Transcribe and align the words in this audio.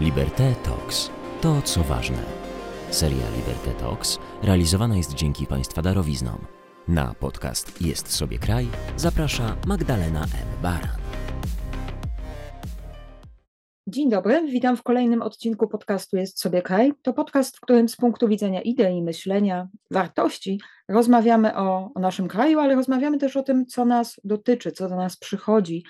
Liberté 0.00 0.54
Talks. 0.64 1.10
To, 1.40 1.62
co 1.62 1.82
ważne. 1.82 2.22
Seria 2.90 3.30
Liberté 3.36 3.80
Talks 3.80 4.18
realizowana 4.42 4.96
jest 4.96 5.14
dzięki 5.14 5.46
Państwa 5.46 5.82
darowiznom. 5.82 6.38
Na 6.88 7.14
podcast 7.14 7.82
Jest 7.82 8.12
sobie 8.12 8.38
kraj 8.38 8.68
zaprasza 8.96 9.56
Magdalena 9.66 10.22
M. 10.22 10.62
Baran. 10.62 11.00
Dzień 13.86 14.10
dobry, 14.10 14.46
witam 14.46 14.76
w 14.76 14.82
kolejnym 14.82 15.22
odcinku 15.22 15.68
podcastu 15.68 16.16
Jest 16.16 16.40
sobie 16.40 16.62
kraj. 16.62 16.92
To 17.02 17.12
podcast, 17.12 17.56
w 17.56 17.60
którym 17.60 17.88
z 17.88 17.96
punktu 17.96 18.28
widzenia 18.28 18.62
idei, 18.62 19.02
myślenia, 19.02 19.68
wartości 19.90 20.60
rozmawiamy 20.88 21.56
o, 21.56 21.90
o 21.94 22.00
naszym 22.00 22.28
kraju, 22.28 22.60
ale 22.60 22.74
rozmawiamy 22.74 23.18
też 23.18 23.36
o 23.36 23.42
tym, 23.42 23.66
co 23.66 23.84
nas 23.84 24.20
dotyczy, 24.24 24.72
co 24.72 24.88
do 24.88 24.96
nas 24.96 25.16
przychodzi 25.16 25.84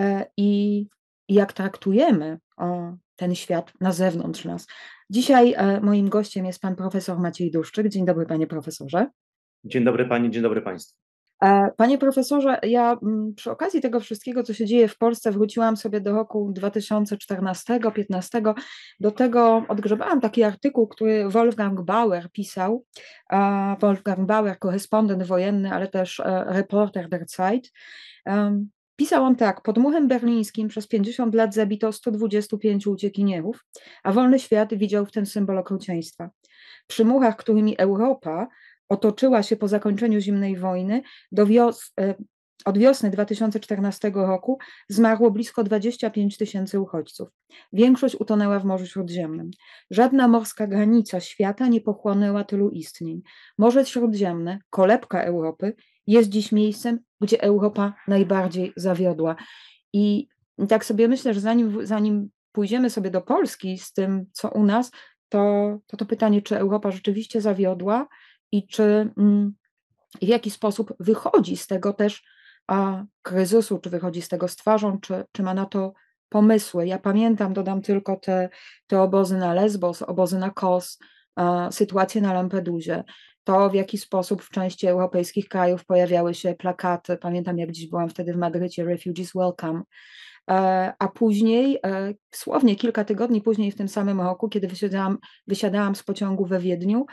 e, 0.00 0.26
i 0.36 0.86
jak 1.28 1.52
traktujemy 1.52 2.38
o, 2.56 2.92
ten 3.18 3.34
świat 3.34 3.72
na 3.80 3.92
zewnątrz 3.92 4.44
nas. 4.44 4.66
Dzisiaj 5.10 5.54
e, 5.56 5.80
moim 5.80 6.08
gościem 6.08 6.46
jest 6.46 6.60
pan 6.60 6.76
profesor 6.76 7.18
Maciej 7.18 7.50
Duszczyk. 7.50 7.88
Dzień 7.88 8.06
dobry, 8.06 8.26
panie 8.26 8.46
profesorze. 8.46 9.06
Dzień 9.64 9.84
dobry 9.84 10.06
pani, 10.06 10.30
dzień 10.30 10.42
dobry 10.42 10.62
państwu. 10.62 10.98
E, 11.44 11.70
panie 11.76 11.98
profesorze, 11.98 12.58
ja 12.62 12.98
mm, 13.02 13.34
przy 13.34 13.50
okazji 13.50 13.80
tego 13.80 14.00
wszystkiego, 14.00 14.42
co 14.42 14.54
się 14.54 14.66
dzieje 14.66 14.88
w 14.88 14.98
Polsce, 14.98 15.32
wróciłam 15.32 15.76
sobie 15.76 16.00
do 16.00 16.12
roku 16.12 16.52
2014-15. 16.56 18.54
Do 19.00 19.10
tego 19.10 19.64
odgrzebałam 19.68 20.20
taki 20.20 20.42
artykuł, 20.42 20.88
który 20.88 21.28
Wolfgang 21.28 21.82
Bauer 21.82 22.30
pisał. 22.32 22.84
Wolfgang 23.80 24.20
Bauer, 24.20 24.58
korespondent 24.58 25.22
wojenny, 25.22 25.72
ale 25.72 25.88
też 25.88 26.20
e, 26.20 26.44
reporter 26.48 27.08
der 27.08 27.26
Zeit. 27.26 27.72
Pisał 28.98 29.24
on 29.24 29.36
tak: 29.36 29.62
Pod 29.62 29.78
muchem 29.78 30.08
berlińskim 30.08 30.68
przez 30.68 30.86
50 30.86 31.34
lat 31.34 31.54
zabito 31.54 31.92
125 31.92 32.86
uciekinierów, 32.86 33.64
a 34.02 34.12
wolny 34.12 34.38
świat 34.38 34.74
widział 34.74 35.06
w 35.06 35.12
ten 35.12 35.26
symbol 35.26 35.58
okrucieństwa. 35.58 36.30
Przy 36.86 37.04
muchach, 37.04 37.36
którymi 37.36 37.78
Europa 37.78 38.48
otoczyła 38.88 39.42
się 39.42 39.56
po 39.56 39.68
zakończeniu 39.68 40.20
zimnej 40.20 40.56
wojny, 40.56 41.02
do 41.32 41.46
wios 41.46 41.92
e, 42.00 42.14
od 42.64 42.78
wiosny 42.78 43.10
2014 43.10 44.10
roku 44.14 44.58
zmarło 44.88 45.30
blisko 45.30 45.64
25 45.64 46.36
tysięcy 46.36 46.80
uchodźców. 46.80 47.28
Większość 47.72 48.16
utonęła 48.20 48.58
w 48.58 48.64
Morzu 48.64 48.86
Śródziemnym. 48.86 49.50
Żadna 49.90 50.28
morska 50.28 50.66
granica 50.66 51.20
świata 51.20 51.68
nie 51.68 51.80
pochłonęła 51.80 52.44
tylu 52.44 52.70
istnień. 52.70 53.22
Morze 53.58 53.86
Śródziemne, 53.86 54.58
kolebka 54.70 55.22
Europy, 55.22 55.74
jest 56.08 56.28
dziś 56.28 56.52
miejscem, 56.52 56.98
gdzie 57.20 57.42
Europa 57.42 57.94
najbardziej 58.08 58.72
zawiodła. 58.76 59.36
I 59.92 60.28
tak 60.68 60.84
sobie 60.84 61.08
myślę, 61.08 61.34
że 61.34 61.40
zanim, 61.40 61.86
zanim 61.86 62.30
pójdziemy 62.52 62.90
sobie 62.90 63.10
do 63.10 63.20
Polski 63.20 63.78
z 63.78 63.92
tym, 63.92 64.26
co 64.32 64.48
u 64.48 64.64
nas, 64.64 64.90
to 65.28 65.78
to, 65.86 65.96
to 65.96 66.06
pytanie, 66.06 66.42
czy 66.42 66.58
Europa 66.58 66.90
rzeczywiście 66.90 67.40
zawiodła 67.40 68.08
i 68.52 68.66
czy 68.66 69.10
mm, 69.18 69.54
w 70.22 70.26
jaki 70.26 70.50
sposób 70.50 70.94
wychodzi 71.00 71.56
z 71.56 71.66
tego 71.66 71.92
też 71.92 72.24
a, 72.66 73.04
kryzysu, 73.22 73.78
czy 73.78 73.90
wychodzi 73.90 74.22
z 74.22 74.28
tego 74.28 74.48
z 74.48 74.56
twarzą, 74.56 75.00
czy, 75.00 75.24
czy 75.32 75.42
ma 75.42 75.54
na 75.54 75.66
to 75.66 75.92
pomysły. 76.28 76.86
Ja 76.86 76.98
pamiętam, 76.98 77.52
dodam 77.52 77.82
tylko 77.82 78.16
te, 78.16 78.48
te 78.86 79.00
obozy 79.00 79.38
na 79.38 79.54
Lesbos, 79.54 80.02
obozy 80.02 80.38
na 80.38 80.50
Kos, 80.50 80.98
sytuację 81.70 82.20
na 82.20 82.32
Lampedusie 82.32 83.04
to, 83.48 83.70
w 83.70 83.74
jaki 83.74 83.98
sposób 83.98 84.42
w 84.42 84.50
części 84.50 84.86
europejskich 84.86 85.48
krajów 85.48 85.84
pojawiały 85.84 86.34
się 86.34 86.54
plakaty. 86.54 87.16
Pamiętam, 87.16 87.58
jak 87.58 87.72
dziś 87.72 87.86
byłam 87.86 88.08
wtedy 88.08 88.32
w 88.32 88.36
Madrycie, 88.36 88.84
Refugees 88.84 89.32
Welcome. 89.34 89.82
E, 90.50 90.92
a 90.98 91.08
później, 91.08 91.78
e, 91.86 92.14
słownie 92.30 92.76
kilka 92.76 93.04
tygodni 93.04 93.40
później 93.40 93.72
w 93.72 93.76
tym 93.76 93.88
samym 93.88 94.20
roku, 94.20 94.48
kiedy 94.48 94.68
wysiadałam, 94.68 95.18
wysiadałam 95.46 95.94
z 95.94 96.02
pociągu 96.02 96.46
we 96.46 96.60
Wiedniu, 96.60 97.06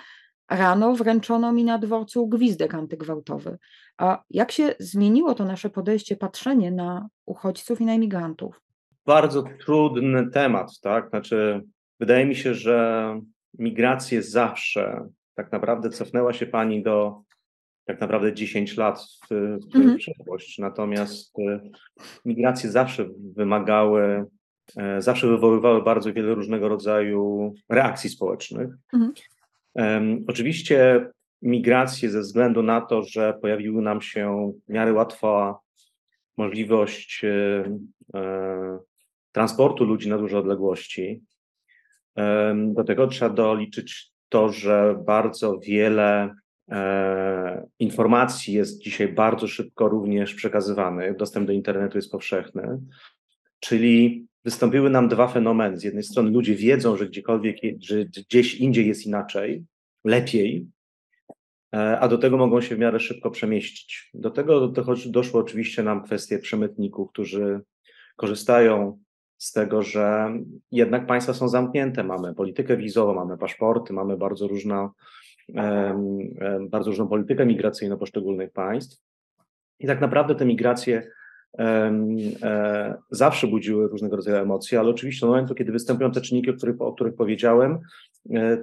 rano 0.49 0.95
wręczono 0.95 1.51
mi 1.51 1.63
na 1.63 1.77
dworcu 1.77 2.27
gwizdek 2.27 2.73
antygwałtowy. 2.73 3.57
A 3.97 4.23
jak 4.29 4.51
się 4.51 4.75
zmieniło 4.79 5.35
to 5.35 5.45
nasze 5.45 5.69
podejście, 5.69 6.15
patrzenie 6.15 6.71
na 6.71 7.07
uchodźców 7.25 7.81
i 7.81 7.85
na 7.85 7.93
imigrantów? 7.93 8.61
Bardzo 9.05 9.43
trudny 9.59 10.31
temat, 10.31 10.79
tak? 10.81 11.09
Znaczy, 11.09 11.61
wydaje 11.99 12.25
mi 12.25 12.35
się, 12.35 12.53
że 12.53 13.19
migracje 13.59 14.23
zawsze 14.23 15.07
tak 15.35 15.51
naprawdę 15.51 15.89
cofnęła 15.89 16.33
się 16.33 16.45
Pani 16.45 16.83
do 16.83 17.21
tak 17.85 18.01
naprawdę 18.01 18.33
10 18.33 18.77
lat 18.77 18.99
w, 18.99 19.27
w 19.71 19.75
mhm. 19.75 19.97
Natomiast 20.59 21.39
e, 21.39 21.59
migracje 22.25 22.71
zawsze 22.71 23.05
wymagały, 23.35 24.25
e, 24.77 25.01
zawsze 25.01 25.27
wywoływały 25.27 25.83
bardzo 25.83 26.13
wiele 26.13 26.35
różnego 26.35 26.69
rodzaju 26.69 27.53
reakcji 27.69 28.09
społecznych. 28.09 28.69
Mhm. 28.93 29.13
Um, 29.75 30.25
oczywiście 30.27 31.07
migracje 31.41 32.09
ze 32.09 32.21
względu 32.21 32.63
na 32.63 32.81
to, 32.81 33.03
że 33.03 33.33
pojawiły 33.41 33.81
nam 33.81 34.01
się 34.01 34.51
w 34.67 34.73
miarę 34.73 34.93
łatwa 34.93 35.59
możliwość 36.37 37.23
e, 37.23 37.65
e, 38.15 38.79
transportu 39.31 39.85
ludzi 39.85 40.09
na 40.09 40.17
duże 40.17 40.37
odległości. 40.39 41.23
E, 42.17 42.55
do 42.73 42.83
tego 42.83 43.07
trzeba 43.07 43.35
doliczyć 43.35 44.11
to, 44.29 44.49
że 44.49 44.95
bardzo 45.05 45.59
wiele 45.59 46.35
e, 46.71 47.67
informacji 47.79 48.53
jest 48.53 48.81
dzisiaj 48.81 49.07
bardzo 49.07 49.47
szybko 49.47 49.89
również 49.89 50.33
przekazywanych, 50.33 51.15
dostęp 51.15 51.47
do 51.47 51.53
internetu 51.53 51.97
jest 51.97 52.11
powszechny, 52.11 52.79
czyli 53.59 54.27
wystąpiły 54.45 54.89
nam 54.89 55.07
dwa 55.07 55.27
fenomeny. 55.27 55.77
Z 55.77 55.83
jednej 55.83 56.03
strony 56.03 56.31
ludzie 56.31 56.55
wiedzą, 56.55 56.97
że 56.97 57.07
gdziekolwiek, 57.07 57.57
że 57.81 58.05
gdzieś 58.05 58.55
indziej 58.55 58.87
jest 58.87 59.05
inaczej, 59.05 59.65
lepiej, 60.03 60.67
e, 61.75 61.99
a 61.99 62.07
do 62.07 62.17
tego 62.17 62.37
mogą 62.37 62.61
się 62.61 62.75
w 62.75 62.79
miarę 62.79 62.99
szybko 62.99 63.31
przemieścić. 63.31 64.09
Do 64.13 64.29
tego 64.31 64.73
doszło 65.05 65.39
oczywiście 65.39 65.83
nam 65.83 66.03
kwestie 66.03 66.39
przemytników, 66.39 67.09
którzy 67.11 67.61
korzystają 68.15 69.04
z 69.37 69.51
tego, 69.51 69.81
że 69.81 70.33
jednak 70.71 71.07
państwa 71.07 71.33
są 71.33 71.47
zamknięte. 71.47 72.03
Mamy 72.03 72.35
politykę 72.35 72.77
wizową, 72.77 73.13
mamy 73.13 73.37
paszporty, 73.37 73.93
mamy 73.93 74.17
bardzo 74.17 74.47
różną, 74.47 74.89
bardzo 76.69 76.89
różną 76.89 77.07
politykę 77.07 77.45
migracyjną 77.45 77.97
poszczególnych 77.97 78.51
państw. 78.51 79.03
I 79.79 79.87
tak 79.87 80.01
naprawdę 80.01 80.35
te 80.35 80.45
migracje 80.45 81.07
E, 81.59 82.97
zawsze 83.11 83.47
budziły 83.47 83.87
różnego 83.87 84.15
rodzaju 84.15 84.37
emocje, 84.37 84.79
ale 84.79 84.89
oczywiście 84.89 85.25
od 85.25 85.29
momentu, 85.29 85.55
kiedy 85.55 85.71
występują 85.71 86.11
te 86.11 86.21
czynniki, 86.21 86.49
o 86.49 86.53
których, 86.53 86.81
o 86.81 86.93
których 86.93 87.15
powiedziałem, 87.15 87.79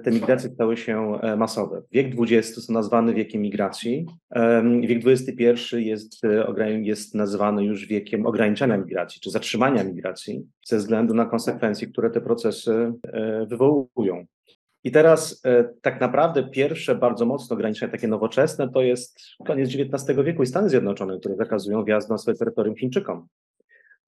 te 0.03 0.11
migracje 0.11 0.49
stały 0.49 0.77
się 0.77 1.19
e, 1.21 1.35
masowe. 1.35 1.81
Wiek 1.91 2.07
XX 2.19 2.57
jest 2.57 2.69
nazwany 2.69 3.13
wiekiem 3.13 3.41
migracji, 3.41 4.05
wiek 4.81 5.07
XXI 5.07 5.85
jest, 5.85 6.21
jest 6.81 7.15
nazywany 7.15 7.63
już 7.65 7.85
wiekiem 7.85 8.25
ograniczania 8.25 8.77
migracji, 8.77 9.21
czy 9.21 9.31
zatrzymania 9.31 9.83
migracji, 9.83 10.47
ze 10.65 10.77
względu 10.77 11.13
na 11.13 11.25
konsekwencje, 11.25 11.87
które 11.87 12.09
te 12.09 12.21
procesy 12.21 12.93
wywołują. 13.47 14.25
I 14.83 14.91
teraz 14.91 15.41
e, 15.45 15.63
tak 15.81 16.01
naprawdę 16.01 16.43
pierwsze 16.43 16.95
bardzo 16.95 17.25
mocno 17.25 17.53
ograniczenia 17.53 17.91
takie 17.91 18.07
nowoczesne 18.07 18.69
to 18.69 18.81
jest 18.81 19.19
koniec 19.45 19.69
XIX 19.69 20.19
wieku 20.25 20.43
i 20.43 20.47
Stany 20.47 20.69
Zjednoczone, 20.69 21.19
które 21.19 21.35
zakazują 21.35 21.83
wjazdu 21.83 22.13
na 22.13 22.17
swoje 22.17 22.37
terytorium 22.37 22.75
Chińczykom. 22.75 23.27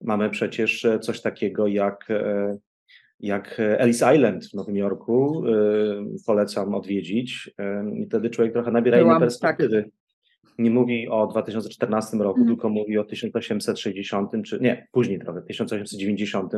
Mamy 0.02 0.30
przecież 0.30 0.86
e, 0.86 1.00
coś 1.00 1.22
takiego 1.22 1.68
jak, 1.68 2.12
e, 2.12 2.58
jak 3.20 3.56
Ellis 3.60 4.04
Island 4.16 4.46
w 4.46 4.54
Nowym 4.54 4.76
Jorku. 4.76 5.44
Polecam 6.26 6.76
odwiedzić 6.76 7.52
i 7.96 8.06
wtedy 8.06 8.30
człowiek 8.30 8.54
trochę 8.54 8.72
nabiera 8.72 8.98
innej 9.00 9.12
tak. 9.12 9.20
perspektywy. 9.20 9.84
Tak. 9.84 9.92
Nie 10.58 10.72
mówi 10.72 11.08
o 11.10 11.28
2014 11.28 12.18
roku, 12.18 12.40
mm. 12.40 12.48
tylko 12.48 12.70
mówi 12.70 12.98
o 12.98 13.04
1860, 13.04 14.32
czy 14.46 14.60
nie, 14.62 14.88
później 14.92 15.20
trochę, 15.20 15.42
1890 15.42 16.54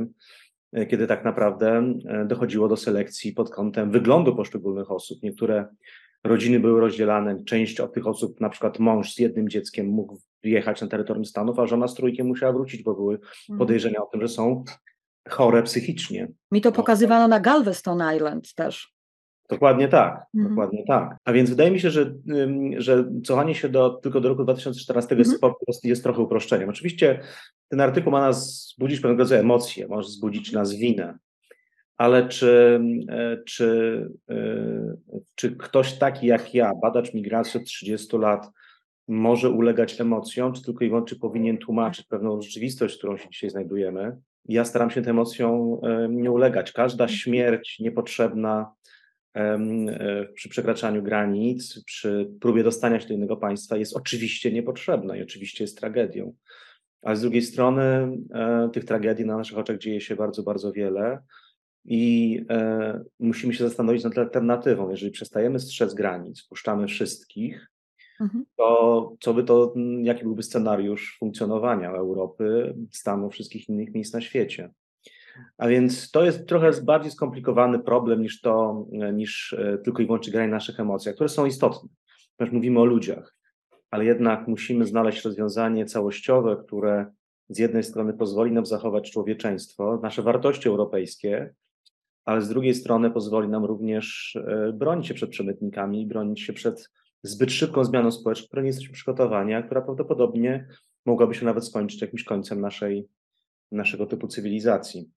E, 0.73 0.85
kiedy 0.85 1.07
tak 1.07 1.25
naprawdę 1.25 1.93
e, 2.05 2.25
dochodziło 2.25 2.67
do 2.67 2.77
selekcji 2.77 3.33
pod 3.33 3.49
kątem 3.49 3.91
wyglądu 3.91 4.35
poszczególnych 4.35 4.91
osób. 4.91 5.23
Niektóre 5.23 5.65
rodziny 6.23 6.59
były 6.59 6.81
rozdzielane, 6.81 7.43
część 7.43 7.79
od 7.79 7.93
tych 7.93 8.07
osób, 8.07 8.41
na 8.41 8.49
przykład 8.49 8.79
mąż 8.79 9.13
z 9.13 9.19
jednym 9.19 9.49
dzieckiem 9.49 9.87
mógł 9.87 10.17
wjechać 10.43 10.81
na 10.81 10.87
terytorium 10.87 11.25
Stanów, 11.25 11.59
a 11.59 11.67
żona 11.67 11.87
z 11.87 11.95
trójkiem 11.95 12.27
musiała 12.27 12.53
wrócić, 12.53 12.83
bo 12.83 12.95
były 12.95 13.15
mhm. 13.15 13.59
podejrzenia 13.59 13.99
o 13.99 14.05
tym, 14.05 14.21
że 14.21 14.27
są 14.27 14.63
chore 15.29 15.63
psychicznie. 15.63 16.27
Mi 16.51 16.61
to 16.61 16.71
pokazywano 16.71 17.27
na 17.27 17.39
Galveston 17.39 18.15
Island 18.15 18.53
też. 18.53 18.97
Dokładnie 19.49 19.87
tak, 19.87 20.25
mhm. 20.35 20.55
dokładnie 20.55 20.83
tak. 20.87 21.17
A 21.25 21.33
więc 21.33 21.49
wydaje 21.49 21.71
mi 21.71 21.79
się, 21.79 21.91
że, 21.91 22.13
że 22.77 23.09
cofanie 23.23 23.55
się 23.55 23.69
do, 23.69 23.89
tylko 23.89 24.21
do 24.21 24.29
roku 24.29 24.43
2014 24.43 25.15
mhm. 25.15 25.53
jest, 25.67 25.85
jest 25.85 26.03
trochę 26.03 26.21
uproszczeniem. 26.21 26.69
Oczywiście 26.69 27.19
ten 27.69 27.81
artykuł 27.81 28.11
ma 28.11 28.21
nas 28.21 28.67
zbudzić 28.75 28.99
pewnego 28.99 29.23
rodzaju 29.23 29.41
emocje, 29.41 29.87
może 29.87 30.09
zbudzić 30.09 30.51
nas 30.51 30.73
winę, 30.73 31.17
ale 31.97 32.27
czy, 32.27 32.81
e, 33.09 33.37
czy, 33.45 34.09
e, 34.29 34.95
czy 35.35 35.55
ktoś 35.55 35.93
taki 35.93 36.27
jak 36.27 36.53
ja, 36.53 36.71
badacz 36.81 37.13
migracji 37.13 37.59
od 37.59 37.65
30 37.65 38.17
lat, 38.17 38.51
może 39.07 39.49
ulegać 39.49 40.01
emocjom, 40.01 40.53
czy 40.53 40.63
tylko 40.63 40.85
i 40.85 40.89
wyłącznie 40.89 41.17
powinien 41.19 41.57
tłumaczyć 41.57 42.05
pewną 42.05 42.41
rzeczywistość, 42.41 42.95
w 42.95 42.97
którą 42.97 43.17
się 43.17 43.29
dzisiaj 43.29 43.49
znajdujemy? 43.49 44.17
Ja 44.47 44.65
staram 44.65 44.89
się 44.89 45.01
tym 45.01 45.09
emocjom 45.09 45.79
nie 46.09 46.31
ulegać. 46.31 46.71
Każda 46.71 47.07
śmierć 47.07 47.79
niepotrzebna 47.79 48.71
przy 50.33 50.49
przekraczaniu 50.49 51.03
granic, 51.03 51.83
przy 51.83 52.29
próbie 52.41 52.63
dostania 52.63 52.99
się 52.99 53.07
do 53.07 53.13
innego 53.13 53.37
państwa 53.37 53.77
jest 53.77 53.97
oczywiście 53.97 54.51
niepotrzebna 54.51 55.17
i 55.17 55.23
oczywiście 55.23 55.63
jest 55.63 55.77
tragedią. 55.77 56.33
Ale 57.01 57.15
z 57.15 57.21
drugiej 57.21 57.41
strony 57.41 57.81
e, 58.33 58.69
tych 58.73 58.85
tragedii 58.85 59.25
na 59.25 59.37
naszych 59.37 59.57
oczach 59.57 59.77
dzieje 59.77 60.01
się 60.01 60.15
bardzo, 60.15 60.43
bardzo 60.43 60.71
wiele 60.71 61.19
i 61.85 62.41
e, 62.49 63.03
musimy 63.19 63.53
się 63.53 63.63
zastanowić 63.63 64.03
nad 64.03 64.17
alternatywą. 64.17 64.89
Jeżeli 64.89 65.11
przestajemy 65.11 65.59
strzec 65.59 65.93
granic, 65.93 66.43
puszczamy 66.43 66.87
wszystkich, 66.87 67.71
mhm. 68.21 68.45
to 68.57 69.13
co 69.19 69.33
by 69.33 69.43
to, 69.43 69.73
jaki 70.01 70.23
byłby 70.23 70.43
scenariusz 70.43 71.17
funkcjonowania 71.19 71.91
Europy, 71.91 72.75
stanu 72.91 73.29
wszystkich 73.29 73.69
innych 73.69 73.93
miejsc 73.93 74.13
na 74.13 74.21
świecie? 74.21 74.69
A 75.57 75.67
więc 75.67 76.11
to 76.11 76.25
jest 76.25 76.47
trochę 76.47 76.71
bardziej 76.83 77.11
skomplikowany 77.11 77.79
problem 77.79 78.21
niż 78.21 78.41
to, 78.41 78.85
niż 79.13 79.53
e, 79.53 79.77
tylko 79.77 80.01
i 80.01 80.05
wyłącznie 80.05 80.33
granie 80.33 80.51
naszych 80.51 80.79
emocjach, 80.79 81.15
które 81.15 81.29
są 81.29 81.45
istotne, 81.45 81.89
ponieważ 82.37 82.53
mówimy 82.53 82.79
o 82.79 82.85
ludziach, 82.85 83.35
ale 83.91 84.05
jednak 84.05 84.47
musimy 84.47 84.85
znaleźć 84.85 85.25
rozwiązanie 85.25 85.85
całościowe, 85.85 86.57
które 86.65 87.05
z 87.49 87.59
jednej 87.59 87.83
strony 87.83 88.13
pozwoli 88.13 88.51
nam 88.51 88.65
zachować 88.65 89.11
człowieczeństwo, 89.11 89.99
nasze 90.03 90.21
wartości 90.21 90.69
europejskie, 90.69 91.53
ale 92.25 92.41
z 92.41 92.49
drugiej 92.49 92.73
strony 92.73 93.11
pozwoli 93.11 93.49
nam 93.49 93.65
również 93.65 94.35
e, 94.35 94.73
bronić 94.73 95.07
się 95.07 95.13
przed 95.13 95.29
przemytnikami, 95.29 96.07
bronić 96.07 96.41
się 96.41 96.53
przed 96.53 96.89
zbyt 97.27 97.51
szybką 97.51 97.83
zmianą 97.83 98.11
społeczną, 98.11 98.47
której 98.47 98.63
nie 98.63 98.69
jesteśmy 98.69 98.93
przygotowani, 98.93 99.53
a 99.53 99.63
która 99.63 99.81
prawdopodobnie 99.81 100.67
mogłaby 101.05 101.35
się 101.35 101.45
nawet 101.45 101.65
skończyć 101.65 102.01
jakimś 102.01 102.23
końcem 102.23 102.61
naszej, 102.61 103.07
naszego 103.71 104.05
typu 104.05 104.27
cywilizacji. 104.27 105.11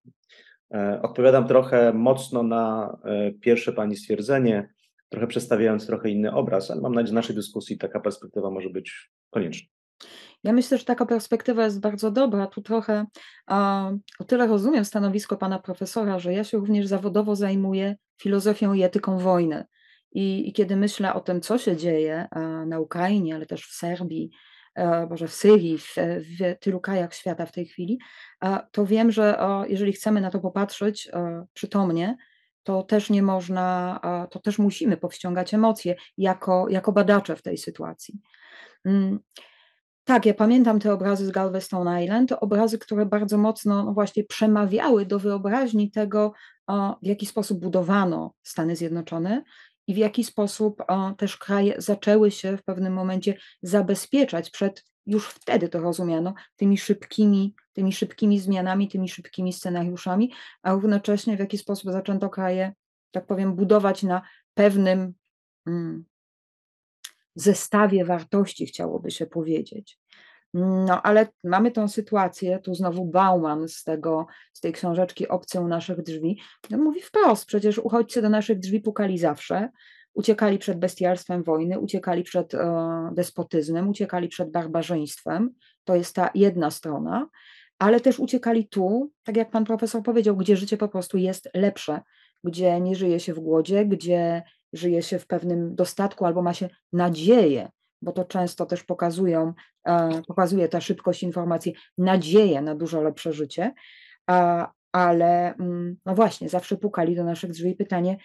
E, 0.74 1.02
odpowiadam 1.02 1.48
trochę 1.48 1.92
mocno 1.92 2.42
na 2.42 2.96
e, 3.04 3.32
pierwsze 3.32 3.72
Pani 3.72 3.96
stwierdzenie, 3.96 4.68
trochę 5.08 5.26
przedstawiając 5.26 5.86
trochę 5.86 6.10
inny 6.10 6.32
obraz, 6.32 6.70
ale 6.70 6.80
mam 6.80 6.94
nadzieję, 6.94 7.06
że 7.06 7.12
w 7.12 7.14
naszej 7.14 7.36
dyskusji 7.36 7.78
taka 7.78 8.00
perspektywa 8.00 8.50
może 8.50 8.70
być 8.70 9.10
konieczna. 9.30 9.68
Ja 10.44 10.52
myślę, 10.52 10.78
że 10.78 10.84
taka 10.84 11.06
perspektywa 11.06 11.64
jest 11.64 11.80
bardzo 11.80 12.10
dobra. 12.10 12.46
Tu 12.46 12.62
trochę 12.62 13.06
o 14.18 14.24
tyle 14.26 14.46
rozumiem 14.46 14.84
stanowisko 14.84 15.36
pana 15.36 15.58
profesora, 15.58 16.18
że 16.18 16.32
ja 16.32 16.44
się 16.44 16.58
również 16.58 16.86
zawodowo 16.86 17.36
zajmuję 17.36 17.96
filozofią 18.22 18.74
i 18.74 18.82
etyką 18.82 19.18
wojny. 19.18 19.64
I, 20.12 20.48
i 20.48 20.52
kiedy 20.52 20.76
myślę 20.76 21.14
o 21.14 21.20
tym, 21.20 21.40
co 21.40 21.58
się 21.58 21.76
dzieje 21.76 22.28
na 22.66 22.80
Ukrainie, 22.80 23.34
ale 23.34 23.46
też 23.46 23.66
w 23.66 23.74
Serbii, 23.74 24.30
E, 24.74 25.06
może 25.06 25.28
w 25.28 25.32
Syrii, 25.32 25.78
w, 25.78 25.94
w 25.96 26.58
tylu 26.60 26.80
krajach 26.80 27.14
świata 27.14 27.46
w 27.46 27.52
tej 27.52 27.66
chwili, 27.66 27.98
to 28.72 28.86
wiem, 28.86 29.12
że 29.12 29.38
jeżeli 29.68 29.92
chcemy 29.92 30.20
na 30.20 30.30
to 30.30 30.40
popatrzeć 30.40 31.08
e, 31.12 31.46
przytomnie, 31.52 32.16
to 32.62 32.82
też 32.82 33.10
nie 33.10 33.22
można, 33.22 34.00
to 34.30 34.38
też 34.40 34.58
musimy 34.58 34.96
powściągać 34.96 35.54
emocje 35.54 35.94
jako, 36.18 36.68
jako 36.68 36.92
badacze 36.92 37.36
w 37.36 37.42
tej 37.42 37.58
sytuacji. 37.58 38.20
Mm, 38.84 39.20
tak, 40.04 40.26
ja 40.26 40.34
pamiętam 40.34 40.80
te 40.80 40.92
obrazy 40.92 41.26
z 41.26 41.30
Galveston 41.30 42.02
Island, 42.02 42.32
obrazy, 42.32 42.78
które 42.78 43.06
bardzo 43.06 43.38
mocno 43.38 43.84
no 43.84 43.92
właśnie 43.92 44.24
przemawiały 44.24 45.06
do 45.06 45.18
wyobraźni 45.18 45.90
tego, 45.90 46.32
w 47.02 47.06
jaki 47.06 47.26
sposób 47.26 47.60
budowano 47.60 48.34
Stany 48.42 48.76
Zjednoczone, 48.76 49.42
i 49.86 49.94
w 49.94 49.96
jaki 49.96 50.24
sposób 50.24 50.82
też 51.18 51.36
kraje 51.36 51.74
zaczęły 51.78 52.30
się 52.30 52.56
w 52.56 52.62
pewnym 52.62 52.92
momencie 52.92 53.34
zabezpieczać 53.62 54.50
przed, 54.50 54.84
już 55.06 55.28
wtedy 55.28 55.68
to 55.68 55.80
rozumiano, 55.80 56.34
tymi 56.56 56.78
szybkimi, 56.78 57.54
tymi 57.72 57.92
szybkimi 57.92 58.38
zmianami, 58.38 58.88
tymi 58.88 59.08
szybkimi 59.08 59.52
scenariuszami, 59.52 60.32
a 60.62 60.72
równocześnie 60.72 61.36
w 61.36 61.40
jaki 61.40 61.58
sposób 61.58 61.92
zaczęto 61.92 62.30
kraje, 62.30 62.72
tak 63.10 63.26
powiem, 63.26 63.56
budować 63.56 64.02
na 64.02 64.22
pewnym 64.54 65.14
mm, 65.66 66.04
zestawie 67.34 68.04
wartości, 68.04 68.66
chciałoby 68.66 69.10
się 69.10 69.26
powiedzieć. 69.26 69.98
No, 70.54 71.02
ale 71.02 71.28
mamy 71.44 71.70
tą 71.70 71.88
sytuację, 71.88 72.58
tu 72.58 72.74
znowu 72.74 73.04
Bauman 73.04 73.68
z, 73.68 73.84
tego, 73.84 74.26
z 74.52 74.60
tej 74.60 74.72
książeczki 74.72 75.26
u 75.60 75.68
naszych 75.68 76.02
drzwi, 76.02 76.40
no, 76.70 76.78
mówi 76.78 77.00
wprost, 77.00 77.46
przecież 77.46 77.78
uchodźcy 77.78 78.22
do 78.22 78.28
naszych 78.28 78.58
drzwi 78.58 78.80
pukali 78.80 79.18
zawsze, 79.18 79.68
uciekali 80.14 80.58
przed 80.58 80.78
bestialstwem 80.78 81.42
wojny, 81.42 81.78
uciekali 81.78 82.22
przed 82.22 82.54
e, 82.54 83.10
despotyzmem, 83.14 83.88
uciekali 83.88 84.28
przed 84.28 84.50
barbarzyństwem, 84.50 85.54
to 85.84 85.96
jest 85.96 86.14
ta 86.14 86.30
jedna 86.34 86.70
strona, 86.70 87.28
ale 87.78 88.00
też 88.00 88.18
uciekali 88.18 88.68
tu, 88.68 89.10
tak 89.24 89.36
jak 89.36 89.50
pan 89.50 89.64
profesor 89.64 90.02
powiedział, 90.02 90.36
gdzie 90.36 90.56
życie 90.56 90.76
po 90.76 90.88
prostu 90.88 91.18
jest 91.18 91.48
lepsze, 91.54 92.00
gdzie 92.44 92.80
nie 92.80 92.94
żyje 92.94 93.20
się 93.20 93.34
w 93.34 93.40
głodzie, 93.40 93.86
gdzie 93.86 94.42
żyje 94.72 95.02
się 95.02 95.18
w 95.18 95.26
pewnym 95.26 95.74
dostatku 95.74 96.24
albo 96.24 96.42
ma 96.42 96.54
się 96.54 96.68
nadzieję 96.92 97.70
bo 98.02 98.12
to 98.12 98.24
często 98.24 98.66
też 98.66 98.84
pokazują, 98.84 99.52
e, 99.84 100.22
pokazuje 100.26 100.68
ta 100.68 100.80
szybkość 100.80 101.22
informacji, 101.22 101.74
nadzieję 101.98 102.62
na 102.62 102.74
dużo 102.74 103.02
lepsze 103.02 103.32
życie, 103.32 103.74
ale 104.92 105.54
mm, 105.54 105.96
no 106.06 106.14
właśnie, 106.14 106.48
zawsze 106.48 106.76
pukali 106.76 107.16
do 107.16 107.24
naszych 107.24 107.50
drzwi 107.50 107.74
pytanie, 107.74 108.16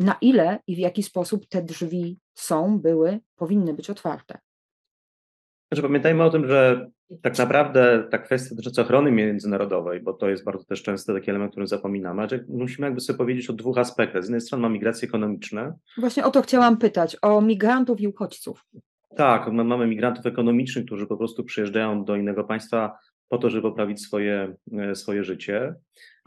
na 0.00 0.16
ile 0.20 0.58
i 0.66 0.76
w 0.76 0.78
jaki 0.78 1.02
sposób 1.02 1.46
te 1.48 1.62
drzwi 1.62 2.18
są, 2.34 2.78
były, 2.78 3.20
powinny 3.36 3.74
być 3.74 3.90
otwarte. 3.90 4.38
Znaczy, 5.72 5.82
pamiętajmy 5.82 6.24
o 6.24 6.30
tym, 6.30 6.48
że 6.48 6.90
tak 7.22 7.38
naprawdę 7.38 8.08
ta 8.10 8.18
kwestia 8.18 8.54
dotycząca 8.54 8.82
ochrony 8.82 9.12
międzynarodowej, 9.12 10.00
bo 10.00 10.12
to 10.12 10.28
jest 10.28 10.44
bardzo 10.44 10.64
też 10.64 10.82
często 10.82 11.14
taki 11.14 11.30
element, 11.30 11.52
który 11.52 11.66
zapominamy, 11.66 12.28
że 12.28 12.44
musimy 12.48 12.86
jakby 12.86 13.00
sobie 13.00 13.16
powiedzieć 13.18 13.50
o 13.50 13.52
dwóch 13.52 13.78
aspektach. 13.78 14.22
Z 14.22 14.26
jednej 14.26 14.40
strony 14.40 14.62
mamy 14.62 14.72
migracje 14.72 15.08
ekonomiczne. 15.08 15.74
Właśnie 15.98 16.24
o 16.24 16.30
to 16.30 16.42
chciałam 16.42 16.76
pytać, 16.76 17.16
o 17.22 17.40
migrantów 17.40 18.00
i 18.00 18.08
uchodźców. 18.08 18.64
Tak, 19.16 19.52
mamy 19.52 19.86
migrantów 19.86 20.26
ekonomicznych, 20.26 20.84
którzy 20.86 21.06
po 21.06 21.16
prostu 21.16 21.44
przyjeżdżają 21.44 22.04
do 22.04 22.16
innego 22.16 22.44
państwa 22.44 22.98
po 23.28 23.38
to, 23.38 23.50
żeby 23.50 23.62
poprawić 23.62 24.02
swoje, 24.02 24.56
e, 24.72 24.94
swoje 24.94 25.24
życie, 25.24 25.74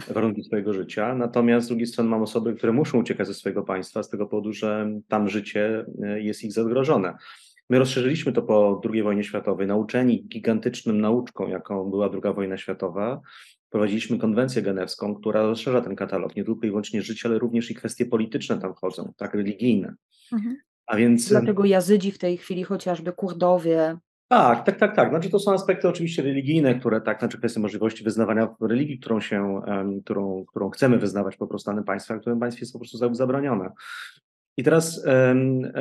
warunki 0.07 0.43
swojego 0.43 0.73
życia. 0.73 1.15
Natomiast 1.15 1.65
z 1.65 1.69
drugiej 1.69 1.87
strony 1.87 2.09
mamy 2.09 2.23
osoby, 2.23 2.53
które 2.53 2.73
muszą 2.73 2.99
uciekać 2.99 3.27
ze 3.27 3.33
swojego 3.33 3.63
państwa 3.63 4.03
z 4.03 4.09
tego 4.09 4.25
powodu, 4.25 4.53
że 4.53 4.89
tam 5.07 5.29
życie 5.29 5.85
e, 6.03 6.21
jest 6.21 6.43
ich 6.43 6.53
zagrożone. 6.53 7.13
My 7.69 7.79
rozszerzyliśmy 7.79 8.31
to 8.31 8.41
po 8.41 8.81
II 8.93 9.03
wojnie 9.03 9.23
światowej, 9.23 9.67
nauczeni 9.67 10.23
gigantycznym 10.27 11.01
nauczką, 11.01 11.47
jaką 11.47 11.89
była 11.89 12.09
II 12.13 12.33
wojna 12.35 12.57
światowa. 12.57 13.21
Prowadziliśmy 13.69 14.17
konwencję 14.17 14.61
genewską, 14.61 15.15
która 15.15 15.41
rozszerza 15.41 15.81
ten 15.81 15.95
katalog, 15.95 16.35
nie 16.35 16.43
tylko 16.43 16.65
i 16.65 16.69
wyłącznie 16.69 17.01
życie, 17.01 17.29
ale 17.29 17.39
również 17.39 17.71
i 17.71 17.75
kwestie 17.75 18.05
polityczne 18.05 18.59
tam 18.59 18.75
wchodzą, 18.75 19.13
tak 19.17 19.33
religijne. 19.33 19.95
Mhm. 20.33 20.57
A 20.87 20.95
więc... 20.95 21.29
Dlatego 21.29 21.65
Jazydzi 21.65 22.11
w 22.11 22.17
tej 22.17 22.37
chwili, 22.37 22.63
chociażby 22.63 23.11
Kurdowie. 23.11 23.97
Tak, 24.27 24.65
tak, 24.65 24.79
tak, 24.79 24.95
tak. 24.95 25.09
Znaczy 25.09 25.29
to 25.29 25.39
są 25.39 25.53
aspekty 25.53 25.87
oczywiście 25.87 26.21
religijne, 26.21 26.79
które 26.79 27.01
tak, 27.01 27.19
znaczy 27.19 27.37
kwestia 27.37 27.59
możliwości 27.59 28.03
wyznawania 28.03 28.47
religii, 28.61 28.99
którą 28.99 29.21
się, 29.21 29.61
um, 29.67 30.01
którą, 30.01 30.45
którą 30.45 30.69
chcemy 30.69 30.97
wyznawać 30.97 31.37
po 31.37 31.47
prostu 31.47 31.71
danym 31.71 31.83
państwie, 31.83 32.13
a 32.13 32.17
w 32.17 32.21
którym 32.21 32.39
państwie 32.39 32.61
jest 32.61 32.73
po 32.73 32.79
prostu 32.79 32.97
zabronione. 33.11 33.71
I 34.57 34.63
teraz 34.63 35.05
um, 35.05 35.71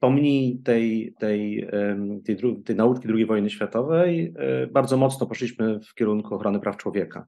pomni 0.00 0.60
tej, 0.64 1.14
tej, 1.18 1.68
tej, 2.24 2.36
tej 2.64 2.76
nauki 2.76 3.08
II 3.08 3.26
wojny 3.26 3.50
światowej 3.50 4.34
e, 4.36 4.66
bardzo 4.66 4.96
mocno 4.96 5.26
poszliśmy 5.26 5.80
w 5.80 5.94
kierunku 5.94 6.34
ochrony 6.34 6.60
praw 6.60 6.76
człowieka. 6.76 7.26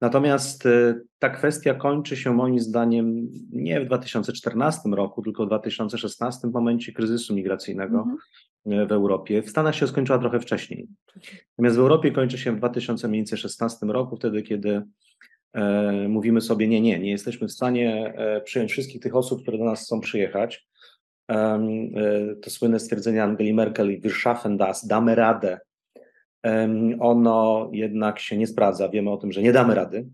Natomiast 0.00 0.66
e, 0.66 1.00
ta 1.18 1.28
kwestia 1.28 1.74
kończy 1.74 2.16
się 2.16 2.34
moim 2.34 2.58
zdaniem 2.58 3.28
nie 3.52 3.80
w 3.80 3.86
2014 3.86 4.88
roku, 4.88 5.22
tylko 5.22 5.44
w 5.44 5.48
2016 5.48 6.48
w 6.48 6.52
momencie 6.52 6.92
kryzysu 6.92 7.34
migracyjnego 7.34 8.06
mhm. 8.66 8.88
w 8.88 8.92
Europie. 8.92 9.42
W 9.42 9.50
Stanach 9.50 9.74
się 9.74 9.86
skończyła 9.86 10.18
trochę 10.18 10.40
wcześniej. 10.40 10.88
Natomiast 11.50 11.76
w 11.76 11.80
Europie 11.80 12.12
kończy 12.12 12.38
się 12.38 12.52
w 12.52 12.56
2016 12.56 13.86
roku, 13.86 14.16
wtedy 14.16 14.42
kiedy 14.42 14.70
E, 14.72 14.82
mówimy 16.08 16.40
sobie, 16.40 16.68
nie, 16.68 16.80
nie, 16.80 16.98
nie 16.98 17.10
jesteśmy 17.10 17.48
w 17.48 17.52
stanie 17.52 18.14
e, 18.16 18.40
przyjąć 18.40 18.72
wszystkich 18.72 19.02
tych 19.02 19.16
osób, 19.16 19.42
które 19.42 19.58
do 19.58 19.64
nas 19.64 19.82
chcą 19.82 20.00
przyjechać. 20.00 20.68
E, 21.30 21.58
to 22.42 22.50
słynne 22.50 22.80
stwierdzenie 22.80 23.22
Angeli 23.22 23.54
Merkel 23.54 24.00
Wir 24.00 24.12
schaffen 24.12 24.56
das, 24.56 24.86
damy 24.86 25.14
radę. 25.14 25.60
Ono 27.00 27.70
jednak 27.72 28.18
się 28.18 28.36
nie 28.36 28.46
sprawdza. 28.46 28.88
Wiemy 28.88 29.10
o 29.10 29.16
tym, 29.16 29.32
że 29.32 29.42
nie 29.42 29.52
damy 29.52 29.74
rady. 29.74 30.08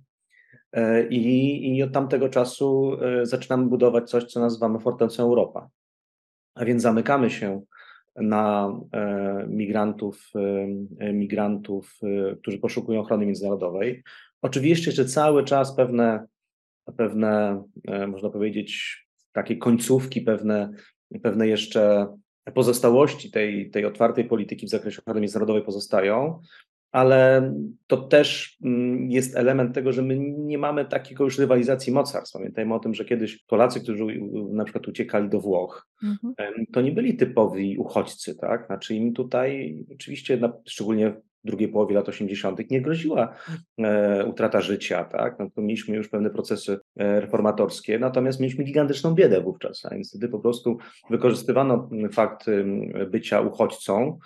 I, 1.10 1.76
i 1.76 1.82
od 1.82 1.92
tamtego 1.92 2.28
czasu 2.28 2.96
zaczynamy 3.22 3.66
budować 3.66 4.10
coś, 4.10 4.24
co 4.24 4.40
nazywamy 4.40 4.78
Fortecą 4.78 5.22
Europa. 5.22 5.68
A 6.54 6.64
więc 6.64 6.82
zamykamy 6.82 7.30
się 7.30 7.62
na 8.16 8.72
migrantów, 9.48 10.30
migrantów, 11.12 11.98
którzy 12.40 12.58
poszukują 12.58 13.00
ochrony 13.00 13.26
międzynarodowej. 13.26 14.02
Oczywiście 14.44 14.90
jeszcze 14.90 15.04
cały 15.04 15.44
czas 15.44 15.76
pewne, 15.76 16.26
pewne 16.96 17.62
e, 17.88 18.06
można 18.06 18.30
powiedzieć, 18.30 18.98
takie 19.32 19.56
końcówki, 19.56 20.20
pewne, 20.20 20.70
pewne 21.22 21.48
jeszcze 21.48 22.06
pozostałości 22.54 23.30
tej, 23.30 23.70
tej 23.70 23.84
otwartej 23.84 24.24
polityki 24.24 24.66
w 24.66 24.70
zakresie 24.70 25.00
ochrony 25.02 25.20
międzynarodowej 25.20 25.62
pozostają, 25.62 26.40
ale 26.92 27.52
to 27.86 27.96
też 27.96 28.58
mm, 28.64 29.10
jest 29.10 29.36
element 29.36 29.74
tego, 29.74 29.92
że 29.92 30.02
my 30.02 30.18
nie 30.18 30.58
mamy 30.58 30.84
takiego 30.84 31.24
już 31.24 31.38
rywalizacji 31.38 31.92
mocarstw. 31.92 32.32
Pamiętajmy 32.32 32.74
o 32.74 32.78
tym, 32.78 32.94
że 32.94 33.04
kiedyś 33.04 33.44
Polacy, 33.44 33.80
którzy 33.80 34.04
na 34.50 34.64
przykład 34.64 34.88
uciekali 34.88 35.28
do 35.28 35.40
Włoch, 35.40 35.88
mhm. 36.02 36.34
to 36.72 36.80
nie 36.80 36.92
byli 36.92 37.16
typowi 37.16 37.78
uchodźcy, 37.78 38.34
tak? 38.34 38.66
Znaczy 38.66 38.94
im 38.94 39.12
tutaj 39.12 39.78
oczywiście, 39.94 40.38
szczególnie 40.66 41.14
drugiej 41.44 41.68
połowie 41.68 41.94
lat 41.94 42.08
80. 42.08 42.70
nie 42.70 42.80
groziła 42.80 43.34
e, 43.78 44.24
utrata 44.26 44.60
życia, 44.60 45.04
tak? 45.04 45.38
No, 45.38 45.46
mieliśmy 45.56 45.96
już 45.96 46.08
pewne 46.08 46.30
procesy 46.30 46.78
e, 46.96 47.20
reformatorskie, 47.20 47.98
natomiast 47.98 48.40
mieliśmy 48.40 48.64
gigantyczną 48.64 49.14
biedę 49.14 49.40
wówczas, 49.40 49.84
a 49.84 49.94
niestety 49.94 50.28
po 50.28 50.38
prostu 50.38 50.78
wykorzystywano 51.10 51.90
fakt 52.12 52.46
bycia 53.10 53.40
uchodźcą, 53.40 54.18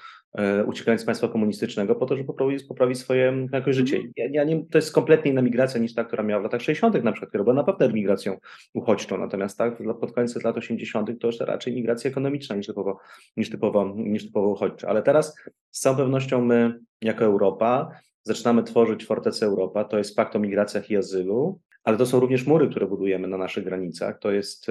uciekając 0.66 1.02
z 1.02 1.04
państwa 1.04 1.28
komunistycznego 1.28 1.94
po 1.94 2.06
to, 2.06 2.16
żeby 2.16 2.26
poprawić, 2.26 2.64
poprawić 2.64 2.98
swoje 2.98 3.46
jakość 3.52 3.78
życia. 3.78 3.96
Mhm. 3.96 4.32
Ja, 4.32 4.44
nie, 4.44 4.64
to 4.70 4.78
jest 4.78 4.92
kompletnie 4.92 5.30
inna 5.30 5.42
migracja 5.42 5.80
niż 5.80 5.94
ta, 5.94 6.04
która 6.04 6.22
miała 6.22 6.40
w 6.40 6.44
latach 6.44 6.62
60. 6.62 7.04
na 7.04 7.12
przykład, 7.12 7.28
która 7.28 7.44
była 7.44 7.54
naprawdę 7.54 7.92
migracją 7.92 8.36
uchodźczą, 8.74 9.18
natomiast 9.18 9.58
tak, 9.58 9.78
pod 10.00 10.12
koniec 10.12 10.44
lat 10.44 10.56
80. 10.56 11.20
to 11.20 11.26
już 11.26 11.40
raczej 11.40 11.74
migracja 11.74 12.10
ekonomiczna 12.10 12.56
niż 12.56 12.66
typowo, 12.66 12.98
niż 13.36 13.50
typowo, 13.50 13.94
niż 13.96 14.26
typowo 14.26 14.48
uchodźcza. 14.48 14.88
Ale 14.88 15.02
teraz 15.02 15.34
z 15.70 15.80
całą 15.80 15.96
pewnością 15.96 16.44
my 16.44 16.80
jako 17.02 17.24
Europa 17.24 17.90
zaczynamy 18.22 18.62
tworzyć 18.62 19.06
Fortecę 19.06 19.46
Europa, 19.46 19.84
to 19.84 19.98
jest 19.98 20.16
pakt 20.16 20.36
o 20.36 20.38
migracjach 20.38 20.90
i 20.90 20.96
azylu, 20.96 21.60
ale 21.84 21.96
to 21.96 22.06
są 22.06 22.20
również 22.20 22.46
mury, 22.46 22.68
które 22.68 22.86
budujemy 22.86 23.28
na 23.28 23.38
naszych 23.38 23.64
granicach, 23.64 24.18
to 24.18 24.30
jest, 24.30 24.66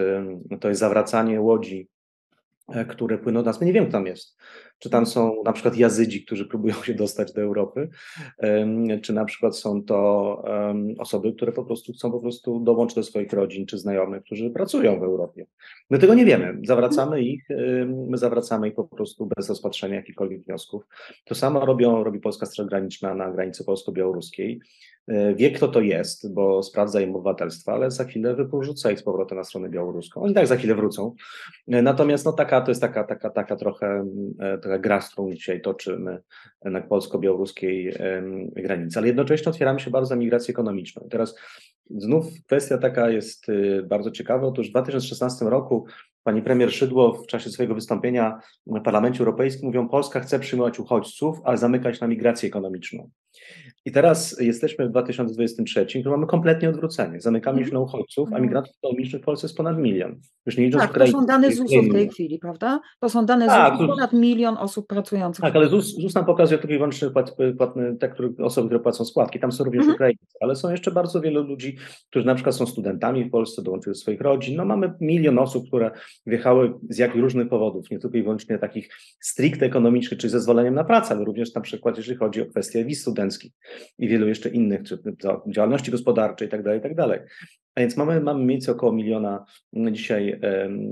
to 0.60 0.70
jest 0.70 0.80
zawracanie 0.80 1.42
łodzi 1.42 1.88
E, 2.68 2.86
które 2.86 3.18
płyną 3.18 3.40
do 3.40 3.46
nas. 3.46 3.60
My 3.60 3.66
nie 3.66 3.74
wiemy, 3.74 3.88
kto 3.88 3.98
tam 3.98 4.08
jest. 4.08 4.38
Czy 4.80 4.90
tam 4.90 5.06
są 5.06 5.44
na 5.46 5.54
przykład 5.54 5.78
jazydzi, 5.78 6.26
którzy 6.26 6.46
próbują 6.46 6.74
się 6.74 6.94
dostać 6.94 7.34
do 7.34 7.42
Europy, 7.42 7.90
czy 9.02 9.14
na 9.14 9.26
przykład 9.26 9.58
są 9.58 9.84
to 9.84 10.44
osoby, 10.98 11.34
które 11.34 11.52
po 11.52 11.66
prostu 11.66 11.94
chcą 11.94 12.12
po 12.12 12.20
prostu 12.20 12.60
dołączyć 12.60 12.96
do 12.96 13.04
swoich 13.04 13.34
rodzin 13.34 13.66
czy 13.66 13.78
znajomych, 13.78 14.24
którzy 14.24 14.50
pracują 14.50 15.00
w 15.00 15.04
Europie. 15.04 15.46
My 15.90 16.00
tego 16.00 16.14
nie 16.14 16.26
wiemy. 16.26 16.60
Zawracamy 16.64 17.22
ich, 17.22 17.48
my 18.10 18.18
zawracamy 18.18 18.68
ich 18.68 18.76
po 18.76 18.84
prostu 18.84 19.30
bez 19.36 19.50
rozpatrzenia 19.50 19.96
jakichkolwiek 19.96 20.44
wniosków. 20.44 20.84
To 21.26 21.36
samo 21.36 21.66
robią, 21.66 22.04
robi 22.04 22.20
Polska 22.20 22.46
Straż 22.46 22.68
Graniczna 22.68 23.16
na 23.16 23.32
granicy 23.32 23.66
polsko-białoruskiej. 23.66 24.60
E, 25.08 25.36
wie, 25.36 25.52
kto 25.52 25.68
to 25.68 25.82
jest, 25.82 26.34
bo 26.34 26.64
sprawdza 26.64 27.02
im 27.02 27.16
obywatelstwo, 27.16 27.72
ale 27.72 27.92
za 27.92 28.04
chwilę 28.04 28.36
porzuca 28.52 28.92
ich 28.92 29.00
z 29.00 29.04
powrotem 29.04 29.38
na 29.38 29.44
stronę 29.44 29.70
białoruską. 29.70 30.22
Oni 30.22 30.34
tak 30.34 30.48
za 30.48 30.56
chwilę 30.56 30.76
wrócą. 30.76 31.16
E, 31.68 31.82
natomiast 31.82 32.26
no, 32.26 32.34
taka 32.34 32.62
to 32.62 32.72
jest 32.72 32.82
taka, 32.82 33.04
taka, 33.04 33.30
taka 33.30 33.56
trochę 33.56 34.06
e, 34.40 34.58
taka 34.58 34.80
gra, 34.80 35.02
z 35.02 35.12
którą 35.12 35.34
dzisiaj 35.34 35.62
toczymy 35.62 36.20
na 36.66 36.82
polsko-białoruskiej 36.82 37.94
granicy. 38.56 39.00
Ale 39.00 39.08
jednocześnie 39.08 39.50
otwieramy 39.50 39.80
się 39.80 39.92
bardzo 39.92 40.10
za 40.10 40.16
migrację 40.16 40.52
ekonomiczną. 40.52 41.04
I 41.06 41.10
teraz 41.10 41.36
znów 41.90 42.26
kwestia 42.46 42.78
taka 42.78 43.10
jest 43.10 43.48
bardzo 43.84 44.12
ciekawa. 44.12 44.48
Otóż 44.48 44.68
w 44.68 44.72
2016 44.72 45.46
roku 45.46 45.86
pani 46.24 46.42
premier 46.42 46.74
Szydło 46.74 47.14
w 47.14 47.28
czasie 47.28 47.50
swojego 47.50 47.76
wystąpienia 47.76 48.40
w 48.68 48.82
Parlamencie 48.82 49.20
Europejskim 49.20 49.68
mówią, 49.68 49.90
Polska 49.90 50.20
chce 50.20 50.40
przyjmować 50.40 50.80
uchodźców, 50.80 51.38
ale 51.44 51.58
zamykać 51.58 52.00
na 52.00 52.08
migrację 52.08 52.50
ekonomiczną. 52.50 53.10
I 53.88 53.91
teraz 53.91 54.39
jesteśmy 54.39 54.88
w 54.88 54.89
2023, 54.89 56.03
to 56.03 56.10
mamy 56.10 56.27
kompletnie 56.27 56.70
odwrócenie. 56.70 57.22
Zamykamy 57.22 57.65
się 57.65 57.74
na 57.74 57.79
uchodźców, 57.79 58.27
a 58.27 58.27
mhm. 58.27 58.44
migrantów 58.44 58.74
ekonomicznych 58.84 59.22
w 59.22 59.25
Polsce 59.25 59.48
jest 59.48 59.58
ponad 59.58 59.77
milion. 59.77 60.20
Już 60.46 60.58
nie 60.58 60.65
licząc 60.65 60.84
tak, 60.84 60.98
to 60.98 61.08
są 61.08 61.25
dane 61.25 61.51
ZUS-u 61.51 61.84
w 61.84 61.91
tej 61.91 62.10
chwili, 62.10 62.39
prawda? 62.39 62.79
To 63.00 63.10
są 63.10 63.25
dane 63.25 63.48
tak, 63.48 63.77
ZUS-u, 63.77 63.88
ponad 63.88 64.13
milion 64.13 64.58
osób 64.58 64.88
pracujących. 64.88 65.41
Tak, 65.41 65.56
ale 65.56 65.67
ZUS, 65.67 65.96
ZUS 65.96 66.15
nam 66.15 66.25
pokazuje 66.25 66.58
tylko 66.60 66.74
i 66.74 66.77
wyłącznie 66.77 67.10
płat, 67.10 67.36
płatne, 67.58 67.96
te 67.96 68.10
które, 68.10 68.29
osoby, 68.44 68.67
które 68.67 68.79
płacą 68.79 69.06
składki. 69.06 69.39
Tam 69.39 69.51
są 69.51 69.63
również 69.63 69.82
mhm. 69.82 69.96
Ukraińcy, 69.96 70.38
ale 70.41 70.56
są 70.56 70.72
jeszcze 70.72 70.91
bardzo 70.91 71.22
wielu 71.22 71.44
ludzi, 71.44 71.77
którzy 72.10 72.25
na 72.25 72.36
przykład 72.36 72.56
są 72.56 72.65
studentami 72.65 73.24
w 73.24 73.32
Polsce, 73.32 73.62
dołączyli 73.62 73.94
do 73.94 74.00
swoich 74.00 74.22
rodzin. 74.22 74.56
No 74.56 74.65
mamy 74.65 74.94
milion 75.01 75.39
osób, 75.39 75.67
które 75.67 75.91
wjechały 76.25 76.74
z 76.89 76.98
jakich 76.98 77.22
różnych 77.22 77.50
powodów, 77.50 77.91
nie 77.91 78.00
tylko 78.00 78.17
i 78.17 78.24
wyłącznie 78.24 78.58
takich 78.58 78.89
stricte 79.20 79.65
ekonomicznych, 79.65 80.20
czy 80.20 80.29
zezwoleniem 80.29 80.75
na 80.75 80.84
pracę, 80.84 81.15
ale 81.15 81.25
również 81.25 81.56
na 81.56 81.62
przykład 81.62 81.98
jeżeli 81.98 82.17
chodzi 82.17 82.41
o 82.41 82.46
kwestie 82.46 82.86
wiz 82.86 83.01
studenckich 83.01 83.51
i 84.00 84.08
wielu 84.08 84.28
jeszcze 84.28 84.50
innych, 84.50 84.84
czy 84.84 85.00
działalności 85.48 85.92
gospodarczej 85.92 86.48
itd., 86.48 86.80
tak 86.80 86.92
itd. 86.92 87.08
Tak 87.08 87.28
A 87.76 87.80
więc 87.80 87.98
mamy, 87.98 88.22
mamy 88.22 88.46
mniej 88.46 88.72
około 88.72 88.92
miliona 88.92 89.46
dzisiaj 89.92 90.40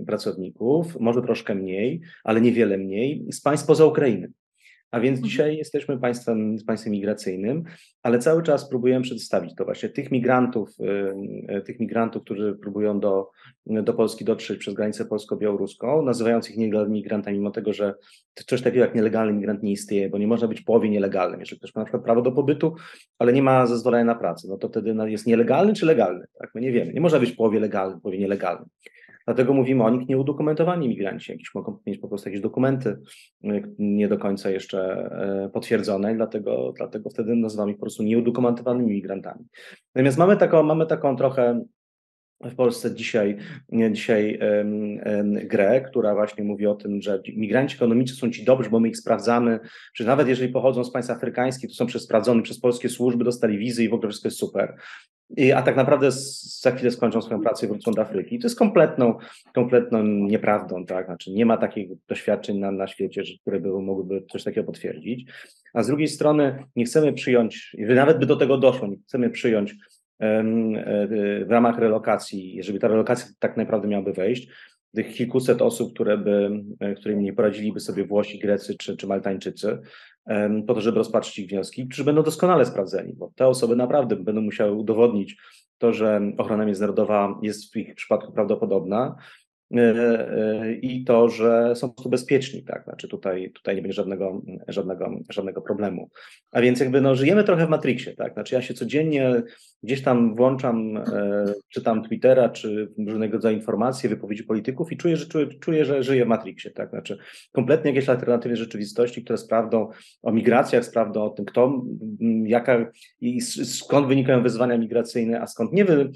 pracowników, 0.08 1.00
może 1.00 1.22
troszkę 1.22 1.56
mniej, 1.56 2.02
ale 2.24 2.42
niewiele 2.42 2.78
mniej, 2.78 3.26
z 3.32 3.42
państw 3.42 3.68
poza 3.68 3.86
Ukrainy. 3.86 4.32
A 4.96 5.00
więc 5.00 5.18
mhm. 5.18 5.30
dzisiaj 5.30 5.58
jesteśmy 5.58 6.00
państwem, 6.00 6.58
państwem 6.68 6.94
migracyjnym, 6.94 7.64
ale 8.04 8.20
cały 8.20 8.44
czas 8.44 8.70
próbujemy 8.70 9.04
przedstawić 9.04 9.56
to 9.56 9.66
właśnie 9.66 9.90
tych 9.90 10.12
migrantów, 10.12 10.70
tych 11.66 11.80
migrantów, 11.80 12.24
którzy 12.24 12.58
próbują 12.62 13.00
do, 13.00 13.30
do 13.66 13.94
Polski 13.94 14.26
dotrzeć 14.26 14.60
przez 14.60 14.74
granicę 14.74 15.06
polsko-białoruską, 15.06 16.02
nazywając 16.02 16.50
ich 16.50 16.58
nielegalnymi 16.58 17.00
migrantami, 17.00 17.38
mimo 17.38 17.52
tego, 17.52 17.74
że 17.74 17.94
coś 18.46 18.62
takiego 18.62 18.86
jak 18.86 18.96
nielegalny 18.96 19.34
migrant 19.34 19.64
nie 19.64 19.72
istnieje, 19.72 20.10
bo 20.10 20.18
nie 20.18 20.28
można 20.28 20.48
być 20.48 20.62
w 20.62 20.66
połowie 20.66 20.90
nielegalnym. 20.90 21.40
Jeżeli 21.40 21.60
ktoś 21.60 21.76
ma 21.76 21.82
na 21.82 21.86
przykład 21.86 22.04
prawo 22.04 22.22
do 22.22 22.32
pobytu, 22.32 22.76
ale 23.20 23.34
nie 23.34 23.44
ma 23.44 23.66
zezwolenia 23.66 24.06
na 24.06 24.16
pracę, 24.16 24.48
no 24.48 24.58
to 24.58 24.70
wtedy 24.70 24.96
jest 25.06 25.28
nielegalny 25.28 25.74
czy 25.74 25.86
legalny? 25.86 26.26
Tak? 26.40 26.52
My 26.56 26.62
nie 26.62 26.72
wiemy. 26.72 26.94
Nie 26.94 27.02
można 27.02 27.20
być 27.20 27.32
w 27.32 27.36
połowie 27.36 27.60
legalnym, 27.60 28.00
w 28.00 28.02
połowie 28.02 28.20
nielegalnym. 28.20 28.70
Dlatego 29.26 29.54
mówimy 29.54 29.84
o 29.84 29.90
nich 29.90 30.08
nieudokumentowani 30.08 30.90
migranci, 30.90 31.32
jakieś 31.32 31.56
mogą 31.56 31.78
mieć 31.86 32.00
po 32.00 32.08
prostu 32.08 32.30
jakieś 32.30 32.42
dokumenty 32.42 32.90
y, 33.44 33.64
nie 33.80 34.08
do 34.08 34.18
końca 34.18 34.50
jeszcze 34.50 34.80
e, 35.46 35.50
potwierdzone 35.50 36.16
dlatego, 36.16 36.74
dlatego 36.78 37.10
wtedy 37.10 37.36
nazywamy 37.36 37.72
ich 37.72 37.78
po 37.78 37.82
prostu 37.82 38.04
nieudokumentowanymi 38.04 38.94
migrantami. 38.94 39.46
Natomiast 39.96 40.18
mamy 40.18 40.38
taką, 40.38 40.64
mamy 40.64 40.86
taką 40.86 41.16
trochę 41.16 41.66
w 42.44 42.56
Polsce 42.56 42.96
dzisiaj, 42.96 43.38
dzisiaj 43.92 44.40
grę, 45.26 45.82
która 45.82 46.14
właśnie 46.14 46.44
mówi 46.44 46.68
o 46.68 46.76
tym, 46.76 47.02
że 47.02 47.22
migranci 47.36 47.76
ekonomiczni 47.76 48.18
są 48.18 48.32
ci 48.32 48.46
dobrzy, 48.46 48.70
bo 48.70 48.80
my 48.80 48.90
ich 48.90 48.98
sprawdzamy, 48.98 49.60
że 49.94 50.04
nawet 50.04 50.28
jeżeli 50.28 50.54
pochodzą 50.54 50.84
z 50.84 50.92
państw 50.92 51.12
afrykańskich, 51.12 51.70
to 51.70 51.76
są 51.76 52.00
sprawdzone 52.00 52.42
przez 52.42 52.60
polskie 52.60 52.90
służby, 52.90 53.24
dostali 53.24 53.58
wizy 53.58 53.84
i 53.84 53.90
w 53.90 53.94
ogóle 53.94 54.10
wszystko 54.10 54.28
jest 54.28 54.40
super. 54.40 54.76
A 55.56 55.62
tak 55.62 55.76
naprawdę 55.76 56.12
za 56.62 56.72
chwilę 56.72 56.92
skończą 56.92 57.22
swoją 57.22 57.42
pracę 57.42 57.66
i 57.66 57.70
wrócą 57.70 57.92
do 57.92 58.02
Afryki. 58.02 58.40
to 58.40 58.46
jest 58.46 58.60
kompletną, 58.60 59.18
kompletną 59.54 60.04
nieprawdą, 60.04 60.86
tak? 60.86 61.06
Znaczy 61.06 61.32
nie 61.32 61.46
ma 61.46 61.58
takich 61.58 61.90
doświadczeń 62.08 62.60
na, 62.60 62.72
na 62.72 62.88
świecie, 62.88 63.24
które 63.42 63.60
by 63.60 63.82
mogłyby 63.82 64.24
coś 64.32 64.44
takiego 64.44 64.66
potwierdzić. 64.66 65.32
A 65.74 65.84
z 65.84 65.88
drugiej 65.88 66.08
strony 66.08 66.64
nie 66.76 66.86
chcemy 66.86 67.14
przyjąć, 67.14 67.76
nawet 67.78 68.20
by 68.20 68.26
do 68.26 68.36
tego 68.36 68.58
doszło, 68.58 68.88
nie 68.88 68.98
chcemy 68.98 69.30
przyjąć 69.30 69.72
e, 69.72 69.76
w 71.46 71.50
ramach 71.50 71.80
relokacji, 71.80 72.56
jeżeli 72.56 72.80
ta 72.80 72.88
relokacja 72.88 73.28
tak 73.40 73.58
naprawdę 73.58 73.88
miałaby 73.88 74.14
wejść, 74.14 74.50
tych 74.96 75.14
kilkuset 75.14 75.62
osób, 75.62 75.94
które 75.94 76.18
by, 76.18 76.50
e, 76.80 76.96
którymi 76.96 77.24
nie 77.24 77.34
poradziliby 77.34 77.80
sobie 77.80 78.06
Włosi, 78.06 78.40
Grecy 78.40 78.76
czy, 78.78 78.98
czy 78.98 79.08
Maltańczycy, 79.08 79.80
po 80.68 80.74
to, 80.74 80.82
żeby 80.82 80.98
rozpatrzyć 80.98 81.40
ich 81.40 81.50
wnioski, 81.50 81.88
którzy 81.88 82.04
będą 82.04 82.24
doskonale 82.24 82.66
sprawdzeni, 82.66 83.14
bo 83.14 83.32
te 83.36 83.48
osoby 83.48 83.76
naprawdę 83.76 84.16
będą 84.16 84.42
musiały 84.42 84.72
udowodnić 84.72 85.38
to, 85.78 85.94
że 85.94 86.22
ochrona 86.38 86.66
międzynarodowa 86.66 87.40
jest 87.42 87.74
w 87.74 87.76
ich 87.76 87.96
przypadku 87.96 88.32
prawdopodobna, 88.32 89.16
i 90.82 91.04
to, 91.04 91.30
że 91.30 91.76
są 91.76 91.88
po 91.88 91.94
prostu 91.94 92.10
bezpieczni, 92.10 92.64
tak, 92.64 92.84
znaczy 92.84 93.08
tutaj, 93.08 93.52
tutaj 93.52 93.76
nie 93.76 93.82
będzie 93.82 93.96
żadnego, 93.96 94.42
żadnego, 94.68 95.12
żadnego 95.30 95.62
problemu. 95.62 96.10
A 96.52 96.62
więc 96.62 96.80
jakby 96.80 97.02
no, 97.02 97.16
żyjemy 97.16 97.44
trochę 97.44 97.68
w 97.68 97.70
Matrixie, 97.70 98.16
tak, 98.16 98.34
znaczy 98.34 98.56
ja 98.56 98.62
się 98.62 98.74
codziennie 98.74 99.44
gdzieś 99.84 100.02
tam 100.02 100.36
włączam, 100.36 100.98
e, 100.98 101.04
czytam 101.70 102.04
Twittera, 102.04 102.50
czy 102.50 102.92
różnego 103.08 103.34
rodzaju 103.34 103.58
informacje, 103.58 104.10
wypowiedzi 104.10 104.44
polityków 104.44 104.92
i 104.92 104.98
czuję, 104.98 105.18
że 105.18 105.26
czuję, 105.26 105.48
czuję, 105.48 105.86
że 105.86 106.04
żyję 106.04 106.26
w 106.26 106.28
Matrixie, 106.28 106.72
tak, 106.72 106.90
znaczy 106.90 107.18
kompletnie 107.52 107.92
jakieś 107.92 108.10
alternatywy 108.10 108.56
rzeczywistości, 108.56 109.24
które 109.24 109.38
sprawdzą 109.38 109.90
o 110.24 110.32
migracjach, 110.32 110.86
sprawdzą 110.86 111.24
o 111.24 111.30
tym, 111.30 111.46
kto, 111.46 111.84
jaka 112.44 112.92
i 113.22 113.42
skąd 113.42 114.08
wynikają 114.08 114.44
wyzwania 114.44 114.78
migracyjne, 114.78 115.42
a 115.42 115.48
skąd 115.48 115.74
nie, 115.74 115.86
wy, 115.86 116.12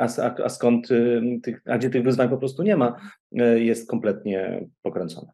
a, 0.00 0.08
a, 0.22 0.34
a 0.44 0.48
skąd 0.48 0.88
tych, 1.42 1.62
a 1.66 1.78
gdzie 1.78 1.90
tych 1.90 2.04
wyzwań 2.04 2.28
po 2.28 2.38
prostu 2.38 2.62
nie 2.62 2.71
ma, 2.76 2.96
e, 3.38 3.58
jest 3.58 3.90
kompletnie 3.90 4.68
pokręcona. 4.82 5.32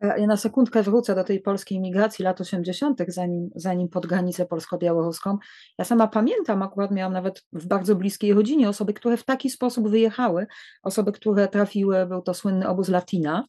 Ja 0.00 0.26
na 0.26 0.36
sekundkę 0.36 0.82
wrócę 0.82 1.14
do 1.14 1.24
tej 1.24 1.40
polskiej 1.40 1.80
migracji 1.80 2.24
lat 2.24 2.40
80., 2.40 3.00
zanim, 3.08 3.50
zanim 3.54 3.88
pod 3.88 4.06
granicę 4.06 4.46
polsko-białoruską. 4.46 5.38
Ja 5.78 5.84
sama 5.84 6.06
pamiętam, 6.06 6.62
akurat 6.62 6.90
miałam 6.90 7.12
nawet 7.12 7.44
w 7.52 7.66
bardzo 7.66 7.96
bliskiej 7.96 8.34
rodzinie 8.34 8.68
osoby, 8.68 8.94
które 8.94 9.16
w 9.16 9.24
taki 9.24 9.50
sposób 9.50 9.88
wyjechały, 9.88 10.46
osoby, 10.82 11.12
które 11.12 11.48
trafiły, 11.48 12.06
był 12.06 12.22
to 12.22 12.34
słynny 12.34 12.68
obóz 12.68 12.88
Latina, 12.88 13.44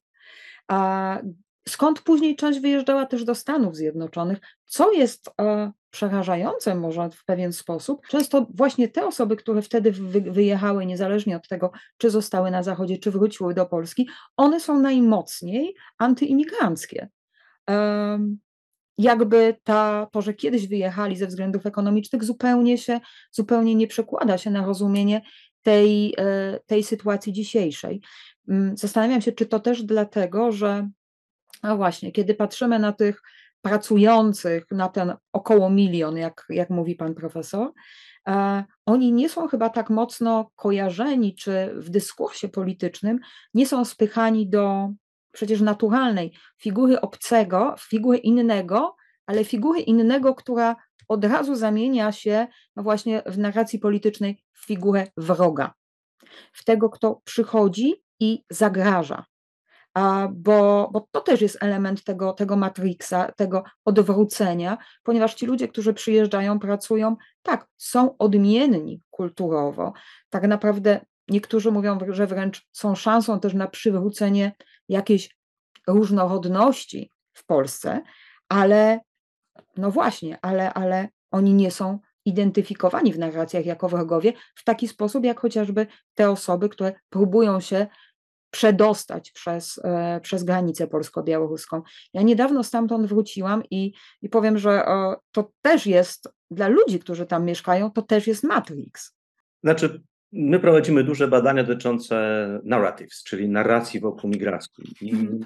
a 0.67 1.19
skąd 1.67 2.01
później 2.01 2.35
część 2.35 2.59
wyjeżdżała 2.59 3.05
też 3.05 3.23
do 3.23 3.35
Stanów 3.35 3.75
Zjednoczonych, 3.75 4.39
co 4.65 4.91
jest 4.91 5.29
e, 5.41 5.71
przerażające 5.91 6.75
może 6.75 7.09
w 7.09 7.25
pewien 7.25 7.53
sposób. 7.53 8.07
Często 8.07 8.47
właśnie 8.53 8.87
te 8.87 9.05
osoby, 9.05 9.35
które 9.35 9.61
wtedy 9.61 9.91
wy, 9.91 10.21
wyjechały, 10.21 10.85
niezależnie 10.85 11.35
od 11.35 11.47
tego, 11.47 11.71
czy 11.97 12.09
zostały 12.09 12.51
na 12.51 12.63
Zachodzie, 12.63 12.97
czy 12.97 13.11
wróciły 13.11 13.53
do 13.53 13.65
Polski, 13.65 14.09
one 14.37 14.59
są 14.59 14.79
najmocniej 14.79 15.75
antyimigranckie. 15.97 17.09
Um, 17.67 18.39
jakby 18.97 19.55
ta, 19.63 20.07
to, 20.11 20.21
że 20.21 20.33
kiedyś 20.33 20.67
wyjechali 20.67 21.15
ze 21.15 21.27
względów 21.27 21.65
ekonomicznych, 21.65 22.23
zupełnie 22.23 22.77
się, 22.77 22.99
zupełnie 23.31 23.75
nie 23.75 23.87
przekłada 23.87 24.37
się 24.37 24.51
na 24.51 24.65
rozumienie 24.65 25.21
tej, 25.61 26.13
e, 26.17 26.59
tej 26.65 26.83
sytuacji 26.83 27.33
dzisiejszej. 27.33 28.01
Mm, 28.49 28.77
zastanawiam 28.77 29.21
się, 29.21 29.31
czy 29.31 29.45
to 29.45 29.59
też 29.59 29.83
dlatego, 29.83 30.51
że 30.51 30.89
no 31.63 31.77
właśnie, 31.77 32.11
kiedy 32.11 32.35
patrzymy 32.35 32.79
na 32.79 32.91
tych 32.91 33.21
pracujących, 33.61 34.65
na 34.71 34.89
ten 34.89 35.13
około 35.33 35.69
milion, 35.69 36.17
jak, 36.17 36.45
jak 36.49 36.69
mówi 36.69 36.95
pan 36.95 37.15
profesor, 37.15 37.71
e, 38.27 38.63
oni 38.85 39.11
nie 39.11 39.29
są 39.29 39.47
chyba 39.47 39.69
tak 39.69 39.89
mocno 39.89 40.51
kojarzeni, 40.55 41.35
czy 41.35 41.71
w 41.75 41.89
dyskursie 41.89 42.49
politycznym 42.49 43.19
nie 43.53 43.67
są 43.67 43.85
spychani 43.85 44.49
do 44.49 44.89
przecież 45.31 45.61
naturalnej 45.61 46.33
figury 46.61 47.01
obcego, 47.01 47.75
figury 47.79 48.17
innego, 48.17 48.95
ale 49.25 49.45
figury 49.45 49.79
innego, 49.79 50.35
która 50.35 50.75
od 51.07 51.25
razu 51.25 51.55
zamienia 51.55 52.11
się 52.11 52.47
no 52.75 52.83
właśnie 52.83 53.23
w 53.25 53.37
narracji 53.37 53.79
politycznej 53.79 54.43
w 54.53 54.65
figurę 54.65 55.07
wroga, 55.17 55.73
w 56.53 56.63
tego, 56.63 56.89
kto 56.89 57.21
przychodzi 57.23 58.03
i 58.19 58.43
zagraża. 58.49 59.25
Bo, 60.31 60.89
bo 60.93 61.07
to 61.11 61.21
też 61.21 61.41
jest 61.41 61.57
element 61.61 62.03
tego, 62.03 62.33
tego 62.33 62.55
matrixa, 62.55 63.31
tego 63.31 63.63
odwrócenia, 63.85 64.77
ponieważ 65.03 65.33
ci 65.33 65.45
ludzie, 65.45 65.67
którzy 65.67 65.93
przyjeżdżają, 65.93 66.59
pracują, 66.59 67.15
tak, 67.41 67.67
są 67.77 68.17
odmienni 68.17 69.01
kulturowo. 69.09 69.93
Tak 70.29 70.47
naprawdę 70.47 71.05
niektórzy 71.27 71.71
mówią, 71.71 71.97
że 72.09 72.27
wręcz 72.27 72.67
są 72.71 72.95
szansą 72.95 73.39
też 73.39 73.53
na 73.53 73.67
przywrócenie 73.67 74.51
jakiejś 74.89 75.37
różnorodności 75.87 77.11
w 77.33 77.45
Polsce, 77.45 78.01
ale 78.49 78.99
no 79.77 79.91
właśnie, 79.91 80.37
ale, 80.41 80.73
ale 80.73 81.09
oni 81.31 81.53
nie 81.53 81.71
są 81.71 81.99
identyfikowani 82.25 83.13
w 83.13 83.19
narracjach 83.19 83.65
jako 83.65 83.89
wrogowie 83.89 84.33
w 84.55 84.63
taki 84.63 84.87
sposób, 84.87 85.25
jak 85.25 85.39
chociażby 85.39 85.87
te 86.13 86.29
osoby, 86.29 86.69
które 86.69 86.93
próbują 87.09 87.59
się 87.59 87.87
przedostać 88.51 89.31
przez, 89.31 89.79
e, 89.83 90.19
przez 90.23 90.43
granicę 90.43 90.87
polsko-białoruską. 90.87 91.81
Ja 92.13 92.21
niedawno 92.21 92.63
stamtąd 92.63 93.07
wróciłam 93.07 93.63
i, 93.71 93.93
i 94.21 94.29
powiem, 94.29 94.57
że 94.57 94.83
to 95.31 95.51
też 95.61 95.87
jest 95.87 96.29
dla 96.51 96.67
ludzi, 96.67 96.99
którzy 96.99 97.25
tam 97.25 97.45
mieszkają, 97.45 97.91
to 97.91 98.01
też 98.01 98.27
jest 98.27 98.43
Matrix. 98.43 99.15
Znaczy, 99.63 100.01
My 100.33 100.59
prowadzimy 100.59 101.03
duże 101.03 101.27
badania 101.27 101.63
dotyczące 101.63 102.15
narratives, 102.63 103.23
czyli 103.23 103.49
narracji 103.49 103.99
wokół 103.99 104.29
migracji. 104.29 104.83
I 105.01 105.11
mhm. 105.11 105.45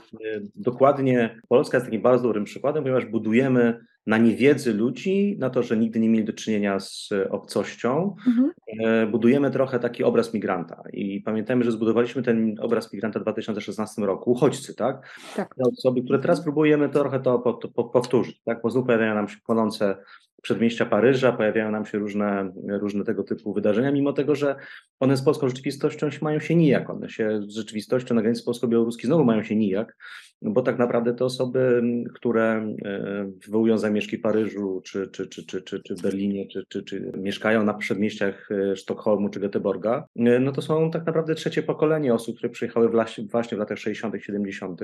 dokładnie 0.56 1.42
Polska 1.48 1.78
jest 1.78 1.88
takim 1.88 2.02
bardzo 2.02 2.24
dobrym 2.24 2.44
przykładem, 2.44 2.84
ponieważ 2.84 3.06
budujemy 3.06 3.80
na 4.08 4.18
niewiedzy 4.18 4.74
ludzi, 4.74 5.36
na 5.40 5.50
to, 5.50 5.64
że 5.64 5.78
nigdy 5.78 6.00
nie 6.00 6.10
mieli 6.10 6.26
do 6.26 6.34
czynienia 6.34 6.80
z 6.80 7.10
obcością, 7.30 8.16
mhm. 8.28 8.52
E, 8.84 9.08
budujemy 9.08 9.52
trochę 9.52 9.80
taki 9.80 10.04
obraz 10.04 10.34
migranta. 10.34 10.84
I 10.94 11.22
pamiętajmy, 11.22 11.64
że 11.64 11.72
zbudowaliśmy 11.72 12.24
ten 12.24 12.56
obraz 12.60 12.94
migranta 12.94 13.20
w 13.20 13.24
2016 13.24 14.02
roku, 14.02 14.32
uchodźcy, 14.32 14.76
tak? 14.76 15.20
tak. 15.36 15.56
Osoby, 15.78 16.02
które 16.02 16.20
teraz 16.20 16.42
próbujemy 16.42 16.90
trochę 16.90 17.20
to 17.20 17.40
powtórzyć, 17.94 18.42
tak? 18.44 18.62
Bo 18.62 18.70
znów 18.70 18.86
pojawiają 18.86 19.16
nam 19.16 19.28
się 19.28 19.38
płonące 19.46 19.98
przedmieścia 20.42 20.86
Paryża, 20.86 21.32
pojawiają 21.32 21.72
nam 21.72 21.86
się 21.86 21.98
różne, 21.98 22.52
różne 22.68 23.04
tego 23.04 23.24
typu 23.24 23.54
wydarzenia, 23.54 23.92
mimo 23.92 24.14
tego, 24.14 24.36
że 24.36 24.56
one 25.00 25.18
z 25.18 25.22
polską 25.22 25.48
rzeczywistością 25.48 26.10
mają 26.22 26.40
się 26.40 26.56
nijak. 26.56 26.90
One 26.90 27.10
się 27.10 27.42
z 27.42 27.56
rzeczywistością 27.56 28.16
na 28.16 28.22
granicy 28.22 28.44
polsko-białoruskiej 28.44 29.08
znowu 29.08 29.24
mają 29.24 29.44
się 29.44 29.56
nijak, 29.56 29.96
bo 30.42 30.62
tak 30.62 30.80
naprawdę 30.80 31.14
te 31.14 31.26
osoby, 31.26 31.82
które 32.14 32.74
e, 32.86 33.32
wywołują 33.46 33.78
zamieszki 33.78 34.18
Paryżu, 34.18 34.82
czy, 34.86 35.08
czy, 35.08 35.28
czy, 35.28 35.46
czy, 35.46 35.62
czy, 35.62 35.80
czy 35.80 35.96
w 35.96 36.02
Berlinie, 36.02 36.48
czy, 36.48 36.64
czy, 36.70 36.84
czy 36.84 37.12
mieszkają 37.18 37.64
na 37.64 37.74
przedmieściach 37.74 38.50
e, 38.52 38.76
Sztokholmu 38.76 39.30
czy 39.30 39.40
Göteborga, 39.40 40.04
e, 40.16 40.40
no 40.40 40.52
to 40.52 40.62
są 40.62 40.92
tak 40.92 41.06
naprawdę 41.06 41.36
trzecie 41.36 41.64
pokolenie 41.64 42.14
osób, 42.14 42.38
które 42.38 42.50
przyjechały 42.50 42.90
właśnie 42.90 43.56
w 43.56 43.60
latach 43.60 43.78
60., 43.78 44.16
70. 44.20 44.82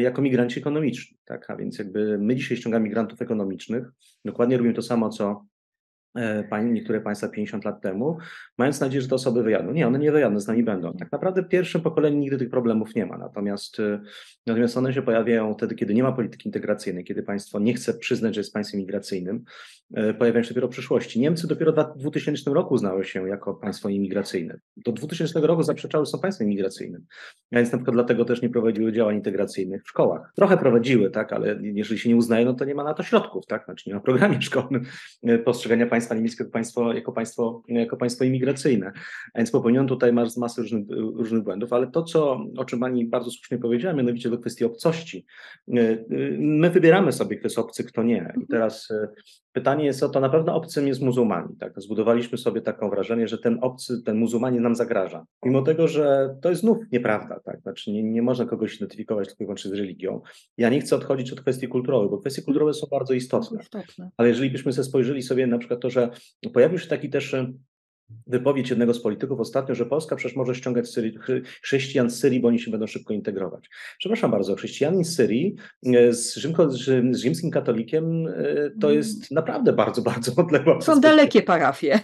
jako 0.00 0.22
migranci 0.22 0.60
ekonomiczni. 0.60 1.16
Tak? 1.24 1.50
A 1.50 1.56
więc 1.56 1.78
jakby 1.78 2.18
my 2.18 2.36
dzisiaj 2.36 2.56
ściągamy 2.56 2.84
migrantów 2.84 3.22
ekonomicznych, 3.22 3.84
dokładnie 4.24 4.57
robimy 4.58 4.74
to 4.74 4.82
samo, 4.82 5.08
co 5.08 5.44
niektóre 6.62 7.00
państwa 7.00 7.28
50 7.28 7.64
lat 7.64 7.80
temu, 7.80 8.18
mając 8.58 8.80
nadzieję, 8.80 9.02
że 9.02 9.08
te 9.08 9.14
osoby 9.14 9.42
wyjadą. 9.42 9.72
Nie, 9.72 9.86
one 9.86 9.98
nie 9.98 10.12
wyjadą, 10.12 10.40
z 10.40 10.46
nami 10.46 10.62
będą. 10.62 10.92
Tak 10.92 11.12
naprawdę 11.12 11.42
w 11.42 11.48
pierwszym 11.48 11.80
pokoleniu 11.80 12.18
nigdy 12.18 12.38
tych 12.38 12.50
problemów 12.50 12.94
nie 12.94 13.06
ma, 13.06 13.18
natomiast, 13.18 13.80
e, 13.80 14.00
natomiast 14.46 14.76
one 14.76 14.92
się 14.92 15.02
pojawiają 15.02 15.54
wtedy, 15.54 15.74
kiedy 15.74 15.94
nie 15.94 16.02
ma 16.02 16.12
polityki 16.12 16.48
integracyjnej, 16.48 17.04
kiedy 17.04 17.22
państwo 17.22 17.58
nie 17.58 17.74
chce 17.74 17.94
przyznać, 17.94 18.34
że 18.34 18.40
jest 18.40 18.52
państwem 18.52 18.80
migracyjnym, 18.80 19.44
e, 19.94 20.14
pojawiają 20.14 20.42
się 20.42 20.48
dopiero 20.48 20.68
w 20.68 20.70
przyszłości. 20.70 21.20
Niemcy 21.20 21.48
dopiero 21.48 21.72
w 21.72 21.98
2000 21.98 22.54
roku 22.54 22.74
uznały 22.74 23.04
się 23.04 23.28
jako 23.28 23.54
państwo 23.54 23.88
imigracyjne. 23.88 24.58
Do 24.76 24.92
2000 24.92 25.40
roku 25.40 25.62
zaprzeczały, 25.62 26.04
że 26.04 26.10
są 26.10 26.18
państwem 26.20 26.46
imigracyjnym. 26.46 27.06
Więc 27.52 27.72
na 27.72 27.78
przykład 27.78 27.96
dlatego 27.96 28.24
też 28.24 28.42
nie 28.42 28.50
prowadziły 28.50 28.92
działań 28.92 29.16
integracyjnych 29.16 29.84
w 29.84 29.88
szkołach. 29.88 30.32
Trochę 30.36 30.56
prowadziły, 30.56 31.10
tak, 31.10 31.32
ale 31.32 31.58
jeżeli 31.62 32.00
się 32.00 32.08
nie 32.08 32.16
uznaje, 32.16 32.44
no 32.44 32.54
to 32.54 32.64
nie 32.64 32.74
ma 32.74 32.84
na 32.84 32.94
to 32.94 33.02
środków, 33.02 33.46
tak, 33.46 33.64
znaczy 33.64 33.88
nie 33.88 33.94
ma 33.94 34.00
programie 34.00 34.42
szkolnym 34.42 34.84
postrzegania 35.44 35.86
państwa 35.86 35.97
państwa 35.98 36.14
niemieckie 36.14 36.44
jako 36.44 36.52
państwo, 36.52 36.92
jako 36.92 37.12
państwo, 37.12 37.62
jako 37.68 37.96
państwo 37.96 38.24
imigracyjne. 38.24 38.92
A 39.34 39.38
więc 39.38 39.50
popełniono 39.50 39.88
tutaj 39.88 40.12
masę 40.12 40.62
różnych, 40.62 40.84
różnych 40.90 41.42
błędów, 41.42 41.72
ale 41.72 41.86
to, 41.90 42.02
co, 42.02 42.44
o 42.56 42.64
czym 42.64 42.80
Pani 42.80 43.06
bardzo 43.06 43.30
słusznie 43.30 43.58
powiedziała, 43.58 43.94
mianowicie 43.94 44.30
do 44.30 44.38
kwestii 44.38 44.64
obcości. 44.64 45.26
My 46.38 46.70
wybieramy 46.70 47.12
sobie, 47.12 47.36
kto 47.36 47.46
jest 47.46 47.58
obcy, 47.58 47.84
kto 47.84 48.02
nie. 48.02 48.16
I 48.16 48.18
mhm. 48.18 48.46
teraz 48.50 48.88
pytanie 49.58 49.84
jest 49.84 50.02
o 50.02 50.08
to, 50.08 50.20
na 50.20 50.28
pewno 50.28 50.54
obcym 50.54 50.88
jest 50.88 51.02
muzułmanin. 51.02 51.56
Tak? 51.56 51.72
Zbudowaliśmy 51.76 52.38
sobie 52.38 52.60
taką 52.60 52.90
wrażenie, 52.90 53.28
że 53.28 53.38
ten 53.38 53.58
obcy, 53.60 54.02
ten 54.02 54.16
muzułmanin 54.16 54.62
nam 54.62 54.74
zagraża. 54.74 55.26
Mimo 55.44 55.62
tego, 55.62 55.88
że 55.88 56.36
to 56.42 56.50
jest 56.50 56.60
znów 56.60 56.78
nieprawda. 56.92 57.40
Tak? 57.44 57.60
Znaczy 57.60 57.92
nie, 57.92 58.02
nie 58.02 58.22
można 58.22 58.46
kogoś 58.46 58.76
identyfikować 58.76 59.28
tylko 59.28 59.44
i 59.44 59.46
wyłącznie 59.46 59.70
z 59.70 59.74
religią. 59.74 60.20
Ja 60.56 60.70
nie 60.70 60.80
chcę 60.80 60.96
odchodzić 60.96 61.32
od 61.32 61.40
kwestii 61.40 61.68
kulturowych, 61.68 62.10
bo 62.10 62.18
kwestie 62.18 62.42
kulturowe 62.42 62.74
są 62.74 62.86
bardzo 62.90 63.14
istotne. 63.14 63.58
Ale 64.16 64.28
jeżeli 64.28 64.50
byśmy 64.50 64.72
sobie 64.72 64.84
spojrzeli 64.84 65.22
sobie 65.22 65.46
na 65.46 65.58
przykład 65.58 65.80
to, 65.80 65.90
że 65.90 66.10
pojawił 66.52 66.78
się 66.78 66.88
taki 66.88 67.10
też 67.10 67.34
e, 67.34 67.52
wypowiedź 68.26 68.70
jednego 68.70 68.94
z 68.94 69.02
polityków 69.02 69.40
ostatnio, 69.40 69.74
że 69.74 69.86
Polska 69.86 70.16
przecież 70.16 70.36
może 70.36 70.54
ściągać 70.54 70.88
Syrii, 70.88 71.18
chrześcijan 71.62 72.10
z 72.10 72.18
Syrii, 72.18 72.40
bo 72.40 72.48
oni 72.48 72.58
się 72.58 72.70
będą 72.70 72.86
szybko 72.86 73.14
integrować. 73.14 73.68
Przepraszam 73.98 74.30
bardzo, 74.30 74.56
chrześcijanin 74.56 75.04
z 75.04 75.14
Syrii 75.14 75.56
e, 75.86 76.12
z, 76.12 76.36
rzymko, 76.36 76.70
z 76.70 77.16
rzymskim 77.16 77.50
katolikiem 77.50 78.26
e, 78.26 78.32
to 78.80 78.86
mm. 78.86 78.96
jest 78.96 79.30
naprawdę 79.30 79.72
bardzo, 79.72 80.02
bardzo 80.02 80.32
odległa. 80.42 80.80
Są 80.80 81.00
dalekie 81.00 81.42
parafie. 81.42 82.00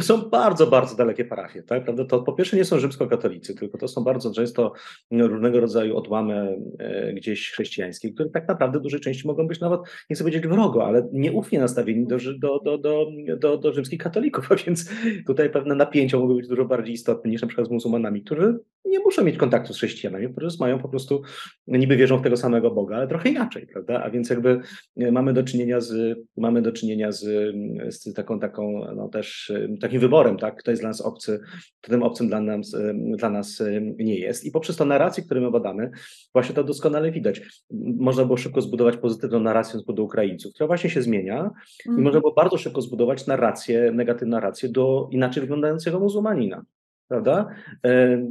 Są 0.00 0.22
bardzo, 0.22 0.66
bardzo 0.66 0.96
dalekie 0.96 1.24
parafie. 1.24 1.62
Tak? 1.62 1.84
Prawda? 1.84 2.04
To 2.04 2.22
po 2.22 2.32
pierwsze 2.32 2.56
nie 2.56 2.64
są 2.64 2.78
rzymskokatolicy, 2.78 3.54
tylko 3.54 3.78
to 3.78 3.88
są 3.88 4.04
bardzo 4.04 4.32
często 4.32 4.72
różnego 5.10 5.60
rodzaju 5.60 5.96
odłamy 5.96 6.58
e, 6.78 7.12
gdzieś 7.12 7.50
chrześcijańskie, 7.50 8.12
które 8.12 8.28
tak 8.30 8.48
naprawdę 8.48 8.78
w 8.78 8.82
dużej 8.82 9.00
części 9.00 9.26
mogą 9.26 9.46
być 9.46 9.60
nawet, 9.60 9.80
nie 10.10 10.16
chcę 10.16 10.24
powiedzieć 10.24 10.46
wrogo, 10.46 10.86
ale 10.86 11.08
nieufnie 11.12 11.58
nastawieni 11.58 12.06
do, 12.06 12.16
do, 12.38 12.58
do, 12.58 12.78
do, 12.78 13.06
do, 13.40 13.58
do 13.58 13.72
rzymskich 13.72 14.00
katolików, 14.00 14.48
a 14.52 14.56
więc 14.56 14.90
tutaj 15.26 15.50
pewne 15.50 15.74
napięcia 15.74 16.18
mogą 16.18 16.36
być 16.36 16.48
dużo 16.48 16.64
bardziej 16.64 16.94
istotne 16.94 17.30
niż 17.30 17.42
na 17.42 17.48
przykład 17.48 17.66
z 17.66 17.70
muzułmanami, 17.70 18.22
którzy 18.22 18.58
nie 18.84 18.98
muszą 18.98 19.24
mieć 19.24 19.36
kontaktu 19.36 19.72
z 19.72 19.76
chrześcijanami, 19.76 20.28
którzy 20.28 20.56
mają 20.60 20.78
po 20.78 20.88
prostu, 20.88 21.22
niby 21.66 21.96
wierzą 21.96 22.18
w 22.18 22.22
tego 22.22 22.36
samego 22.36 22.70
Boga, 22.70 22.96
ale 22.96 23.08
trochę 23.08 23.28
inaczej, 23.28 23.66
prawda? 23.66 24.02
A 24.02 24.10
więc 24.10 24.30
jakby 24.30 24.60
e, 24.96 25.12
mamy 25.12 25.32
do 25.32 25.42
czynienia 25.42 25.80
z, 25.80 26.18
mamy 26.36 26.62
do 26.62 26.72
czynienia 26.72 27.12
z, 27.12 27.54
z 27.88 28.14
taką, 28.14 28.40
taką 28.40 28.86
no 28.96 29.08
też 29.08 29.52
takim 29.84 30.00
wyborem, 30.00 30.36
tak? 30.36 30.56
Kto 30.56 30.70
jest 30.70 30.82
dla 30.82 30.90
nas 30.90 31.00
obcy, 31.00 31.40
kto 31.80 31.90
tym 31.90 32.02
obcym 32.02 32.28
dla 32.28 32.40
nas, 32.40 32.76
dla 32.94 33.30
nas 33.30 33.62
nie 33.98 34.18
jest. 34.18 34.44
I 34.44 34.50
poprzez 34.50 34.76
tę 34.76 34.84
narrację, 34.84 35.24
którą 35.24 35.40
my 35.40 35.50
badamy, 35.50 35.90
właśnie 36.32 36.54
to 36.54 36.64
doskonale 36.64 37.10
widać. 37.10 37.64
Można 37.98 38.24
było 38.24 38.36
szybko 38.36 38.60
zbudować 38.60 38.96
pozytywną 38.96 39.40
narrację 39.40 39.80
do 39.88 40.02
Ukraińców, 40.02 40.54
która 40.54 40.66
właśnie 40.66 40.90
się 40.90 41.02
zmienia 41.02 41.38
mm. 41.38 41.52
i 41.86 41.88
mhm. 41.88 42.04
można 42.04 42.20
było 42.20 42.32
bardzo 42.32 42.58
szybko 42.58 42.80
zbudować 42.80 43.26
narrację, 43.26 43.92
negatywną 43.92 44.36
narrację 44.36 44.68
do 44.68 45.08
inaczej 45.10 45.40
wyglądającego 45.40 46.00
muzułmanina 46.00 46.64
prawda? 47.08 47.48
E, 47.84 47.88
e, 47.90 48.26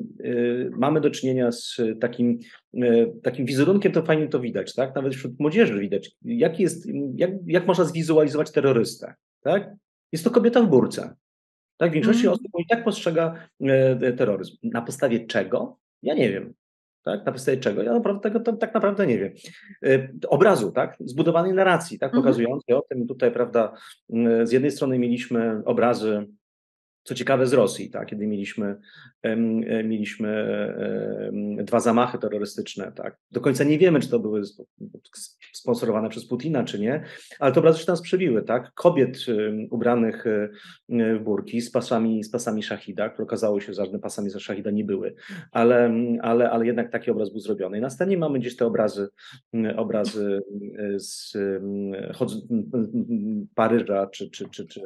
mamy 0.71 1.01
do 1.01 1.09
czynienia 1.09 1.51
z 1.51 1.77
takim, 2.01 2.39
e, 2.73 3.05
takim 3.23 3.45
wizerunkiem, 3.45 3.91
to 3.91 4.01
fajnie 4.01 4.27
to 4.27 4.39
widać, 4.39 4.73
tak? 4.73 4.95
Nawet 4.95 5.15
wśród 5.15 5.39
młodzieży 5.39 5.79
widać, 5.79 6.11
jak, 6.21 6.59
jest, 6.59 6.87
jak, 7.15 7.31
jak 7.47 7.67
można 7.67 7.83
zwizualizować 7.83 8.51
terrorystę, 8.51 9.13
tak? 9.43 9.71
Jest 10.11 10.23
to 10.23 10.31
kobieta 10.31 10.61
w 10.61 10.69
burce. 10.69 11.15
Tak? 11.77 11.91
W 11.91 11.93
większości 11.93 12.23
mm. 12.23 12.33
osób 12.33 12.47
i 12.59 12.65
tak 12.69 12.83
postrzega 12.83 13.35
terroryzm. 14.17 14.57
Na 14.63 14.81
podstawie 14.81 15.25
czego? 15.25 15.77
Ja 16.03 16.13
nie 16.13 16.31
wiem. 16.31 16.53
Tak? 17.03 17.25
Na 17.25 17.31
podstawie 17.31 17.57
czego? 17.57 17.83
Ja 17.83 17.93
naprawdę 17.93 18.21
tego 18.21 18.39
to, 18.39 18.53
tak 18.53 18.73
naprawdę 18.73 19.07
nie 19.07 19.19
wiem. 19.19 19.33
Obrazu, 20.27 20.71
tak? 20.71 20.97
Zbudowanej 20.99 21.53
narracji, 21.53 21.99
tak? 21.99 22.09
Mhm. 22.09 22.23
Pokazującej 22.23 22.73
mm. 22.73 22.79
o 22.79 22.85
tym 22.89 23.07
tutaj, 23.07 23.31
prawda, 23.31 23.73
z 24.43 24.51
jednej 24.51 24.71
strony 24.71 24.99
mieliśmy 24.99 25.61
obrazy 25.65 26.27
Co 27.03 27.15
ciekawe 27.15 27.47
z 27.47 27.53
Rosji, 27.53 27.89
tak, 27.89 28.07
kiedy 28.07 28.27
mieliśmy, 28.27 28.75
mieliśmy 29.83 30.47
dwa 31.63 31.79
zamachy 31.79 32.17
terrorystyczne, 32.17 32.91
tak. 32.91 33.17
Do 33.31 33.41
końca 33.41 33.63
nie 33.63 33.77
wiemy, 33.77 33.99
czy 33.99 34.09
to 34.09 34.19
były 34.19 34.41
sponsorowane 35.53 36.09
przez 36.09 36.27
Putina, 36.27 36.63
czy 36.63 36.79
nie, 36.79 37.03
ale 37.39 37.51
te 37.51 37.59
obrazy 37.59 37.79
się 37.79 37.85
tam 37.85 37.97
sprzewiły, 37.97 38.43
tak. 38.43 38.71
Kobiet 38.73 39.17
ubranych 39.69 40.25
w 40.89 41.19
burki 41.23 41.61
z 41.61 41.71
pasami, 41.71 42.23
z 42.23 42.31
pasami 42.31 42.63
szachida, 42.63 43.09
które 43.09 43.23
okazało 43.23 43.59
się, 43.59 43.73
że 43.73 43.83
żadne 43.83 43.99
pasami 43.99 44.29
ze 44.29 44.39
szachida 44.39 44.71
nie 44.71 44.83
były, 44.83 45.15
ale, 45.51 45.93
ale, 46.21 46.51
ale 46.51 46.65
jednak 46.65 46.91
taki 46.91 47.11
obraz 47.11 47.29
był 47.29 47.39
zrobiony. 47.39 47.77
I 47.77 47.81
na 47.81 47.89
scenie 47.89 48.17
mamy 48.17 48.39
gdzieś 48.39 48.55
te 48.55 48.65
obrazy, 48.65 49.07
obrazy 49.75 50.41
z 50.95 51.37
Paryża, 53.55 54.07
czy, 54.07 54.29
czy, 54.29 54.49
czy, 54.49 54.67
czy, 54.67 54.81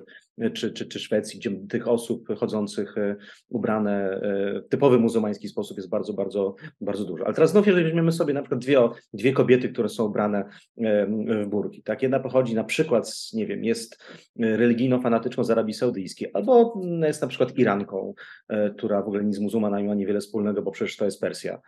czy, 0.53 0.71
czy, 0.71 0.85
czy 0.85 0.99
Szwecji, 0.99 1.39
gdzie 1.39 1.51
tych 1.69 1.87
osób 1.87 2.06
chodzących 2.37 2.97
e, 2.97 3.15
ubrane 3.49 4.09
e, 4.09 4.61
w 4.61 4.69
typowy 4.69 4.99
muzułmański 4.99 5.47
sposób 5.47 5.77
jest 5.77 5.89
bardzo, 5.89 6.13
bardzo, 6.13 6.55
bardzo 6.81 7.05
dużo. 7.05 7.25
Ale 7.25 7.33
teraz 7.33 7.51
znów, 7.51 7.67
jeżeli 7.67 7.85
weźmiemy 7.85 8.11
sobie 8.11 8.33
na 8.33 8.41
przykład 8.41 8.61
dwie, 8.61 8.79
dwie 9.13 9.33
kobiety, 9.33 9.69
które 9.69 9.89
są 9.89 10.05
ubrane 10.05 10.45
w 10.77 11.47
burki, 11.47 11.83
tak? 11.83 12.01
Jedna 12.01 12.19
pochodzi 12.19 12.55
na 12.55 12.63
przykład, 12.63 13.09
z, 13.09 13.33
nie 13.33 13.47
wiem, 13.47 13.63
jest 13.63 14.03
religijno-fanatyczną 14.39 15.43
z 15.43 15.51
Arabii 15.51 15.73
Saudyjskiej, 15.73 16.29
albo 16.33 16.81
jest 17.01 17.21
na 17.21 17.27
przykład 17.27 17.57
Iranką, 17.57 18.13
e, 18.49 18.69
która 18.69 19.01
w 19.01 19.07
ogóle 19.07 19.23
nic 19.23 19.35
z 19.35 19.39
muzułmanami 19.39 19.87
ma 19.87 19.95
niewiele 19.95 20.19
wspólnego, 20.19 20.61
bo 20.61 20.71
przecież 20.71 20.97
to 20.97 21.05
jest 21.05 21.21
Persja. 21.21 21.59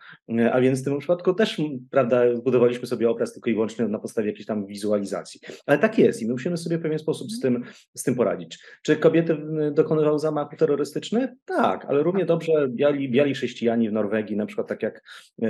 A 0.52 0.60
więc 0.60 0.80
w 0.80 0.84
tym 0.84 0.98
przypadku 0.98 1.34
też, 1.34 1.60
prawda, 1.90 2.36
zbudowaliśmy 2.36 2.86
sobie 2.86 3.10
obraz 3.10 3.32
tylko 3.32 3.50
i 3.50 3.52
wyłącznie 3.52 3.88
na 3.88 3.98
podstawie 3.98 4.28
jakiejś 4.28 4.46
tam 4.46 4.66
wizualizacji. 4.66 5.40
Ale 5.66 5.78
tak 5.78 5.98
jest 5.98 6.22
i 6.22 6.26
my 6.26 6.32
musimy 6.32 6.56
sobie 6.56 6.78
w 6.78 6.82
pewien 6.82 6.98
sposób 6.98 7.30
z 7.30 7.40
tym, 7.40 7.64
z 7.94 8.02
tym 8.02 8.14
poradzić. 8.14 8.58
Czy 8.82 8.96
kobiety 8.96 9.36
dokonywały 9.72 10.18
zamachów 10.30 10.58
terrorystycznych? 10.58 11.30
Tak, 11.44 11.84
ale 11.84 12.02
równie 12.02 12.24
dobrze 12.24 12.68
biali, 12.68 13.10
biali 13.10 13.34
chrześcijanie 13.34 13.90
w 13.90 13.92
Norwegii, 13.92 14.36
na 14.36 14.46
przykład 14.46 14.68
tak 14.68 14.82
jak, 14.82 15.02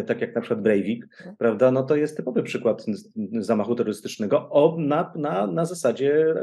tak 0.06 0.20
jak 0.20 0.34
na 0.34 0.40
przykład 0.40 0.62
Breivik, 0.62 1.06
prawda, 1.38 1.70
no 1.70 1.82
to 1.82 1.96
jest 1.96 2.16
typowy 2.16 2.42
przykład 2.42 2.86
zamachu 3.38 3.74
terrorystycznego 3.74 4.50
o, 4.50 4.76
na, 4.78 5.12
na, 5.16 5.46
na 5.46 5.64
zasadzie 5.64 6.34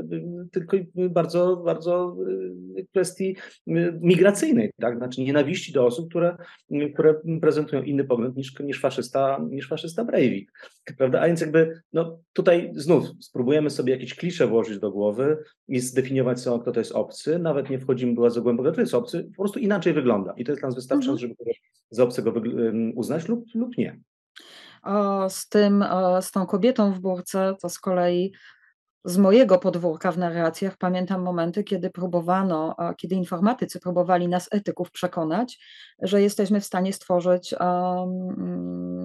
tylko 0.52 0.78
bardzo, 0.95 1.58
bardzo 1.58 2.17
kwestii 2.91 3.36
migracyjnej, 4.02 4.71
tak, 4.80 4.97
znaczy 4.97 5.21
nienawiści 5.21 5.73
do 5.73 5.86
osób, 5.86 6.10
które, 6.10 6.38
które 6.93 7.15
prezentują 7.41 7.84
inny 7.84 8.04
pogląd 8.04 8.36
niż, 8.36 8.60
niż, 8.60 8.82
faszysta, 8.82 9.39
niż 9.50 9.67
faszysta 9.67 10.06
Breivik, 10.06 10.52
prawda, 10.97 11.21
a 11.21 11.28
więc 11.28 11.41
jakby, 11.41 11.82
no 11.93 12.19
tutaj 12.34 12.71
znów 12.76 13.06
spróbujemy 13.19 13.69
sobie 13.69 13.93
jakieś 13.93 14.15
klisze 14.15 14.47
włożyć 14.47 14.80
do 14.80 14.91
głowy 14.91 15.38
i 15.67 15.80
zdefiniować 15.80 16.41
co 16.41 16.58
kto 16.60 16.71
to 16.71 16.80
jest 16.80 16.91
obcy, 16.91 17.39
nawet 17.39 17.69
nie 17.69 17.80
wchodzimy 17.80 18.13
bardzo 18.28 18.42
głęboko, 18.42 18.72
to 18.72 18.82
jest 18.82 18.94
obcy, 18.94 19.24
po 19.24 19.44
prostu 19.44 19.60
inaczej 19.60 19.94
wygląda 19.94 20.34
i 20.38 20.46
to 20.46 20.52
jest 20.52 20.62
dla 20.62 20.68
nas 20.68 20.76
wystarczające, 20.76 21.26
mhm. 21.26 21.38
żeby 21.40 21.52
za 21.90 22.04
obcego 22.04 22.34
uznać 22.96 23.28
lub, 23.28 23.46
lub 23.56 23.78
nie. 23.78 24.00
Z 25.30 25.50
tym, 25.50 25.86
z 26.22 26.32
tą 26.32 26.46
kobietą 26.46 26.94
w 26.94 27.00
burce, 27.00 27.56
to 27.62 27.70
z 27.70 27.80
kolei 27.80 28.34
z 29.06 29.18
mojego 29.18 29.60
podwórka 29.60 30.12
w 30.12 30.18
narracjach 30.18 30.78
pamiętam 30.78 31.22
momenty, 31.22 31.63
kiedy 31.63 31.90
próbowano, 31.90 32.76
kiedy 32.98 33.16
informatycy 33.16 33.80
próbowali 33.80 34.28
nas, 34.28 34.48
etyków, 34.52 34.92
przekonać, 34.92 35.60
że 36.02 36.22
jesteśmy 36.22 36.62
w 36.62 36.66
stanie 36.66 36.94
stworzyć 36.94 37.56
um, 37.60 38.97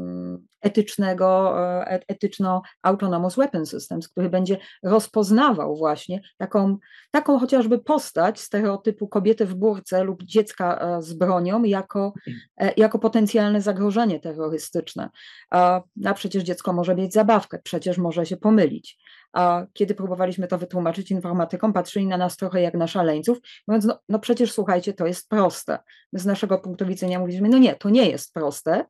etycznego, 0.63 1.55
e, 1.61 2.01
etyczno-autonomous 2.09 3.37
weapon 3.37 3.67
systems, 3.67 4.09
który 4.09 4.31
będzie 4.31 4.59
rozpoznawał 4.83 5.77
właśnie 5.77 6.21
taką, 6.37 6.79
taką 7.11 7.39
chociażby 7.39 7.79
postać 7.79 8.41
stereotypu 8.41 9.09
kobiety 9.09 9.47
w 9.47 9.55
burce 9.55 10.05
lub 10.05 10.23
dziecka 10.23 10.79
e, 10.79 11.03
z 11.03 11.15
bronią 11.15 11.63
jako, 11.63 12.13
e, 12.57 12.73
jako 12.77 12.99
potencjalne 12.99 13.63
zagrożenie 13.63 14.21
terrorystyczne. 14.21 15.11
A 15.51 16.15
przecież 16.15 16.43
dziecko 16.43 16.73
może 16.73 16.95
mieć 16.95 17.13
zabawkę, 17.13 17.59
przecież 17.65 17.99
może 17.99 18.27
się 18.27 18.37
pomylić 18.37 18.99
a 19.33 19.67
kiedy 19.73 19.95
próbowaliśmy 19.95 20.49
to 20.49 20.59
wytłumaczyć 20.59 21.11
informatykom, 21.11 21.73
patrzyli 21.73 22.07
na 22.07 22.17
nas 22.17 22.37
trochę 22.37 22.63
jak 22.63 22.75
na 22.75 22.87
szaleńców, 22.87 23.39
mówiąc, 23.69 23.85
no, 23.85 23.99
no 24.09 24.19
przecież 24.19 24.53
słuchajcie, 24.53 24.93
to 24.93 25.07
jest 25.07 25.29
proste. 25.29 25.79
My 26.13 26.19
z 26.19 26.27
naszego 26.27 26.59
punktu 26.59 26.87
widzenia 26.87 27.19
mówiliśmy, 27.19 27.49
no 27.49 27.59
nie, 27.59 27.75
to 27.75 27.91
nie 27.91 28.11
jest 28.11 28.35
proste, 28.35 28.85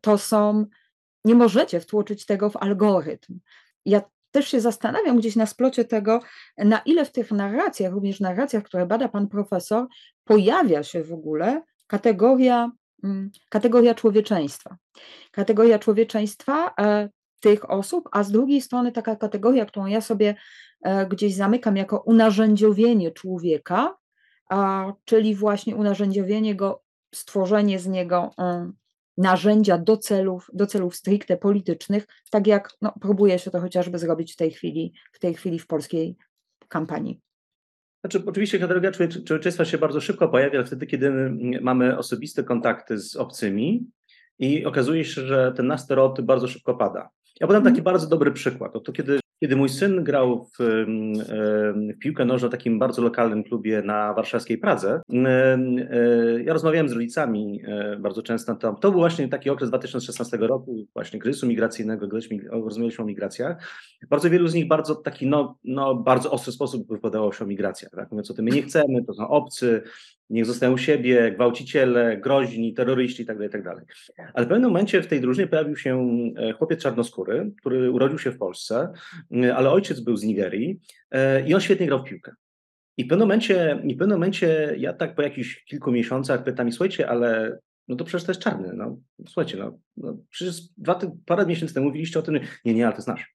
to 0.00 0.18
są, 0.18 0.66
nie 1.24 1.34
możecie 1.34 1.80
wtłoczyć 1.80 2.26
tego 2.26 2.50
w 2.50 2.56
algorytm. 2.56 3.40
Ja 3.84 4.02
też 4.30 4.48
się 4.48 4.60
zastanawiam 4.60 5.18
gdzieś 5.18 5.36
na 5.36 5.46
splocie 5.46 5.84
tego, 5.84 6.20
na 6.58 6.78
ile 6.78 7.04
w 7.04 7.12
tych 7.12 7.30
narracjach, 7.32 7.92
również 7.92 8.20
narracjach, 8.20 8.62
które 8.62 8.86
bada 8.86 9.08
pan 9.08 9.28
profesor, 9.28 9.86
pojawia 10.24 10.82
się 10.82 11.04
w 11.04 11.12
ogóle 11.12 11.62
kategoria, 11.86 12.70
mm, 13.04 13.30
kategoria 13.48 13.94
człowieczeństwa. 13.94 14.76
Kategoria 15.30 15.78
człowieczeństwa 15.78 16.74
e, 16.80 17.08
tych 17.40 17.70
osób, 17.70 18.08
a 18.12 18.22
z 18.22 18.30
drugiej 18.30 18.60
strony 18.60 18.92
taka 18.92 19.16
kategoria, 19.16 19.66
którą 19.66 19.86
ja 19.86 20.00
sobie 20.00 20.34
e, 20.82 21.06
gdzieś 21.06 21.34
zamykam 21.34 21.76
jako 21.76 22.00
unarzędziowienie 22.00 23.10
człowieka, 23.10 23.96
czyli 25.04 25.34
właśnie 25.34 25.76
unarzędziowienie 25.76 26.54
go, 26.54 26.82
stworzenie 27.14 27.78
z 27.78 27.86
niego 27.86 28.30
e, 28.38 28.72
narzędzia 29.20 29.78
do 29.78 29.96
celów, 29.96 30.50
do 30.52 30.66
celów 30.66 30.96
stricte 30.96 31.36
politycznych, 31.36 32.06
tak 32.30 32.46
jak 32.46 32.70
no, 32.82 32.94
próbuje 33.00 33.38
się 33.38 33.50
to 33.50 33.60
chociażby 33.60 33.98
zrobić 33.98 34.32
w 34.32 34.36
tej 34.36 34.50
chwili, 34.50 34.92
w 35.12 35.18
tej 35.18 35.34
chwili 35.34 35.58
w 35.58 35.66
polskiej 35.66 36.16
kampanii. 36.68 37.20
Znaczy, 38.00 38.22
oczywiście 38.26 38.58
kategoria 38.58 38.92
człowieczeństwa 39.26 39.64
się 39.64 39.78
bardzo 39.78 40.00
szybko 40.00 40.28
pojawia 40.28 40.64
wtedy, 40.64 40.86
kiedy 40.86 41.12
mamy 41.60 41.98
osobiste 41.98 42.44
kontakty 42.44 42.98
z 42.98 43.16
obcymi 43.16 43.86
i 44.38 44.64
okazuje 44.64 45.04
się, 45.04 45.26
że 45.26 45.52
ten 45.56 45.66
nasz 45.66 45.80
stereotyp 45.80 46.26
bardzo 46.26 46.48
szybko 46.48 46.74
pada. 46.74 47.10
Ja 47.40 47.46
podam 47.46 47.62
taki 47.62 47.78
mhm. 47.78 47.84
bardzo 47.84 48.06
dobry 48.06 48.32
przykład. 48.32 48.76
Oto 48.76 48.92
kiedy, 48.92 49.20
kiedy 49.40 49.56
mój 49.56 49.68
syn 49.68 50.04
grał 50.04 50.44
w, 50.44 50.58
w, 50.58 51.98
piłkę 51.98 52.24
nożną 52.24 52.48
w 52.48 52.52
takim 52.52 52.78
bardzo 52.78 53.02
lokalnym 53.02 53.44
klubie 53.44 53.82
na 53.82 54.14
warszawskiej 54.14 54.58
Pradze, 54.58 55.02
ja 56.44 56.52
rozmawiałem 56.52 56.88
z 56.88 56.92
rodzicami 56.92 57.62
bardzo 57.98 58.22
często. 58.22 58.56
To, 58.56 58.72
to 58.72 58.90
był 58.90 59.00
właśnie 59.00 59.28
taki 59.28 59.50
okres 59.50 59.68
2016 59.68 60.36
roku, 60.36 60.86
właśnie 60.94 61.18
kryzysu 61.18 61.46
migracyjnego, 61.46 62.08
rozmawialiśmy 62.50 63.04
o 63.04 63.06
migracjach. 63.06 63.56
Bardzo 64.10 64.30
wielu 64.30 64.48
z 64.48 64.54
nich 64.54 64.68
bardzo 64.68 64.94
taki, 64.94 65.26
no, 65.26 65.58
no 65.64 65.94
bardzo 65.94 66.30
ostry 66.30 66.52
sposób 66.52 66.88
wypowiadało 66.88 67.32
się 67.32 67.44
o 67.44 67.48
migracjach. 67.48 67.92
Tak? 67.92 68.10
Mówiąc 68.10 68.30
o 68.30 68.34
tym, 68.34 68.44
my 68.44 68.50
nie 68.50 68.62
chcemy, 68.62 69.04
to 69.06 69.14
są 69.14 69.28
obcy, 69.28 69.82
niech 70.30 70.46
zostają 70.46 70.72
u 70.72 70.78
siebie, 70.78 71.32
gwałciciele, 71.32 72.16
groźni, 72.16 72.74
terroryści 72.74 73.22
itd., 73.22 73.48
tak 73.48 73.60
itd. 73.60 73.84
Tak 74.16 74.32
Ale 74.34 74.46
w 74.46 74.48
pewnym 74.48 74.70
momencie 74.70 75.02
w 75.02 75.06
tej 75.06 75.20
drużynie 75.20 75.48
pojawił 75.48 75.76
się 75.76 76.14
e, 76.36 76.52
chłopiec 76.52 76.82
czarnoskóry, 76.82 77.52
który 77.60 77.90
urodził 77.90 78.18
się 78.18 78.30
w 78.30 78.38
Polsce, 78.38 78.92
e, 79.44 79.56
ale 79.56 79.70
ojciec 79.70 80.00
był 80.00 80.16
z 80.16 80.24
Nigerii 80.24 80.80
e, 81.10 81.48
i 81.48 81.54
on 81.54 81.60
świetnie 81.60 81.86
grał 81.86 82.02
w 82.02 82.04
piłkę. 82.04 82.32
I 82.96 83.04
w 83.04 83.08
pewnym 83.08 83.28
momencie, 83.28 83.82
i 83.84 83.94
w 83.94 83.98
pewnym 83.98 84.16
momencie 84.16 84.74
ja 84.78 84.92
tak 84.92 85.14
po 85.14 85.22
jakichś 85.22 85.64
kilku 85.64 85.92
miesiącach 85.92 86.44
pytam 86.44 86.68
i 86.68 86.72
słuchajcie, 86.72 87.08
ale 87.08 87.58
no 87.88 87.96
to 87.96 88.04
przecież 88.04 88.26
to 88.26 88.32
jest 88.32 88.42
czarny, 88.42 88.72
no 88.74 88.98
słuchajcie, 89.26 89.56
no, 89.56 89.78
no 89.96 90.16
przecież 90.30 90.60
dwa, 90.76 91.00
parę 91.26 91.46
miesięcy 91.46 91.74
temu 91.74 91.86
mówiliście 91.86 92.18
o 92.18 92.22
tym, 92.22 92.40
nie, 92.64 92.74
nie, 92.74 92.84
ale 92.84 92.92
to 92.92 92.98
jest 92.98 93.08
nasz. 93.08 93.34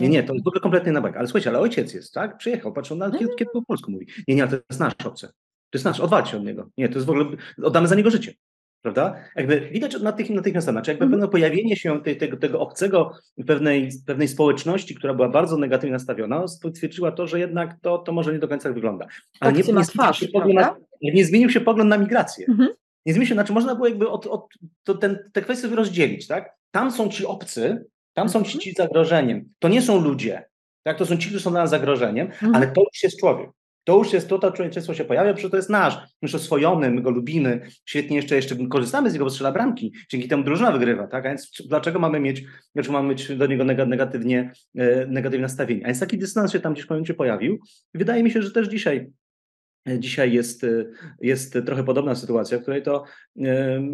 Nie, 0.00 0.08
nie, 0.08 0.22
to 0.22 0.32
jest 0.32 0.44
w 0.44 0.48
ogóle 0.48 0.60
kompletnie 0.60 0.92
na 0.92 1.00
bek. 1.00 1.16
Ale 1.16 1.26
słuchajcie, 1.26 1.50
ale 1.50 1.58
ojciec 1.58 1.94
jest, 1.94 2.14
tak? 2.14 2.38
Przyjechał, 2.38 2.72
patrz, 2.72 2.92
on 2.92 2.98
na, 2.98 3.10
kiedy, 3.10 3.34
kiedy 3.38 3.50
po 3.52 3.62
polsku 3.62 3.90
mówi. 3.90 4.06
Nie, 4.28 4.34
nie, 4.34 4.42
ale 4.42 4.50
to 4.50 4.56
jest 4.70 4.80
nasz 4.80 4.92
obcy. 5.04 5.28
To 5.70 5.78
jest 5.78 5.84
nasz, 5.84 6.00
odwalcie 6.00 6.36
od 6.36 6.44
niego. 6.44 6.70
Nie, 6.76 6.88
to 6.88 6.94
jest 6.94 7.06
w 7.06 7.10
ogóle, 7.10 7.26
oddamy 7.62 7.88
za 7.88 7.94
niego 7.94 8.10
życie. 8.10 8.34
Prawda? 8.82 9.14
Jakby 9.36 9.60
widać 9.60 10.00
natychmiast, 10.30 10.68
znaczy 10.68 10.90
jakby 10.90 11.04
mm. 11.04 11.12
pewne 11.12 11.28
pojawienie 11.28 11.76
się 11.76 12.02
tej, 12.02 12.16
tego, 12.16 12.36
tego 12.36 12.60
obcego 12.60 13.12
pewnej, 13.46 13.90
pewnej 14.06 14.28
społeczności, 14.28 14.94
która 14.94 15.14
była 15.14 15.28
bardzo 15.28 15.56
negatywnie 15.56 15.92
nastawiona, 15.92 16.48
stwierdziła 16.48 17.12
to, 17.12 17.26
że 17.26 17.38
jednak 17.38 17.76
to, 17.82 17.98
to 17.98 18.12
może 18.12 18.32
nie 18.32 18.38
do 18.38 18.48
końca 18.48 18.72
wygląda. 18.72 19.06
Ale 19.40 19.52
nie, 19.52 19.62
nie, 19.72 19.84
twarz, 19.84 20.24
na, 20.54 20.76
nie, 21.02 21.24
zmienił 21.24 21.50
się 21.50 21.60
pogląd 21.60 21.90
na 21.90 21.98
migrację. 21.98 22.46
-hmm. 22.48 22.66
Nie 23.06 23.12
zmienił 23.12 23.28
się, 23.28 23.34
znaczy 23.34 23.52
można 23.52 23.74
było 23.74 23.88
jakby 23.88 24.08
od, 24.08 24.26
od, 24.26 24.48
to 24.84 24.94
ten, 24.94 25.18
te 25.32 25.42
kwestie 25.42 25.68
rozdzielić, 25.68 26.26
tak? 26.26 26.56
Tam 26.70 26.92
są 26.92 27.08
ci 27.08 27.26
obcy, 27.26 27.84
tam 28.12 28.28
są 28.28 28.38
ci, 28.42 28.46
mhm. 28.46 28.60
ci 28.60 28.72
zagrożeniem. 28.72 29.48
To 29.58 29.68
nie 29.68 29.82
są 29.82 30.00
ludzie, 30.00 30.44
tak? 30.82 30.98
To 30.98 31.06
są 31.06 31.16
ci, 31.16 31.28
którzy 31.28 31.44
są 31.44 31.50
dla 31.50 31.60
nas 31.60 31.70
zagrożeniem, 31.70 32.28
-hmm. 32.28 32.50
ale 32.54 32.66
to 32.66 32.80
już 32.80 33.02
jest 33.02 33.20
człowiek. 33.20 33.50
To 33.84 33.98
już 33.98 34.12
jest 34.12 34.28
to, 34.28 34.38
to 34.38 34.52
człowieczeństwo 34.52 34.94
się 34.94 35.04
pojawia, 35.04 35.34
przecież 35.34 35.50
to 35.50 35.56
jest 35.56 35.70
nasz, 35.70 35.98
już 36.22 36.34
oswojony, 36.34 36.90
my 36.90 37.02
go 37.02 37.10
lubimy, 37.10 37.60
świetnie 37.84 38.16
jeszcze, 38.16 38.36
jeszcze 38.36 38.56
korzystamy 38.68 39.10
z 39.10 39.12
niego, 39.12 39.24
bo 39.24 39.30
strzela 39.30 39.52
bramki, 39.52 39.92
dzięki 40.10 40.28
temu 40.28 40.44
drużyna 40.44 40.72
wygrywa, 40.72 41.06
tak? 41.06 41.26
A 41.26 41.28
więc 41.28 41.52
dlaczego 41.68 41.98
mamy 41.98 42.20
mieć, 42.20 42.44
dlaczego 42.74 42.92
mamy 42.92 43.08
mieć 43.08 43.36
do 43.36 43.46
niego 43.46 43.64
negatywnie, 43.64 44.52
e, 44.76 45.06
negatywne 45.06 45.42
nastawienie? 45.42 45.84
A 45.84 45.86
więc 45.86 46.00
taki 46.00 46.18
dystans 46.18 46.52
się 46.52 46.60
tam 46.60 46.72
gdzieś 46.72 46.86
w 46.86 46.90
momencie 46.90 47.14
pojawił. 47.14 47.58
Wydaje 47.94 48.22
mi 48.22 48.30
się, 48.30 48.42
że 48.42 48.50
też 48.50 48.68
dzisiaj 48.68 49.10
e, 49.88 50.00
Dzisiaj 50.00 50.32
jest, 50.32 50.64
e, 50.64 50.84
jest 51.20 51.58
trochę 51.66 51.84
podobna 51.84 52.14
sytuacja, 52.14 52.58
w 52.58 52.62
której 52.62 52.82
to, 52.82 53.04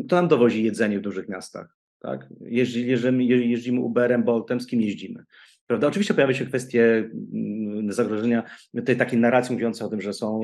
to 0.09 0.17
nam 0.17 0.29
dowozi 0.29 0.65
jedzenie 0.65 0.99
w 0.99 1.03
dużych 1.03 1.29
miastach. 1.29 1.77
Tak? 1.99 2.27
Jeździ, 2.41 2.87
jeździmy, 2.87 3.25
jeździmy 3.25 3.81
Uberem, 3.81 4.25
Boltem, 4.25 4.61
z 4.61 4.67
kim 4.67 4.81
jeździmy. 4.81 5.25
Prawda? 5.67 5.87
Oczywiście 5.87 6.15
pojawia 6.15 6.35
się 6.35 6.47
kwestie 6.47 7.11
mm, 7.35 7.93
zagrożenia 7.93 8.43
tej 8.85 8.97
takiej 8.97 9.19
narracji 9.19 9.55
mówiącej 9.55 9.87
o 9.87 9.91
tym, 9.91 10.01
że 10.01 10.13
są, 10.13 10.41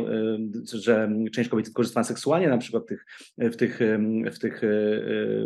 że 0.73 1.13
część 1.33 1.51
kobiet 1.51 1.71
korzysta 1.71 2.05
seksualnie 2.05 2.49
na 2.49 2.59
przykład 2.59 2.87
tych, 2.87 3.07
w 3.39 3.57
tych, 3.57 3.81
w 4.33 4.39
tych 4.39 4.61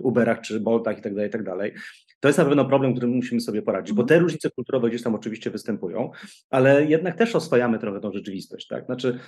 Uberach 0.02 0.40
czy 0.40 0.60
Boltach 0.60 0.98
i 0.98 1.02
tak 1.02 1.14
dalej, 1.14 1.28
i 1.28 1.32
tak 1.32 1.42
dalej. 1.42 1.72
To 2.20 2.28
jest 2.28 2.38
na 2.38 2.44
pewno 2.44 2.64
problem, 2.64 2.92
którym 2.94 3.10
musimy 3.10 3.40
sobie 3.40 3.62
poradzić, 3.62 3.94
bo 3.94 4.04
te 4.04 4.18
różnice 4.18 4.50
kulturowe 4.50 4.88
gdzieś 4.88 5.02
tam 5.02 5.14
oczywiście 5.14 5.50
występują, 5.50 6.10
ale 6.50 6.86
jednak 6.86 7.16
też 7.16 7.36
oswajamy 7.36 7.78
trochę 7.78 8.00
tą 8.00 8.12
rzeczywistość, 8.12 8.66
tak? 8.66 8.84
Znaczy, 8.84 9.18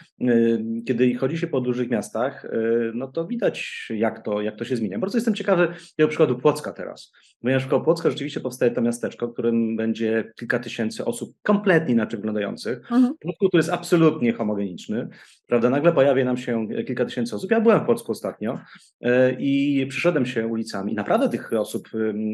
kiedy 0.86 1.14
chodzi 1.14 1.38
się 1.38 1.46
po 1.46 1.60
dużych 1.60 1.90
miastach, 1.90 2.46
no 2.94 3.08
to 3.08 3.26
widać, 3.26 3.88
jak 3.90 4.24
to, 4.24 4.42
jak 4.42 4.56
to 4.56 4.64
się 4.64 4.76
zmienia. 4.76 4.98
Bardzo 4.98 5.18
jestem 5.18 5.34
ciekawy 5.34 5.68
tego 5.96 6.08
przykładu 6.08 6.38
Płocka 6.38 6.72
teraz, 6.72 7.12
ponieważ 7.40 7.64
w 7.64 7.80
Płocka 7.84 8.10
rzeczywiście 8.10 8.40
powstaje 8.40 8.70
to 8.70 8.82
miasteczko, 8.82 9.28
w 9.28 9.32
którym 9.32 9.76
będzie 9.76 10.32
kilka 10.36 10.58
tysięcy 10.58 11.04
osób 11.04 11.34
kompletnie 11.42 11.94
inaczej 11.94 12.16
wyglądających. 12.16 12.78
Mhm. 12.78 13.14
Płocku, 13.20 13.48
który 13.48 13.58
jest 13.58 13.72
absolutnie 13.72 14.32
homogeniczny, 14.32 15.08
prawda? 15.46 15.70
Nagle 15.70 15.92
pojawia 15.92 16.24
nam 16.24 16.36
się 16.36 16.68
kilka 16.86 17.04
tysięcy 17.04 17.36
osób. 17.36 17.50
Ja 17.50 17.60
byłem 17.60 17.80
w 17.80 17.84
Płocku 17.84 18.12
ostatnio 18.12 18.58
e, 19.00 19.32
i 19.32 19.86
przyszedłem 19.86 20.26
się 20.26 20.46
ulicami. 20.46 20.94
Naprawdę 20.94 21.28
tych 21.28 21.52
osób 21.52 21.88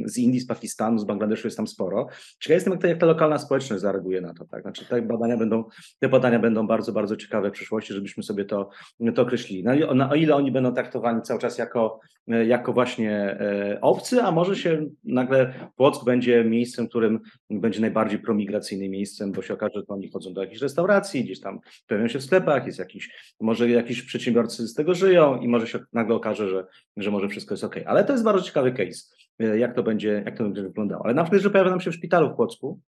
z 0.04 0.18
Indii, 0.18 0.40
z 0.40 0.46
Pakistanu, 0.46 0.98
z 0.98 1.04
Bangladeszu 1.04 1.46
jest 1.46 1.56
tam 1.56 1.66
sporo. 1.66 2.06
Ciekaw 2.38 2.54
jestem, 2.54 2.72
jak 2.72 2.82
ta, 2.82 2.88
jak 2.88 2.98
ta 2.98 3.06
lokalna 3.06 3.38
społeczność 3.38 3.82
zareaguje 3.82 4.20
na 4.20 4.34
to. 4.34 4.44
Tak? 4.44 4.62
Znaczy, 4.62 4.86
te 4.86 5.02
badania 5.02 5.36
będą, 5.36 5.64
te 6.00 6.08
badania 6.08 6.38
będą 6.38 6.66
bardzo, 6.66 6.92
bardzo 6.92 7.16
ciekawe 7.16 7.48
w 7.50 7.52
przyszłości, 7.52 7.94
żebyśmy 7.94 8.22
sobie 8.22 8.44
to, 8.44 8.68
to 9.14 9.22
określili. 9.22 9.64
No, 9.64 9.94
na, 9.94 10.10
o 10.10 10.14
ile 10.14 10.34
oni 10.34 10.52
będą 10.52 10.72
traktowani 10.72 11.22
cały 11.22 11.40
czas 11.40 11.58
jako, 11.58 12.00
e, 12.28 12.46
jako 12.46 12.72
właśnie 12.72 13.40
e, 13.40 13.78
obcy, 13.80 14.22
a 14.22 14.30
może 14.30 14.56
się 14.56 14.86
nagle 15.04 15.70
Płock 15.76 16.04
będzie 16.04 16.44
miejscem, 16.44 16.88
którym 16.88 17.20
będzie 17.50 17.80
najbardziej 17.80 18.18
promigracyjnym 18.18 18.90
miejscem, 18.90 19.32
bo 19.32 19.42
się 19.42 19.54
okaże, 19.54 19.80
że 19.80 19.86
oni 19.88 20.10
chodzą 20.10 20.32
do 20.32 20.40
jakichś 20.40 20.62
restauracji, 20.62 21.24
gdzieś 21.24 21.40
tam 21.40 21.60
pojawiają 21.86 22.08
się 22.08 22.18
w 22.18 22.24
sklepach, 22.24 22.66
jest 22.66 22.78
jakiś, 22.78 23.34
może 23.40 23.70
jakiś 23.70 24.02
przedsiębiorcy 24.02 24.68
z 24.68 24.74
tego 24.74 24.94
żyją 24.94 25.40
i 25.40 25.48
może 25.48 25.66
się 25.66 25.78
nagle 25.92 26.14
okaże, 26.14 26.48
że, 26.48 26.66
że 26.96 27.10
może 27.10 27.28
wszystko 27.28 27.54
jest 27.54 27.64
ok. 27.64 27.76
Ale 27.86 28.04
to 28.04 28.12
jest 28.12 28.24
bardzo 28.24 28.42
ciekawy 28.42 28.72
case, 28.72 29.16
e, 29.38 29.58
jak 29.58 29.74
to 29.74 29.82
będzie, 29.82 30.22
jak 30.26 30.38
to 30.38 30.44
będzie 30.44 30.62
wyglądało. 30.62 31.04
Ale 31.04 31.14
na 31.14 31.22
przykład, 31.22 31.42
że 31.42 31.50
pojawia 31.50 31.70
nam 31.70 31.80
się 31.80 31.90
w 31.90 31.94
szpitalu 31.94 32.30
w 32.30 32.36
Płocku, 32.36 32.80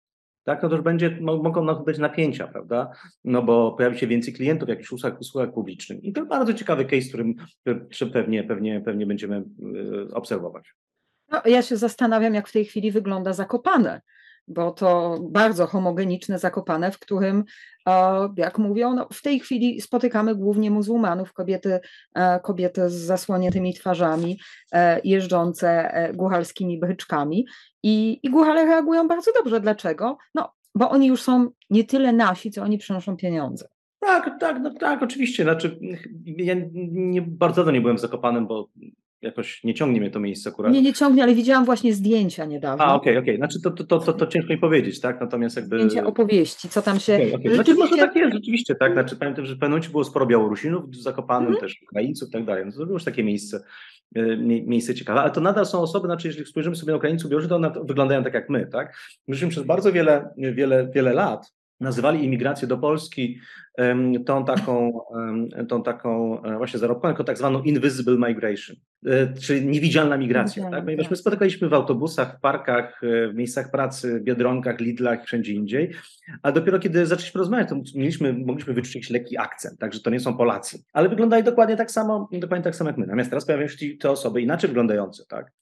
tak, 0.44 0.62
no 0.62 0.68
to 0.68 0.74
już 0.74 0.84
będzie, 0.84 1.18
mogą 1.20 1.84
być 1.84 1.98
napięcia, 1.98 2.48
prawda? 2.48 2.90
No 3.24 3.42
bo 3.42 3.72
pojawi 3.72 3.98
się 3.98 4.06
więcej 4.06 4.34
klientów 4.34 4.66
w 4.66 4.68
jakichś 4.68 4.92
usługach, 4.92 5.20
usługach 5.20 5.52
publicznych. 5.52 6.04
I 6.04 6.12
to 6.12 6.26
bardzo 6.26 6.54
ciekawy 6.54 6.84
case, 6.84 7.08
którym, 7.08 7.34
który 7.60 7.86
pewnie, 8.12 8.44
pewnie, 8.44 8.80
pewnie 8.80 9.06
będziemy 9.06 9.36
e, 9.36 10.14
obserwować. 10.14 10.74
No, 11.34 11.42
ja 11.50 11.62
się 11.62 11.76
zastanawiam, 11.76 12.34
jak 12.34 12.48
w 12.48 12.52
tej 12.52 12.64
chwili 12.64 12.92
wygląda 12.92 13.32
Zakopane, 13.32 14.00
bo 14.48 14.70
to 14.70 15.18
bardzo 15.22 15.66
homogeniczne 15.66 16.38
Zakopane, 16.38 16.92
w 16.92 16.98
którym, 16.98 17.44
jak 18.36 18.58
mówią, 18.58 18.94
no, 18.94 19.08
w 19.12 19.22
tej 19.22 19.40
chwili 19.40 19.80
spotykamy 19.80 20.34
głównie 20.34 20.70
muzułmanów, 20.70 21.32
kobiety, 21.32 21.80
e, 22.14 22.40
kobiety 22.40 22.90
z 22.90 22.94
zasłoniętymi 22.94 23.74
twarzami, 23.74 24.38
e, 24.72 25.00
jeżdżące 25.04 25.94
e, 25.94 26.12
głuchalskimi 26.12 26.78
bryczkami 26.78 27.46
i, 27.82 28.20
i 28.22 28.30
reagują 28.44 29.08
bardzo 29.08 29.32
dobrze. 29.32 29.60
Dlaczego? 29.60 30.18
No, 30.34 30.52
bo 30.74 30.90
oni 30.90 31.06
już 31.06 31.22
są 31.22 31.50
nie 31.70 31.84
tyle 31.84 32.12
nasi, 32.12 32.50
co 32.50 32.62
oni 32.62 32.78
przynoszą 32.78 33.16
pieniądze. 33.16 33.68
Tak, 34.00 34.30
tak, 34.40 34.60
no 34.60 34.74
tak, 34.74 35.02
oczywiście. 35.02 35.42
Znaczy, 35.42 35.78
ja 36.24 36.54
nie, 36.84 37.22
bardzo 37.22 37.70
nie 37.70 37.80
byłem 37.80 37.98
zakopanym, 37.98 38.46
bo 38.46 38.68
jakoś 39.24 39.64
nie 39.64 39.74
ciągnie 39.74 40.00
mnie 40.00 40.10
to 40.10 40.20
miejsce 40.20 40.50
akurat. 40.50 40.72
Nie, 40.72 40.82
nie 40.82 40.92
ciągnie, 40.92 41.22
ale 41.22 41.34
widziałam 41.34 41.64
właśnie 41.64 41.94
zdjęcia 41.94 42.44
niedawno. 42.44 42.84
A, 42.84 42.94
okej, 42.94 43.12
okay, 43.12 43.22
okej. 43.22 43.22
Okay. 43.22 43.36
Znaczy 43.36 43.60
to, 43.62 43.70
to, 43.70 43.84
to, 43.84 43.98
to, 43.98 44.12
to 44.12 44.26
ciężko 44.26 44.52
mi 44.52 44.58
powiedzieć, 44.58 45.00
tak? 45.00 45.20
Natomiast 45.20 45.56
jakby... 45.56 45.76
Zdjęcia 45.76 46.06
opowieści, 46.06 46.68
co 46.68 46.82
tam 46.82 47.00
się... 47.00 47.14
Okay, 47.14 47.34
okay. 47.34 47.54
Znaczy 47.54 47.74
może 47.74 47.96
tak 47.96 48.16
jest, 48.16 48.34
rzeczywiście, 48.34 48.74
tak? 48.74 48.92
Znaczy 48.92 49.16
pamiętam, 49.16 49.46
że 49.46 49.54
w 49.54 49.58
pewnym 49.58 49.70
momencie 49.70 49.90
było 49.90 50.04
sporo 50.04 50.26
Białorusinów 50.26 50.90
w 50.90 50.96
Zakopanym, 50.96 51.48
mm 51.48 51.58
-hmm. 51.58 51.60
też 51.60 51.82
Ukraińców 51.82 52.28
i 52.28 52.32
tak 52.32 52.44
dalej. 52.44 52.64
No 52.66 52.72
to 52.72 52.78
było 52.78 52.92
już 52.92 53.04
takie 53.04 53.24
miejsce, 53.24 53.60
e, 54.16 54.36
miejsce 54.36 54.94
ciekawe, 54.94 55.20
ale 55.20 55.30
to 55.30 55.40
nadal 55.40 55.66
są 55.66 55.80
osoby, 55.80 56.08
znaczy 56.08 56.28
jeżeli 56.28 56.46
spojrzymy 56.46 56.76
sobie 56.76 56.92
na 56.92 56.96
Ukraińców, 56.96 57.30
Białorusinów, 57.30 57.62
to 57.62 57.68
one 57.68 57.86
wyglądają 57.86 58.24
tak 58.24 58.34
jak 58.34 58.50
my, 58.50 58.66
tak? 58.66 58.96
Myśmy 59.28 59.48
przez 59.48 59.64
bardzo 59.64 59.92
wiele, 59.92 60.28
wiele, 60.36 60.90
wiele 60.94 61.12
lat 61.12 61.52
nazywali 61.80 62.24
imigrację 62.24 62.68
do 62.68 62.78
Polski 62.78 63.38
tą 64.26 64.44
taką, 64.44 65.00
tą 65.68 65.82
taką 65.82 66.42
e, 66.42 66.56
właśnie 66.56 66.78
zarobkową, 66.78 67.08
jako 67.08 67.24
tak 67.24 67.38
zwaną 67.38 67.62
invisible 67.62 68.28
migration, 68.28 68.76
czyli 69.40 69.66
niewidzialna 69.66 70.16
migracja. 70.16 70.70
tak? 70.70 70.84
Ponieważ 70.84 71.10
my 71.10 71.16
spotykaliśmy 71.16 71.68
w 71.68 71.74
autobusach, 71.74 72.36
w 72.38 72.40
parkach, 72.40 73.00
e, 73.02 73.28
w 73.28 73.34
miejscach 73.34 73.70
pracy, 73.70 74.20
w 74.20 74.22
Biedronkach, 74.22 74.80
Lidlach 74.80 75.22
i 75.22 75.26
wszędzie 75.26 75.52
indziej, 75.52 75.90
a 76.42 76.52
dopiero 76.52 76.78
kiedy 76.78 77.06
zaczęliśmy 77.06 77.38
rozmawiać, 77.38 77.68
to 77.68 77.76
mieliśmy, 77.94 78.32
mogliśmy 78.32 78.74
wyczuć 78.74 78.94
jakiś 78.94 79.10
lekki 79.10 79.38
akcent, 79.38 79.78
także 79.78 80.00
to 80.00 80.10
nie 80.10 80.20
są 80.20 80.36
Polacy. 80.36 80.78
Ale 80.92 81.08
wyglądali 81.08 81.44
dokładnie 81.44 81.76
tak 81.76 81.90
samo, 81.90 82.28
dokładnie 82.32 82.64
tak 82.64 82.76
samo 82.76 82.90
jak 82.90 82.98
my. 82.98 83.06
Natomiast 83.06 83.30
teraz 83.30 83.46
pojawiają 83.46 83.68
się 83.68 83.96
te 84.00 84.10
osoby 84.10 84.42
inaczej 84.42 84.68
wyglądające, 84.68 85.24
tak? 85.28 85.52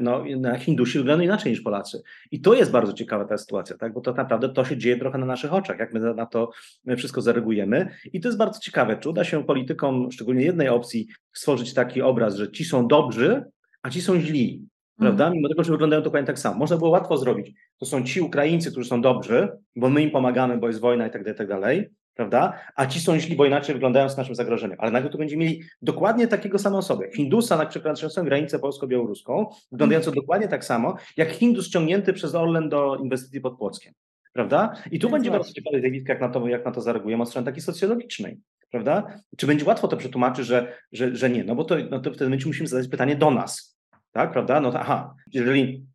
No, 0.00 0.24
na 0.36 0.58
Hindusi 0.58 0.98
wyglądają 0.98 1.28
inaczej 1.28 1.52
niż 1.52 1.60
Polacy. 1.60 2.02
I 2.30 2.40
to 2.40 2.54
jest 2.54 2.70
bardzo 2.70 2.92
ciekawa 2.92 3.24
ta 3.24 3.38
sytuacja, 3.38 3.76
tak? 3.76 3.92
Bo 3.92 4.00
to 4.00 4.12
naprawdę 4.12 4.48
to 4.48 4.64
się 4.64 4.76
dzieje 4.76 4.98
trochę 4.98 5.18
na 5.18 5.26
naszych 5.26 5.52
oczach, 5.52 5.78
jak 5.78 5.94
my 5.94 6.14
na 6.14 6.26
to 6.26 6.50
wszystko 6.96 7.20
zareagujemy 7.20 7.88
i 8.12 8.20
to 8.20 8.28
jest 8.28 8.38
bardzo 8.38 8.60
ciekawe, 8.60 8.96
czy 8.96 9.08
uda 9.08 9.24
się 9.24 9.44
politykom, 9.44 10.12
szczególnie 10.12 10.44
jednej 10.44 10.68
opcji, 10.68 11.08
stworzyć 11.32 11.74
taki 11.74 12.02
obraz, 12.02 12.36
że 12.36 12.50
ci 12.50 12.64
są 12.64 12.81
dobrzy, 12.88 13.44
a 13.82 13.90
ci 13.90 14.00
są 14.02 14.20
źli. 14.20 14.66
Prawda? 14.98 15.24
Mhm. 15.24 15.36
Mimo 15.36 15.48
tego, 15.48 15.64
że 15.64 15.72
wyglądają 15.72 16.02
dokładnie 16.02 16.26
tak 16.26 16.38
samo. 16.38 16.58
Można 16.58 16.76
było 16.76 16.90
łatwo 16.90 17.18
zrobić. 17.18 17.52
To 17.78 17.86
są 17.86 18.04
ci 18.04 18.20
Ukraińcy, 18.20 18.70
którzy 18.70 18.88
są 18.88 19.00
dobrzy, 19.00 19.48
bo 19.76 19.90
my 19.90 20.02
im 20.02 20.10
pomagamy, 20.10 20.58
bo 20.58 20.66
jest 20.68 20.80
wojna 20.80 21.06
i 21.06 21.10
tak 21.10 21.22
dalej, 21.22 21.34
i 21.34 21.38
tak 21.38 21.48
dalej. 21.48 21.90
Prawda? 22.14 22.58
A 22.76 22.86
ci 22.86 23.00
są 23.00 23.18
źli, 23.18 23.36
bo 23.36 23.46
inaczej 23.46 23.74
wyglądają 23.74 24.08
z 24.08 24.16
naszym 24.16 24.34
zagrożeniem. 24.34 24.76
Ale 24.80 24.90
nagle 24.90 25.10
tu 25.10 25.18
będziemy 25.18 25.44
mieli 25.44 25.62
dokładnie 25.82 26.28
takiego 26.28 26.58
samą 26.58 26.78
osobę. 26.78 27.10
Hindusa 27.10 27.56
na 27.56 27.66
przekraczającą 27.66 28.24
granicę 28.24 28.58
polsko-białoruską, 28.58 29.46
wyglądającą 29.72 30.10
mhm. 30.10 30.22
dokładnie 30.22 30.48
tak 30.48 30.64
samo, 30.64 30.96
jak 31.16 31.30
Hindus 31.30 31.66
ściągnięty 31.66 32.12
przez 32.12 32.34
Orlen 32.34 32.68
do 32.68 32.96
inwestycji 32.96 33.40
pod 33.40 33.58
Płockiem 33.58 33.92
prawda? 34.32 34.74
I 34.90 34.98
tu 34.98 35.10
będzie 35.10 35.30
bardzo 35.30 35.52
ciekawy 35.52 35.80
David, 35.80 36.08
jak 36.08 36.20
na 36.20 36.28
to, 36.28 36.48
jak 36.48 36.64
na 36.64 36.70
to 36.70 36.80
zareagujemy 36.80 37.22
od 37.22 37.28
strony 37.28 37.44
takiej 37.44 37.62
socjologicznej, 37.62 38.40
prawda? 38.72 39.18
Czy 39.36 39.46
będzie 39.46 39.64
łatwo 39.64 39.88
to 39.88 39.96
przetłumaczyć, 39.96 40.46
że, 40.46 40.76
że, 40.92 41.16
że 41.16 41.30
nie? 41.30 41.44
No 41.44 41.54
bo 41.54 41.64
to, 41.64 41.76
no 41.90 42.00
to 42.00 42.12
wtedy 42.12 42.38
musimy 42.46 42.68
zadać 42.68 42.88
pytanie 42.88 43.16
do 43.16 43.30
nas, 43.30 43.78
tak, 44.12 44.32
prawda? 44.32 44.60
No 44.60 44.72
to 44.72 44.80
aha, 44.80 45.14
jeżeli 45.32 45.86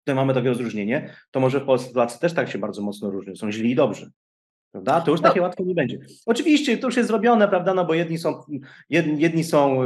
tutaj 0.00 0.14
mamy 0.14 0.34
takie 0.34 0.48
rozróżnienie, 0.48 1.14
to 1.30 1.40
może 1.40 1.60
w 1.60 1.64
Polsce 1.64 1.92
Polacy 1.92 2.20
też 2.20 2.34
tak 2.34 2.50
się 2.50 2.58
bardzo 2.58 2.82
mocno 2.82 3.10
różnią, 3.10 3.36
są 3.36 3.52
źli 3.52 3.70
i 3.70 3.74
dobrzy. 3.74 4.10
Prawda? 4.72 5.00
To 5.00 5.10
już 5.10 5.20
no. 5.20 5.28
takie 5.28 5.42
łatwo 5.42 5.64
nie 5.64 5.74
będzie. 5.74 5.98
Oczywiście 6.26 6.78
to 6.78 6.86
już 6.86 6.96
jest 6.96 7.08
zrobione, 7.08 7.48
prawda? 7.48 7.74
No 7.74 7.84
bo 7.84 7.94
jedni 7.94 8.18
są, 8.18 8.42
jedni, 8.90 9.20
jedni 9.20 9.44
są 9.44 9.80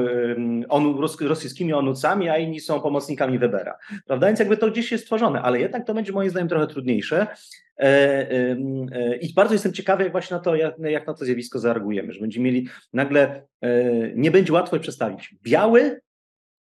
onu, 0.68 1.01
rosyjskimi 1.21 1.73
onucami, 1.73 2.29
a 2.29 2.38
inni 2.38 2.61
są 2.61 2.81
pomocnikami 2.81 3.38
Webera. 3.38 3.79
Prawda? 4.07 4.27
Więc 4.27 4.38
jakby 4.38 4.57
to 4.57 4.71
gdzieś 4.71 4.92
jest 4.92 5.05
stworzone, 5.05 5.42
ale 5.42 5.61
jednak 5.61 5.87
to 5.87 5.95
będzie 5.95 6.12
moim 6.12 6.31
zdaniem 6.31 6.49
trochę 6.49 6.66
trudniejsze. 6.66 7.27
E, 7.79 8.31
e, 8.31 9.16
I 9.16 9.35
bardzo 9.35 9.55
jestem 9.55 9.73
ciekawy, 9.73 10.03
jak 10.03 10.12
właśnie 10.12 10.37
na 10.37 10.42
to, 10.42 10.57
jak, 10.57 10.75
jak 10.79 11.07
na 11.07 11.14
to 11.14 11.25
zjawisko 11.25 11.59
zareagujemy, 11.59 12.12
że 12.12 12.21
będziemy 12.21 12.45
mieli 12.45 12.68
nagle, 12.92 13.47
e, 13.61 13.83
nie 14.14 14.31
będzie 14.31 14.53
łatwo 14.53 14.79
przedstawić. 14.79 15.35
Biały, 15.42 16.01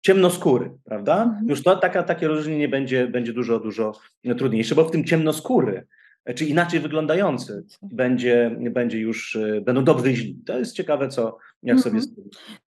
ciemnoskóry, 0.02 0.70
prawda? 0.84 1.22
Mhm. 1.22 1.48
Już 1.48 1.62
to 1.62 1.76
taka, 1.76 2.02
takie 2.02 2.28
rozróżnienie 2.28 2.68
będzie, 2.68 3.06
będzie 3.06 3.32
dużo, 3.32 3.60
dużo 3.60 3.92
trudniejsze, 4.38 4.74
bo 4.74 4.84
w 4.84 4.90
tym 4.90 5.04
ciemnoskóry 5.04 5.86
czy 6.34 6.44
inaczej 6.44 6.80
wyglądający 6.80 7.64
będzie, 7.82 8.56
będzie 8.70 8.98
już, 8.98 9.36
e, 9.36 9.60
będą 9.60 9.84
dobrzy 9.84 10.14
źli. 10.14 10.38
To 10.46 10.58
jest 10.58 10.74
ciekawe, 10.74 11.08
co, 11.08 11.38
jak 11.62 11.76
mm 11.76 11.78
-hmm. 11.78 12.00
sobie 12.02 12.14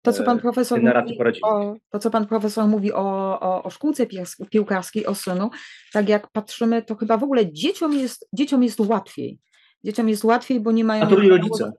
to, 0.01 0.13
co 0.13 0.23
pan 0.23 0.37
e, 0.37 0.41
profesor 0.41 0.81
mówi 0.81 1.41
o, 1.43 1.75
to, 1.89 1.99
co 1.99 2.09
pan 2.09 2.27
profesor 2.27 2.67
mówi 2.67 2.93
o, 2.93 3.39
o, 3.39 3.63
o 3.63 3.69
szkółce 3.69 4.07
piłkarskiej, 4.51 5.05
o 5.05 5.15
synu, 5.15 5.49
tak 5.93 6.09
jak 6.09 6.31
patrzymy, 6.31 6.81
to 6.81 6.95
chyba 6.95 7.17
w 7.17 7.23
ogóle 7.23 7.51
dzieciom 7.51 7.93
jest, 7.93 8.29
dzieciom 8.33 8.63
jest 8.63 8.79
łatwiej. 8.79 9.39
Dzieciom 9.83 10.09
jest 10.09 10.23
łatwiej, 10.23 10.59
bo 10.59 10.71
nie 10.71 10.83
mają... 10.83 11.03
A 11.03 11.07
to 11.07 11.15
byli 11.15 11.29
rodzice. 11.29 11.71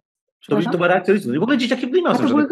To, 0.49 0.63
to 0.63 0.71
była 0.71 0.89
reakcja 0.89 1.15
rodziców. 1.15 1.37
W 1.39 1.43
ogóle 1.43 1.59
dzieciaki 1.59 1.93
nie 1.93 2.03
mają 2.03 2.15
z 2.15 2.19
tym 2.19 2.47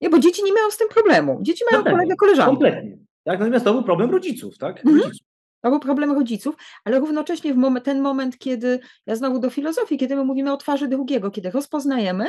Nie, 0.00 0.10
bo 0.10 0.18
dzieci 0.18 0.42
nie 0.44 0.52
mają 0.52 0.70
z 0.70 0.76
tym 0.76 0.88
problemu. 0.88 1.38
Dzieci 1.42 1.64
mają 1.72 1.84
kolegę, 1.84 2.16
koleżankę. 2.16 2.50
Kompletnie. 2.50 2.98
Tak? 3.24 3.38
Natomiast 3.38 3.64
to 3.64 3.72
był 3.72 3.82
problem 3.82 4.10
rodziców, 4.10 4.58
tak? 4.58 4.76
Mhm. 4.76 4.96
Rodziców. 4.96 5.27
Był 5.62 5.80
problem 5.80 6.12
rodziców, 6.12 6.54
ale 6.84 6.98
równocześnie 6.98 7.54
w 7.54 7.80
ten 7.84 8.00
moment, 8.00 8.38
kiedy 8.38 8.80
ja 9.06 9.16
znowu 9.16 9.38
do 9.38 9.50
filozofii, 9.50 9.98
kiedy 9.98 10.16
my 10.16 10.24
mówimy 10.24 10.52
o 10.52 10.56
twarzy 10.56 10.88
drugiego, 10.88 11.30
kiedy 11.30 11.50
rozpoznajemy, 11.50 12.26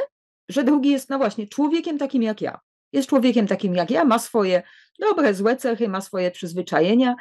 że 0.49 0.63
drugi 0.63 0.89
jest, 0.89 1.09
no 1.09 1.17
właśnie, 1.17 1.47
człowiekiem 1.47 1.97
takim 1.97 2.23
jak 2.23 2.41
ja. 2.41 2.59
Jest 2.93 3.09
człowiekiem 3.09 3.47
takim 3.47 3.75
jak 3.75 3.91
ja, 3.91 4.05
ma 4.05 4.19
swoje 4.19 4.63
dobre, 4.99 5.33
złe 5.33 5.55
cechy, 5.55 5.89
ma 5.89 6.01
swoje 6.01 6.31
przyzwyczajenia. 6.31 7.15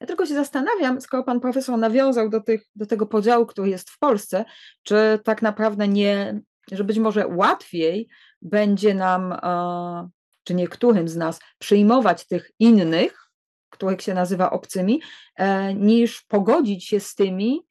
Ja 0.00 0.06
tylko 0.06 0.26
się 0.26 0.34
zastanawiam, 0.34 1.00
skoro 1.00 1.24
pan 1.24 1.40
profesor 1.40 1.78
nawiązał 1.78 2.28
do, 2.28 2.40
tych, 2.40 2.64
do 2.76 2.86
tego 2.86 3.06
podziału, 3.06 3.46
który 3.46 3.68
jest 3.68 3.90
w 3.90 3.98
Polsce, 3.98 4.44
czy 4.82 5.20
tak 5.24 5.42
naprawdę 5.42 5.88
nie, 5.88 6.40
że 6.72 6.84
być 6.84 6.98
może 6.98 7.26
łatwiej 7.26 8.08
będzie 8.42 8.94
nam, 8.94 9.32
e, 9.32 10.08
czy 10.44 10.54
niektórym 10.54 11.08
z 11.08 11.16
nas, 11.16 11.40
przyjmować 11.58 12.26
tych 12.26 12.50
innych, 12.58 13.25
których 13.70 14.02
się 14.02 14.14
nazywa 14.14 14.50
obcymi, 14.50 15.00
e, 15.36 15.74
niż 15.74 16.22
pogodzić 16.22 16.84
się 16.84 17.00
z 17.00 17.14
tymi, 17.14 17.66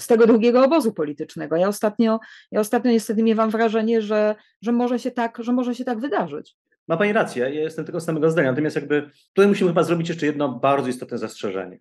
z 0.00 0.06
tego 0.06 0.26
drugiego 0.26 0.64
obozu 0.64 0.92
politycznego. 0.92 1.56
Ja 1.56 1.68
ostatnio, 1.68 2.20
ja 2.50 2.60
ostatnio 2.60 2.90
niestety 2.90 3.22
miewam 3.22 3.50
wrażenie, 3.50 4.02
że, 4.02 4.34
że, 4.62 4.72
może 4.72 4.98
się 4.98 5.10
tak, 5.10 5.38
że 5.40 5.52
może 5.52 5.74
się 5.74 5.84
tak 5.84 6.00
wydarzyć. 6.00 6.56
Ma 6.88 6.96
Pani 6.96 7.12
rację, 7.12 7.42
ja 7.42 7.60
jestem 7.60 7.84
tego 7.84 8.00
samego 8.00 8.30
zdania. 8.30 8.50
Natomiast 8.50 8.76
jakby 8.76 9.10
tutaj 9.32 9.48
musimy 9.48 9.70
chyba 9.70 9.82
zrobić 9.82 10.08
jeszcze 10.08 10.26
jedno 10.26 10.48
bardzo 10.48 10.88
istotne 10.88 11.18
zastrzeżenie. 11.18 11.78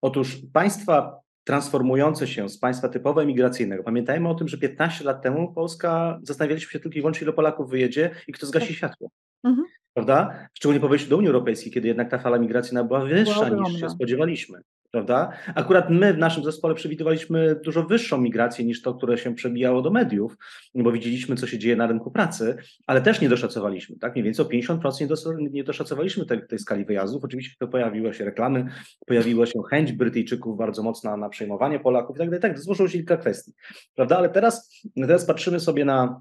Otóż 0.00 0.38
państwa 0.52 1.20
transformujące 1.44 2.26
się 2.26 2.48
z 2.48 2.58
państwa 2.58 2.88
typowo 2.88 3.22
emigracyjnego. 3.22 3.82
Pamiętajmy 3.82 4.28
o 4.28 4.34
tym, 4.34 4.48
że 4.48 4.58
15 4.58 5.04
lat 5.04 5.22
temu 5.22 5.52
Polska 5.54 6.18
zastanawialiśmy 6.22 6.72
się 6.72 6.80
tylko 6.80 6.98
i 6.98 7.00
wyłącznie, 7.00 7.24
ile 7.24 7.32
Polaków 7.32 7.70
wyjedzie 7.70 8.10
i 8.28 8.32
kto 8.32 8.46
zgasi 8.46 8.66
tak. 8.66 8.76
światło. 8.76 9.10
Mhm. 9.44 9.66
Prawda? 9.96 10.48
Szczególnie 10.54 10.80
po 10.80 10.88
wejściu 10.88 11.10
do 11.10 11.16
Unii 11.16 11.28
Europejskiej, 11.28 11.72
kiedy 11.72 11.88
jednak 11.88 12.10
ta 12.10 12.18
fala 12.18 12.38
migracyjna 12.38 12.84
była 12.84 13.04
wyższa 13.04 13.50
była 13.50 13.68
niż 13.68 13.80
się 13.80 13.90
spodziewaliśmy 13.90 14.60
prawda? 14.90 15.32
Akurat 15.54 15.90
my 15.90 16.14
w 16.14 16.18
naszym 16.18 16.44
zespole 16.44 16.74
przewidywaliśmy 16.74 17.60
dużo 17.64 17.82
wyższą 17.82 18.18
migrację 18.18 18.64
niż 18.64 18.82
to, 18.82 18.94
które 18.94 19.18
się 19.18 19.34
przebijało 19.34 19.82
do 19.82 19.90
mediów, 19.90 20.36
bo 20.74 20.92
widzieliśmy, 20.92 21.36
co 21.36 21.46
się 21.46 21.58
dzieje 21.58 21.76
na 21.76 21.86
rynku 21.86 22.10
pracy, 22.10 22.56
ale 22.86 23.00
też 23.00 23.20
nie 23.20 23.28
doszacowaliśmy, 23.28 23.96
tak? 23.98 24.12
Mniej 24.12 24.24
więcej 24.24 24.46
o 24.46 24.48
50% 24.48 25.50
nie 25.50 25.64
doszacowaliśmy 25.64 26.26
tej, 26.26 26.46
tej 26.46 26.58
skali 26.58 26.84
wyjazdów. 26.84 27.24
Oczywiście 27.24 27.54
to 27.58 27.68
pojawiły 27.68 28.14
się 28.14 28.24
reklamy, 28.24 28.66
pojawiła 29.06 29.46
się 29.46 29.60
chęć 29.70 29.92
Brytyjczyków 29.92 30.58
bardzo 30.58 30.82
mocna 30.82 31.16
na 31.16 31.28
przejmowanie 31.28 31.80
Polaków 31.80 32.16
i 32.16 32.18
tak 32.18 32.28
dalej. 32.28 32.42
Tak, 32.42 32.58
złożyło 32.58 32.88
się 32.88 32.98
kilka 32.98 33.16
kwestii, 33.16 33.52
prawda? 33.94 34.18
Ale 34.18 34.28
teraz, 34.28 34.82
teraz 34.96 35.26
patrzymy 35.26 35.60
sobie 35.60 35.84
na 35.84 36.20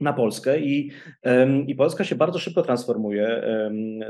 na 0.00 0.12
Polskę 0.12 0.60
i, 0.60 0.90
i 1.66 1.74
Polska 1.74 2.04
się 2.04 2.14
bardzo 2.14 2.38
szybko 2.38 2.62
transformuje 2.62 3.42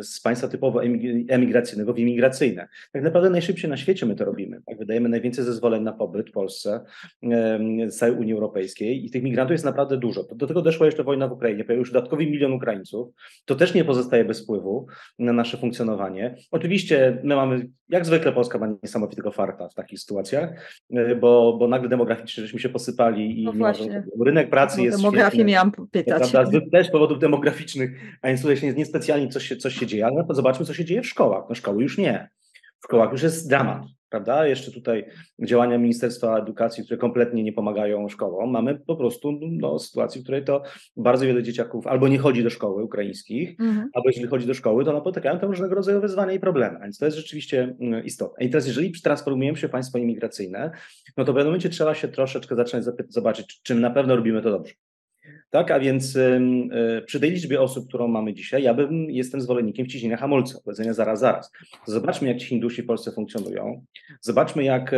z 0.01 0.20
państwa 0.20 0.48
typowo 0.48 0.83
emigracyjnego 1.29 1.94
w 1.94 1.98
imigracyjne. 1.98 2.68
Tak 2.92 3.03
naprawdę 3.03 3.31
najszybciej 3.31 3.70
na 3.70 3.77
świecie 3.77 4.07
my 4.07 4.14
to 4.14 4.24
robimy. 4.24 4.62
Tak? 4.66 4.79
Wydajemy 4.79 5.09
najwięcej 5.09 5.44
zezwoleń 5.44 5.83
na 5.83 5.92
pobyt 5.92 6.29
w 6.31 6.33
Polsce 6.33 6.81
z 7.88 7.96
całej 7.96 8.14
Unii 8.14 8.33
Europejskiej 8.33 9.07
i 9.07 9.11
tych 9.11 9.22
migrantów 9.22 9.53
jest 9.53 9.64
naprawdę 9.64 9.96
dużo. 9.96 10.24
Do 10.33 10.46
tego 10.46 10.62
doszła 10.62 10.87
jeszcze 10.87 11.05
wojna 11.05 11.29
w 11.29 11.33
Ukrainie, 11.33 11.64
pojawił 11.64 11.87
się 11.87 11.92
dodatkowy 11.92 12.27
milion 12.27 12.53
Ukraińców. 12.53 13.09
To 13.44 13.55
też 13.55 13.74
nie 13.74 13.85
pozostaje 13.85 14.24
bez 14.24 14.42
wpływu 14.42 14.87
na 15.18 15.33
nasze 15.33 15.57
funkcjonowanie. 15.57 16.35
Oczywiście 16.51 17.18
my 17.24 17.37
mamy, 17.37 17.68
jak 17.88 18.07
zwykle 18.07 18.33
Polska 18.33 18.59
ma 18.59 18.68
niesamowitego 18.83 19.31
farta 19.31 19.68
w 19.68 19.74
takich 19.74 20.01
sytuacjach, 20.01 20.51
e, 20.90 21.16
bo, 21.16 21.57
bo 21.59 21.68
nagle 21.68 21.88
demograficznie 21.88 22.42
żeśmy 22.42 22.59
się 22.59 22.68
posypali 22.68 23.42
i 23.42 23.44
no 23.44 23.72
rynek 24.24 24.51
pracy 24.51 24.83
jest 24.83 24.98
Demografię 24.98 25.44
miałam 25.44 25.72
pytać. 25.87 26.31
Prawda, 26.31 26.61
też 26.73 26.87
z 26.87 26.91
powodów 26.91 27.19
demograficznych, 27.19 27.91
a 28.23 28.29
więc 28.29 28.41
tutaj 28.41 28.57
się 28.57 28.73
niespecjalnie 28.73 29.29
coś 29.29 29.49
się, 29.49 29.57
coś 29.57 29.75
się 29.75 29.87
dzieje, 29.87 30.07
ale 30.07 30.25
zobaczmy, 30.31 30.67
co 30.67 30.75
się 30.75 30.85
dzieje 30.85 31.03
w 31.03 31.07
szkołach. 31.07 31.45
No 31.49 31.55
szkoły 31.55 31.83
już 31.83 31.99
nie. 31.99 32.29
W 32.81 32.85
szkołach 32.85 33.12
już 33.12 33.23
jest 33.23 33.49
dramat, 33.49 33.83
prawda? 34.11 34.47
Jeszcze 34.47 34.73
tutaj 34.73 35.05
działania 35.47 35.79
Ministerstwa 35.79 36.38
Edukacji, 36.38 36.85
które 36.85 36.99
kompletnie 36.99 37.43
nie 37.43 37.53
pomagają 37.53 38.09
szkołom. 38.09 38.51
Mamy 38.51 38.79
po 38.87 38.97
prostu 38.97 39.38
no, 39.43 39.79
sytuację, 39.79 40.21
w 40.21 40.25
której 40.25 40.45
to 40.45 40.62
bardzo 40.97 41.27
wiele 41.27 41.43
dzieciaków 41.43 41.87
albo 41.87 42.09
nie 42.09 42.19
chodzi 42.19 42.43
do 42.43 42.51
szkoły 42.51 42.85
ukraińskich, 42.85 43.61
mhm. 43.61 43.91
albo 43.95 44.09
jeśli 44.09 44.27
chodzi 44.27 44.47
do 44.47 44.55
szkoły, 44.55 44.85
to 44.85 44.93
napotykają 44.93 45.38
tam 45.38 45.51
różnego 45.51 45.75
rodzaju 45.75 46.01
wyzwania 46.01 46.33
i 46.33 46.41
problemy. 46.41 46.77
A 46.79 46.83
więc 46.83 46.99
to 46.99 47.05
jest 47.05 47.17
rzeczywiście 47.17 47.77
mm, 47.81 48.05
istotne. 48.05 48.47
I 48.47 48.51
teraz, 48.51 48.67
jeżeli 48.67 48.93
transformujemy 49.03 49.59
się 49.59 49.69
w 49.69 49.71
państwo 49.71 49.99
imigracyjne, 49.99 50.71
no 51.17 51.25
to 51.25 51.33
w 51.33 51.35
pewnym 51.35 51.47
momencie 51.47 51.69
trzeba 51.69 51.95
się 51.95 52.09
troszeczkę 52.09 52.57
zacząć 52.57 52.85
zobaczyć, 53.09 53.61
czym 53.62 53.81
na 53.81 53.91
pewno 53.91 54.17
robimy 54.17 54.43
to 54.43 54.51
dobrze. 54.51 54.75
Tak, 55.51 55.71
a 55.71 55.81
więc 55.81 56.17
y, 56.17 56.41
przy 57.07 57.21
tej 57.21 57.31
liczbie 57.31 57.61
osób, 57.61 57.88
którą 57.88 58.09
mamy 58.09 58.35
dzisiaj, 58.35 58.62
ja 58.62 58.75
bym, 58.75 59.11
jestem 59.11 59.41
zwolennikiem 59.41 59.87
wciśnienia 59.87 60.17
hamulca, 60.17 60.59
powiedzenia 60.64 60.95
zaraz, 60.95 61.21
zaraz. 61.21 61.51
Zobaczmy, 61.87 62.29
jak 62.29 62.38
ci 62.38 62.47
Hindusi 62.47 62.83
w 62.83 62.87
Polsce 62.87 63.12
funkcjonują. 63.12 63.85
Zobaczmy, 64.21 64.64
jak 64.64 64.95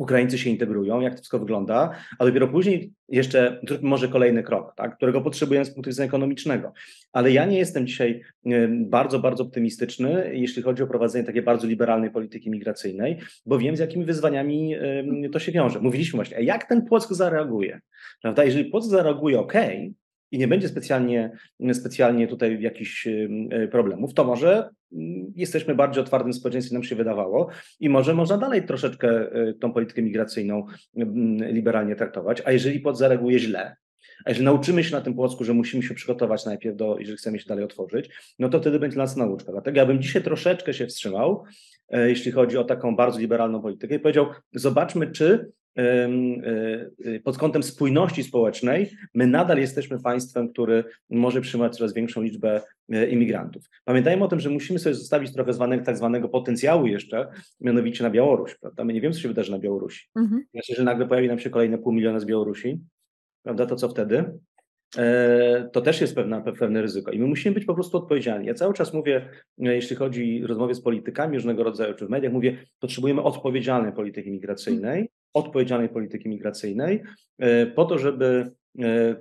Ukraińcy 0.00 0.38
się 0.38 0.50
integrują, 0.50 1.00
jak 1.00 1.12
to 1.12 1.16
wszystko 1.16 1.38
wygląda, 1.38 1.90
a 2.18 2.24
dopiero 2.24 2.48
później 2.48 2.92
jeszcze 3.08 3.60
może 3.82 4.08
kolejny 4.08 4.42
krok, 4.42 4.74
tak, 4.76 4.96
którego 4.96 5.20
potrzebujemy 5.20 5.64
z 5.64 5.74
punktu 5.74 5.90
widzenia 5.90 6.08
ekonomicznego. 6.08 6.72
Ale 7.12 7.32
ja 7.32 7.46
nie 7.46 7.58
jestem 7.58 7.86
dzisiaj 7.86 8.20
bardzo, 8.70 9.18
bardzo 9.18 9.42
optymistyczny, 9.42 10.30
jeśli 10.34 10.62
chodzi 10.62 10.82
o 10.82 10.86
prowadzenie 10.86 11.24
takiej 11.24 11.42
bardzo 11.42 11.66
liberalnej 11.66 12.10
polityki 12.10 12.50
migracyjnej, 12.50 13.18
bo 13.46 13.58
wiem, 13.58 13.76
z 13.76 13.78
jakimi 13.78 14.04
wyzwaniami 14.04 14.74
to 15.32 15.38
się 15.38 15.52
wiąże. 15.52 15.80
Mówiliśmy 15.80 16.16
właśnie, 16.16 16.36
a 16.36 16.40
jak 16.40 16.68
ten 16.68 16.86
Płock 16.86 17.12
zareaguje? 17.12 17.80
Prawda? 18.22 18.44
Jeżeli 18.44 18.70
Płock 18.70 18.88
zareaguje 18.88 19.40
ok, 19.40 19.54
i 20.30 20.38
nie 20.38 20.48
będzie 20.48 20.68
specjalnie, 20.68 21.30
specjalnie 21.72 22.28
tutaj 22.28 22.62
jakichś 22.62 23.06
e, 23.06 23.68
problemów, 23.68 24.14
to 24.14 24.24
może 24.24 24.70
mm, 24.92 25.32
jesteśmy 25.36 25.74
bardziej 25.74 26.02
otwartym 26.02 26.32
społeczeństwem, 26.32 26.74
nam 26.74 26.84
się 26.84 26.96
wydawało 26.96 27.48
i 27.80 27.88
może 27.88 28.14
można 28.14 28.38
dalej 28.38 28.66
troszeczkę 28.66 29.08
e, 29.08 29.54
tą 29.54 29.72
politykę 29.72 30.02
migracyjną 30.02 30.66
mm, 30.96 31.54
liberalnie 31.54 31.96
traktować, 31.96 32.42
a 32.44 32.52
jeżeli 32.52 32.80
pod 32.80 32.98
zareaguje 32.98 33.38
źle, 33.38 33.76
a 34.24 34.30
jeżeli 34.30 34.44
nauczymy 34.44 34.84
się 34.84 34.92
na 34.92 35.00
tym 35.00 35.14
Płocku, 35.14 35.44
że 35.44 35.54
musimy 35.54 35.82
się 35.82 35.94
przygotować 35.94 36.46
najpierw, 36.46 36.76
do, 36.76 36.98
jeżeli 36.98 37.18
chcemy 37.18 37.38
się 37.38 37.46
dalej 37.48 37.64
otworzyć, 37.64 38.10
no 38.38 38.48
to 38.48 38.60
wtedy 38.60 38.78
będzie 38.78 38.94
dla 38.94 39.04
nas 39.04 39.16
nauczka. 39.16 39.52
Dlatego 39.52 39.78
ja 39.78 39.86
bym 39.86 40.02
dzisiaj 40.02 40.22
troszeczkę 40.22 40.74
się 40.74 40.86
wstrzymał, 40.86 41.44
e, 41.88 42.08
jeśli 42.08 42.32
chodzi 42.32 42.58
o 42.58 42.64
taką 42.64 42.96
bardzo 42.96 43.18
liberalną 43.18 43.62
politykę 43.62 43.94
i 43.94 43.98
powiedział, 43.98 44.26
zobaczmy, 44.52 45.10
czy 45.10 45.50
Y, 45.50 45.59
pod 47.24 47.38
kątem 47.38 47.62
spójności 47.62 48.22
społecznej, 48.22 48.90
my 49.14 49.26
nadal 49.26 49.58
jesteśmy 49.58 50.00
państwem, 50.02 50.48
który 50.48 50.84
może 51.10 51.40
przyjmować 51.40 51.76
coraz 51.76 51.94
większą 51.94 52.22
liczbę 52.22 52.62
e, 52.92 53.10
imigrantów. 53.10 53.64
Pamiętajmy 53.84 54.24
o 54.24 54.28
tym, 54.28 54.40
że 54.40 54.50
musimy 54.50 54.78
sobie 54.78 54.94
zostawić 54.94 55.32
trochę 55.32 55.52
zwanego, 55.52 55.84
tak 55.84 55.96
zwanego 55.96 56.28
potencjału 56.28 56.86
jeszcze, 56.86 57.28
mianowicie 57.60 58.04
na 58.04 58.10
Białoruś. 58.10 58.58
Prawda? 58.58 58.84
My 58.84 58.92
nie 58.92 59.00
wiemy, 59.00 59.14
co 59.14 59.20
się 59.20 59.28
wydarzy 59.28 59.52
na 59.52 59.58
Białorusi. 59.58 60.08
Mhm. 60.16 60.44
Znaczy, 60.52 60.74
że 60.74 60.84
nagle 60.84 61.08
pojawi 61.08 61.28
nam 61.28 61.38
się 61.38 61.50
kolejne 61.50 61.78
pół 61.78 61.92
miliona 61.92 62.20
z 62.20 62.24
Białorusi, 62.24 62.80
prawda? 63.42 63.66
to 63.66 63.76
co 63.76 63.88
wtedy? 63.88 64.24
E, 64.98 65.68
to 65.72 65.80
też 65.80 66.00
jest 66.00 66.14
pewne, 66.14 66.42
pewne 66.58 66.82
ryzyko 66.82 67.10
i 67.10 67.18
my 67.18 67.26
musimy 67.26 67.54
być 67.54 67.64
po 67.64 67.74
prostu 67.74 67.96
odpowiedzialni. 67.96 68.46
Ja 68.46 68.54
cały 68.54 68.74
czas 68.74 68.94
mówię, 68.94 69.28
e, 69.58 69.74
jeśli 69.74 69.96
chodzi 69.96 70.44
o 70.44 70.46
rozmowie 70.46 70.74
z 70.74 70.80
politykami 70.80 71.36
różnego 71.36 71.64
rodzaju, 71.64 71.94
czy 71.94 72.06
w 72.06 72.10
mediach, 72.10 72.32
mówię, 72.32 72.58
potrzebujemy 72.80 73.22
odpowiedzialnej 73.22 73.92
polityki 73.92 74.30
migracyjnej, 74.30 75.08
odpowiedzialnej 75.34 75.88
polityki 75.88 76.28
migracyjnej, 76.28 77.02
e, 77.38 77.66
po 77.66 77.84
to, 77.84 77.98
żeby 77.98 78.50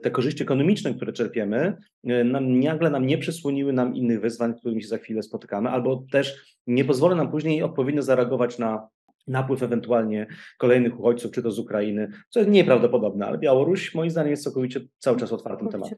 te 0.02 0.12
korzyści 0.12 0.43
ekonomiczne, 0.43 0.93
które 0.93 1.13
czerpiemy, 1.13 1.78
nam, 2.04 2.60
nagle 2.60 2.89
nam 2.89 3.08
nie 3.08 3.17
przysłoniły 3.17 3.74
nam 3.74 3.95
innych 3.95 4.22
wyzwań, 4.22 4.54
którymi 4.54 4.82
się 4.82 4.88
za 4.88 4.98
chwilę 4.98 5.24
spotykamy, 5.24 5.69
albo 5.69 6.04
też 6.12 6.58
nie 6.67 6.86
pozwolą 6.86 7.15
nam 7.15 7.32
później 7.32 7.63
odpowiednio 7.63 8.02
zareagować 8.02 8.60
na 8.60 8.88
napływ 9.28 9.63
ewentualnie 9.63 10.28
kolejnych 10.58 11.00
uchodźców, 11.00 11.32
czy 11.32 11.43
to 11.43 11.52
z 11.52 11.60
Ukrainy, 11.60 12.12
co 12.30 12.39
jest 12.39 12.52
nieprawdopodobne, 12.52 13.26
ale 13.26 13.38
Białoruś 13.38 13.95
moim 13.95 14.10
zdaniem 14.10 14.32
jest 14.32 14.43
całkowicie 14.43 14.80
cały 14.98 15.17
czas 15.17 15.32
otwartym 15.32 15.69
tematem. 15.69 15.98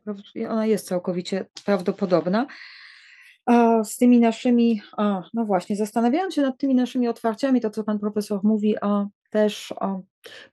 Ona 0.49 0.65
jest 0.65 0.87
całkowicie 0.87 1.45
prawdopodobna. 1.65 2.47
A 3.45 3.83
z 3.83 3.97
tymi 3.97 4.19
naszymi, 4.19 4.81
a, 4.97 5.23
no 5.33 5.45
właśnie, 5.45 5.75
zastanawiałam 5.75 6.31
się 6.31 6.41
nad 6.41 6.57
tymi 6.57 6.75
naszymi 6.75 7.07
otwarciami, 7.07 7.61
to 7.61 7.69
co 7.69 7.83
pan 7.83 7.99
profesor 7.99 8.39
mówi, 8.43 8.75
a 8.81 9.05
też 9.31 9.73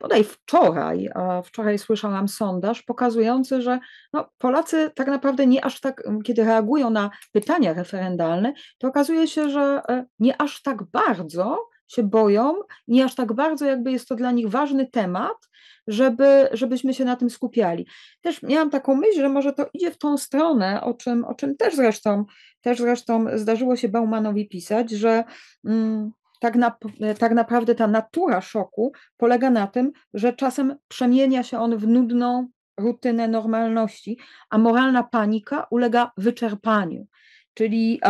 bodaj 0.00 0.24
wczoraj, 0.24 1.10
wczoraj 1.44 1.78
słyszałam 1.78 2.28
sondaż 2.28 2.82
pokazujący, 2.82 3.62
że 3.62 3.78
no, 4.12 4.30
Polacy 4.38 4.90
tak 4.94 5.06
naprawdę 5.06 5.46
nie 5.46 5.64
aż 5.64 5.80
tak, 5.80 6.02
kiedy 6.24 6.44
reagują 6.44 6.90
na 6.90 7.10
pytania 7.32 7.72
referendalne, 7.72 8.52
to 8.78 8.88
okazuje 8.88 9.28
się, 9.28 9.50
że 9.50 9.82
e, 9.88 10.04
nie 10.18 10.40
aż 10.40 10.62
tak 10.62 10.82
bardzo 10.82 11.68
się 11.88 12.02
boją, 12.02 12.54
nie 12.88 13.04
aż 13.04 13.14
tak 13.14 13.32
bardzo, 13.32 13.66
jakby 13.66 13.92
jest 13.92 14.08
to 14.08 14.14
dla 14.14 14.30
nich 14.30 14.48
ważny 14.48 14.86
temat, 14.86 15.36
żeby, 15.86 16.48
żebyśmy 16.52 16.94
się 16.94 17.04
na 17.04 17.16
tym 17.16 17.30
skupiali. 17.30 17.86
Też 18.20 18.42
miałam 18.42 18.70
taką 18.70 18.94
myśl, 18.94 19.20
że 19.20 19.28
może 19.28 19.52
to 19.52 19.66
idzie 19.74 19.90
w 19.90 19.98
tą 19.98 20.18
stronę, 20.18 20.80
o 20.82 20.94
czym, 20.94 21.24
o 21.24 21.34
czym 21.34 21.56
też 21.56 21.74
zresztą, 21.74 22.24
też 22.60 22.78
zresztą 22.78 23.26
zdarzyło 23.34 23.76
się 23.76 23.88
Baumanowi 23.88 24.48
pisać, 24.48 24.90
że 24.90 25.24
mm, 25.64 26.10
tak, 26.38 26.56
na, 26.56 26.76
tak 27.18 27.32
naprawdę 27.32 27.74
ta 27.74 27.86
natura 27.86 28.40
szoku 28.40 28.92
polega 29.16 29.50
na 29.50 29.66
tym, 29.66 29.92
że 30.14 30.32
czasem 30.32 30.76
przemienia 30.88 31.42
się 31.42 31.58
on 31.58 31.78
w 31.78 31.86
nudną 31.86 32.48
rutynę 32.78 33.28
normalności, 33.28 34.18
a 34.50 34.58
moralna 34.58 35.02
panika 35.02 35.66
ulega 35.70 36.12
wyczerpaniu. 36.16 37.06
Czyli 37.54 38.00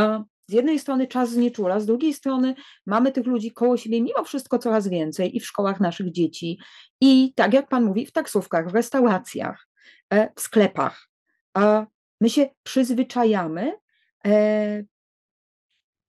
z 0.48 0.52
jednej 0.52 0.78
strony 0.78 1.06
czas 1.06 1.30
znieczula, 1.30 1.80
z 1.80 1.86
drugiej 1.86 2.14
strony 2.14 2.54
mamy 2.86 3.12
tych 3.12 3.26
ludzi 3.26 3.52
koło 3.52 3.76
siebie 3.76 4.02
mimo 4.02 4.24
wszystko 4.24 4.58
coraz 4.58 4.88
więcej 4.88 5.36
i 5.36 5.40
w 5.40 5.46
szkołach 5.46 5.80
naszych 5.80 6.12
dzieci, 6.12 6.58
i 7.00 7.32
tak 7.34 7.54
jak 7.54 7.68
Pan 7.68 7.84
mówi, 7.84 8.06
w 8.06 8.12
taksówkach, 8.12 8.70
w 8.70 8.74
restauracjach, 8.74 9.68
e, 10.12 10.32
w 10.36 10.40
sklepach. 10.40 11.08
My 12.20 12.30
się 12.30 12.46
przyzwyczajamy 12.62 13.72
e, 14.26 14.84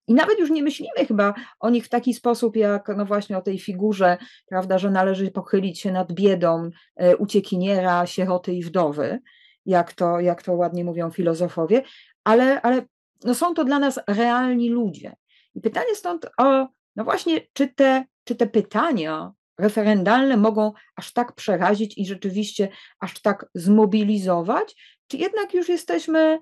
i 0.10 0.14
nawet 0.14 0.40
już 0.40 0.50
nie 0.50 0.64
myślimy 0.64 1.06
chyba 1.08 1.34
o 1.60 1.70
nich 1.70 1.86
w 1.86 1.90
taki 1.90 2.14
sposób, 2.14 2.56
jak 2.56 2.88
no 2.98 3.06
właśnie 3.06 3.38
o 3.38 3.42
tej 3.42 3.60
figurze, 3.60 4.18
prawda, 4.48 4.78
że 4.78 4.92
należy 4.92 5.32
pochylić 5.32 5.80
się 5.80 5.92
nad 5.92 6.14
biedą 6.14 6.70
e, 6.96 7.18
uciekiniera, 7.18 8.06
sieroty 8.06 8.54
i 8.54 8.64
wdowy, 8.64 9.20
jak 9.66 9.94
to, 9.94 10.20
jak 10.20 10.44
to 10.44 10.54
ładnie 10.54 10.84
mówią 10.84 11.12
filozofowie, 11.12 11.82
ale, 12.24 12.62
ale 12.62 12.82
no 13.24 13.34
są 13.34 13.54
to 13.54 13.64
dla 13.64 13.80
nas 13.80 14.00
realni 14.08 14.70
ludzie. 14.70 15.16
I 15.56 15.62
pytanie 15.62 15.96
stąd 15.96 16.26
o, 16.38 16.68
no 16.96 17.04
właśnie, 17.04 17.42
czy 17.54 17.68
te, 17.68 18.06
czy 18.24 18.36
te 18.36 18.48
pytania, 18.48 19.32
referendalne 19.60 20.38
mogą 20.38 20.72
aż 20.96 21.14
tak 21.14 21.36
przerazić 21.36 21.98
i 21.98 22.06
rzeczywiście 22.06 22.70
aż 23.00 23.22
tak 23.22 23.46
zmobilizować, 23.54 24.76
czy 25.08 25.18
jednak 25.18 25.54
już 25.54 25.70
jesteśmy 25.70 26.40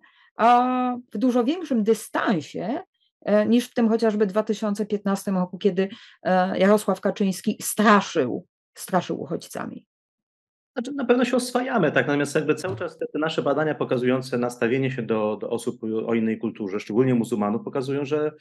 w 1.13 1.17
dużo 1.17 1.43
większym 1.43 1.83
dystansie 1.83 2.83
niż 3.47 3.69
w 3.69 3.73
tym 3.73 3.89
chociażby 3.89 4.25
2015 4.25 5.31
roku, 5.31 5.57
kiedy 5.57 5.89
e, 6.23 6.59
Jarosław 6.59 7.01
Kaczyński 7.01 7.57
straszył, 7.61 8.45
straszył 8.77 9.21
uchodźcami. 9.21 9.85
Znaczy, 10.77 10.91
na 10.93 11.05
pewno 11.05 11.25
się 11.25 11.37
oswajamy, 11.37 11.91
tak, 11.91 12.07
natomiast 12.07 12.35
jakby 12.35 12.55
cały 12.55 12.75
czas 12.75 12.97
te, 12.97 13.05
te 13.13 13.19
nasze 13.19 13.41
badania 13.41 13.75
pokazujące 13.75 14.37
nastawienie 14.37 14.91
się 14.91 15.01
do, 15.01 15.37
do 15.41 15.49
osób 15.49 15.81
o 16.05 16.13
innej 16.13 16.37
kulturze, 16.37 16.79
szczególnie 16.79 17.15
muzułmanów, 17.15 17.63
pokazują, 17.63 18.05
że 18.05 18.31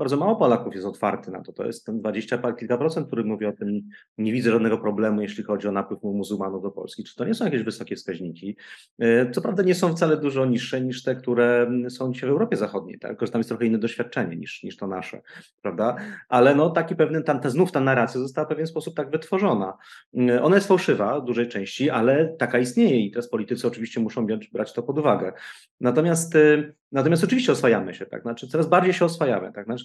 bardzo 0.00 0.16
mało 0.16 0.36
Polaków 0.36 0.74
jest 0.74 0.86
otwarty 0.86 1.30
na 1.30 1.42
to. 1.42 1.52
To 1.52 1.66
jest 1.66 1.86
ten 1.86 2.00
20 2.00 2.52
kilka 2.52 2.78
procent, 2.78 3.06
który 3.06 3.24
mówi 3.24 3.46
o 3.46 3.52
tym, 3.52 3.80
nie 4.18 4.32
widzę 4.32 4.50
żadnego 4.50 4.78
problemu, 4.78 5.22
jeśli 5.22 5.44
chodzi 5.44 5.68
o 5.68 5.72
napływ 5.72 6.02
muzułmanów 6.02 6.62
do 6.62 6.70
Polski. 6.70 7.04
Czy 7.04 7.16
to 7.16 7.24
nie 7.24 7.34
są 7.34 7.44
jakieś 7.44 7.62
wysokie 7.62 7.96
wskaźniki? 7.96 8.56
E, 8.98 9.30
co 9.30 9.40
prawda 9.40 9.62
nie 9.62 9.74
są 9.74 9.92
wcale 9.92 10.16
dużo 10.16 10.46
niższe 10.46 10.80
niż 10.80 11.02
te, 11.02 11.16
które 11.16 11.70
są 11.88 12.12
dzisiaj 12.12 12.30
w 12.30 12.32
Europie 12.32 12.56
Zachodniej, 12.56 12.98
tak? 12.98 13.10
tylko 13.10 13.26
że 13.26 13.32
tam 13.32 13.38
jest 13.38 13.48
trochę 13.48 13.66
inne 13.66 13.78
doświadczenie 13.78 14.36
niż, 14.36 14.62
niż 14.62 14.76
to 14.76 14.86
nasze, 14.86 15.20
prawda? 15.62 15.96
Ale 16.28 16.54
no 16.54 16.70
taki 16.70 16.96
pewny, 16.96 17.22
tam, 17.22 17.40
ta, 17.40 17.50
znów 17.50 17.72
ta 17.72 17.80
narracja 17.80 18.20
została 18.20 18.44
w 18.44 18.48
pewien 18.48 18.66
sposób 18.66 18.94
tak 18.94 19.10
wytworzona. 19.10 19.76
E, 20.18 20.42
ona 20.42 20.54
jest 20.54 20.68
fałszywa 20.68 21.20
w 21.20 21.24
dużej 21.24 21.48
części, 21.48 21.79
ale 21.88 22.36
taka 22.38 22.58
istnieje 22.58 23.00
i 23.00 23.10
teraz 23.10 23.28
politycy 23.28 23.66
oczywiście 23.66 24.00
muszą 24.00 24.26
brać 24.52 24.72
to 24.72 24.82
pod 24.82 24.98
uwagę. 24.98 25.32
Natomiast 25.80 26.36
e, 26.36 26.72
Natomiast 26.92 27.24
oczywiście 27.24 27.52
oswajamy 27.52 27.94
się, 27.94 28.06
tak? 28.06 28.22
Znaczy 28.22 28.48
coraz 28.48 28.68
bardziej 28.68 28.92
się 28.92 29.04
oswajamy, 29.04 29.52
tak? 29.52 29.64
Znaczy, 29.64 29.84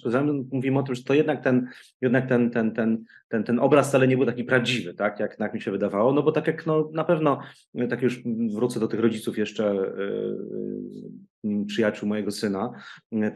mówimy 0.52 0.78
o 0.78 0.82
tym, 0.82 0.94
że 0.94 1.04
to 1.04 1.14
jednak 1.14 1.44
ten, 1.44 1.68
jednak 2.00 2.28
ten, 2.28 2.50
ten, 2.50 2.72
ten, 2.72 3.04
ten, 3.28 3.44
ten 3.44 3.58
obraz 3.58 3.88
wcale 3.88 4.08
nie 4.08 4.16
był 4.16 4.26
taki 4.26 4.44
prawdziwy, 4.44 4.94
tak? 4.94 5.20
Jak, 5.20 5.40
jak 5.40 5.54
mi 5.54 5.60
się 5.60 5.70
wydawało, 5.70 6.12
no 6.12 6.22
bo 6.22 6.32
tak 6.32 6.46
jak 6.46 6.66
no, 6.66 6.90
na 6.92 7.04
pewno, 7.04 7.40
tak 7.90 8.02
już 8.02 8.22
wrócę 8.54 8.80
do 8.80 8.88
tych 8.88 9.00
rodziców 9.00 9.38
jeszcze 9.38 9.74
yy, 11.44 11.64
przyjaciół 11.66 12.08
mojego 12.08 12.30
syna, 12.30 12.72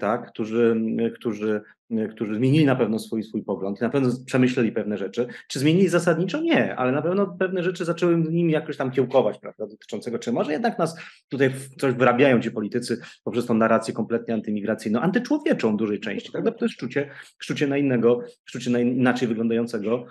tak? 0.00 0.32
Którzy, 0.32 0.76
którzy 1.14 1.62
którzy 2.10 2.34
zmienili 2.34 2.64
na 2.64 2.76
pewno 2.76 2.98
swój, 2.98 3.22
swój 3.22 3.44
pogląd, 3.44 3.80
na 3.80 3.90
pewno 3.90 4.10
przemyśleli 4.26 4.72
pewne 4.72 4.98
rzeczy. 4.98 5.26
Czy 5.48 5.58
zmienili 5.58 5.88
zasadniczo? 5.88 6.40
Nie, 6.40 6.76
ale 6.76 6.92
na 6.92 7.02
pewno 7.02 7.26
pewne 7.38 7.62
rzeczy 7.62 7.84
zaczęły 7.84 8.16
nimi 8.16 8.52
jakoś 8.52 8.76
tam 8.76 8.90
kiełkować, 8.90 9.38
prawda, 9.38 9.66
dotyczącego, 9.66 10.18
czy 10.18 10.32
może 10.32 10.52
jednak 10.52 10.78
nas 10.78 11.00
tutaj 11.28 11.52
coś 11.78 11.94
wyrabiają 11.94 12.40
ci 12.40 12.50
politycy 12.50 13.00
poprzez 13.24 13.46
tą 13.46 13.54
narrację 13.60 13.94
kompletnie 13.94 14.34
antymigracyjną, 14.34 15.00
antyczłowieczą 15.00 15.74
w 15.74 15.76
dużej 15.76 16.00
części, 16.00 16.32
tak? 16.32 16.44
To 16.44 16.64
jest 16.64 16.74
szczucie, 16.74 17.10
szczucie 17.38 17.66
na 17.66 17.76
innego, 17.76 18.20
szczucie 18.44 18.70
na 18.70 18.78
inaczej 18.78 19.28
wyglądającego 19.28 20.06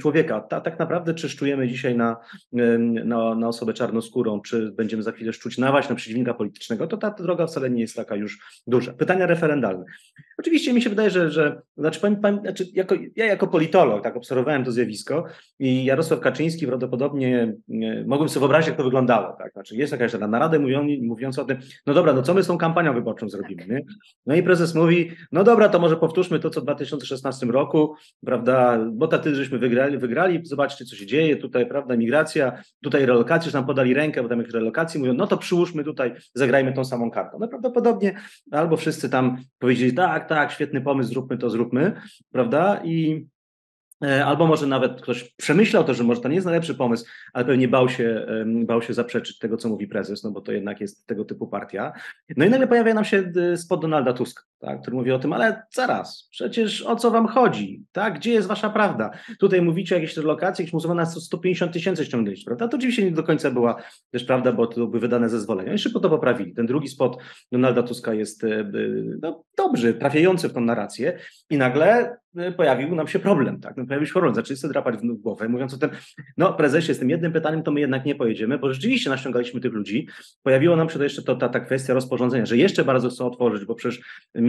człowieka. 0.00 0.40
Ta, 0.40 0.60
tak 0.60 0.78
naprawdę, 0.78 1.14
czy 1.14 1.28
szczujemy 1.28 1.68
dzisiaj 1.68 1.96
na, 1.96 2.16
na, 3.04 3.34
na 3.34 3.48
osobę 3.48 3.74
czarnoskórą, 3.74 4.40
czy 4.40 4.72
będziemy 4.72 5.02
za 5.02 5.12
chwilę 5.12 5.32
szczuć 5.32 5.58
nawać 5.58 5.88
na 5.88 5.94
przeciwnika 5.94 6.34
politycznego, 6.34 6.86
to 6.86 6.96
ta 6.96 7.10
droga 7.10 7.46
wcale 7.46 7.70
nie 7.70 7.80
jest 7.80 7.96
taka 7.96 8.16
już 8.16 8.62
duża. 8.66 8.92
Pytania 8.92 9.26
referendalne. 9.26 9.84
Oczywiście 10.38 10.72
mi 10.72 10.82
się 10.82 10.90
wydaje, 10.90 11.10
że, 11.10 11.30
że 11.30 11.62
znaczy, 11.76 12.00
znaczy 12.40 12.64
jako, 12.72 12.94
ja 13.16 13.26
jako 13.26 13.46
politolog 13.46 14.02
tak 14.02 14.16
obserwowałem 14.16 14.64
to 14.64 14.72
zjawisko 14.72 15.24
i 15.58 15.84
Jarosław 15.84 16.20
Kaczyński 16.20 16.66
prawdopodobnie 16.66 17.54
nie, 17.68 18.04
mogłem 18.06 18.28
sobie 18.28 18.40
wyobrazić, 18.40 18.68
jak 18.68 18.76
to 18.76 18.84
wyglądało. 18.84 19.36
Tak? 19.38 19.52
Znaczy, 19.52 19.76
jest 19.76 19.92
jakaś 19.92 20.12
taka 20.12 20.28
narada 20.28 20.58
mówiąca 21.02 21.42
o 21.42 21.44
tym, 21.44 21.58
no 21.86 21.94
dobra, 21.94 22.12
no 22.12 22.22
co 22.22 22.34
my 22.34 22.42
z 22.42 22.46
tą 22.46 22.58
kampanią 22.64 22.94
wyborczą 22.94 23.28
zrobimy? 23.28 23.66
Nie? 23.68 23.84
No 24.26 24.34
i 24.34 24.42
prezes 24.42 24.74
mówi, 24.74 25.10
no 25.32 25.44
dobra, 25.44 25.68
to 25.68 25.78
może 25.78 25.96
powtórzmy 25.96 26.38
to, 26.40 26.50
co 26.50 26.60
w 26.60 26.64
2016 26.64 27.46
roku, 27.46 27.94
prawda, 28.26 28.78
bo 28.92 29.08
taty 29.08 29.34
żeśmy 29.34 29.58
wygrali, 29.58 29.98
wygrali, 29.98 30.40
zobaczcie, 30.42 30.84
co 30.84 30.96
się 30.96 31.06
dzieje, 31.06 31.36
tutaj, 31.36 31.66
prawda, 31.66 31.96
migracja, 31.96 32.62
tutaj 32.82 33.06
relokacje, 33.06 33.46
już 33.46 33.54
nam 33.54 33.66
podali 33.66 33.94
rękę, 33.94 34.22
bo 34.22 34.28
tam 34.28 34.38
jak 34.38 34.50
relokacji 34.50 35.00
mówią, 35.00 35.14
no 35.14 35.26
to 35.26 35.36
przyłóżmy 35.36 35.84
tutaj, 35.84 36.14
zagrajmy 36.34 36.72
tą 36.72 36.84
samą 36.84 37.10
kartą. 37.10 37.38
No 37.40 37.48
prawdopodobnie 37.48 38.14
albo 38.50 38.76
wszyscy 38.76 39.10
tam 39.10 39.36
powiedzieli, 39.58 39.94
tak, 39.94 40.28
tak, 40.28 40.52
świetny 40.52 40.80
pomysł, 40.80 41.08
zróbmy 41.08 41.38
to, 41.38 41.50
zróbmy, 41.50 41.92
prawda? 42.32 42.80
I 42.84 43.26
Albo 44.24 44.46
może 44.46 44.66
nawet 44.66 45.02
ktoś 45.02 45.34
przemyślał 45.36 45.84
to, 45.84 45.94
że 45.94 46.04
może 46.04 46.20
to 46.20 46.28
nie 46.28 46.34
jest 46.34 46.44
najlepszy 46.44 46.74
pomysł, 46.74 47.04
ale 47.32 47.44
pewnie 47.44 47.68
bał 47.68 47.88
się, 47.88 48.26
bał 48.46 48.82
się 48.82 48.94
zaprzeczyć 48.94 49.38
tego, 49.38 49.56
co 49.56 49.68
mówi 49.68 49.86
prezes, 49.86 50.24
no 50.24 50.30
bo 50.30 50.40
to 50.40 50.52
jednak 50.52 50.80
jest 50.80 51.06
tego 51.06 51.24
typu 51.24 51.46
partia. 51.46 51.92
No 52.36 52.44
i 52.44 52.50
nagle 52.50 52.66
pojawia 52.66 52.94
nam 52.94 53.04
się 53.04 53.32
e, 53.52 53.56
spod 53.56 53.80
Donalda 53.80 54.12
Tuska, 54.12 54.42
tak, 54.64 54.80
który 54.80 54.96
mówi 54.96 55.12
o 55.12 55.18
tym, 55.18 55.32
ale 55.32 55.62
zaraz, 55.70 56.28
przecież 56.30 56.82
o 56.82 56.96
co 56.96 57.10
wam 57.10 57.26
chodzi, 57.26 57.82
tak, 57.92 58.18
gdzie 58.18 58.32
jest 58.32 58.48
wasza 58.48 58.70
prawda? 58.70 59.10
Tutaj 59.38 59.62
mówicie 59.62 59.94
o 59.94 59.98
jakiejś 59.98 60.16
relokacji, 60.16 60.62
jakieś 60.62 60.72
muzułmana 60.72 61.06
150 61.06 61.72
tysięcy 61.72 62.04
ściągnęliście, 62.04 62.44
prawda? 62.44 62.68
To 62.68 62.76
oczywiście 62.76 63.04
nie 63.04 63.10
do 63.10 63.22
końca 63.22 63.50
była 63.50 63.82
też 64.10 64.24
prawda, 64.24 64.52
bo 64.52 64.66
to 64.66 64.86
były 64.86 65.00
wydane 65.00 65.28
zezwolenia. 65.28 65.72
I 65.74 65.78
szybko 65.78 66.00
to 66.00 66.10
poprawili. 66.10 66.54
Ten 66.54 66.66
drugi 66.66 66.88
spot 66.88 67.16
Donalda 67.52 67.82
Tuska 67.82 68.14
jest 68.14 68.44
e, 68.44 68.70
no, 69.22 69.44
dobry, 69.56 69.94
trafiający 69.94 70.48
w 70.48 70.52
tą 70.52 70.60
narrację 70.60 71.18
i 71.50 71.58
nagle 71.58 72.16
e, 72.36 72.52
pojawił 72.52 72.94
nam 72.94 73.08
się 73.08 73.18
problem, 73.18 73.60
tak? 73.60 73.76
No, 73.76 73.86
pojawił 73.86 74.06
się 74.06 74.12
problem, 74.12 74.34
zaczęli 74.34 74.56
sobie 74.56 74.72
drapać 74.72 74.96
w 74.96 75.14
głowę, 75.20 75.48
mówiąc 75.48 75.74
o 75.74 75.78
tym, 75.78 75.90
no 76.36 76.52
prezesie, 76.52 76.94
z 76.94 76.98
tym 76.98 77.10
jednym 77.10 77.32
pytaniem 77.32 77.62
to 77.62 77.72
my 77.72 77.80
jednak 77.80 78.04
nie 78.04 78.14
pojedziemy, 78.14 78.58
bo 78.58 78.72
rzeczywiście 78.72 79.10
naściągaliśmy 79.10 79.60
tych 79.60 79.72
ludzi. 79.72 80.08
Pojawiło 80.42 80.76
nam 80.76 80.90
się 80.90 80.98
to 80.98 81.04
jeszcze 81.04 81.22
to, 81.22 81.36
ta, 81.36 81.48
ta 81.48 81.60
kwestia 81.60 81.94
rozporządzenia, 81.94 82.46
że 82.46 82.56
jeszcze 82.56 82.84
bardzo 82.84 83.08
chcą 83.08 83.26
otworzyć, 83.26 83.64
bo 83.64 83.74
przecież 83.74 84.00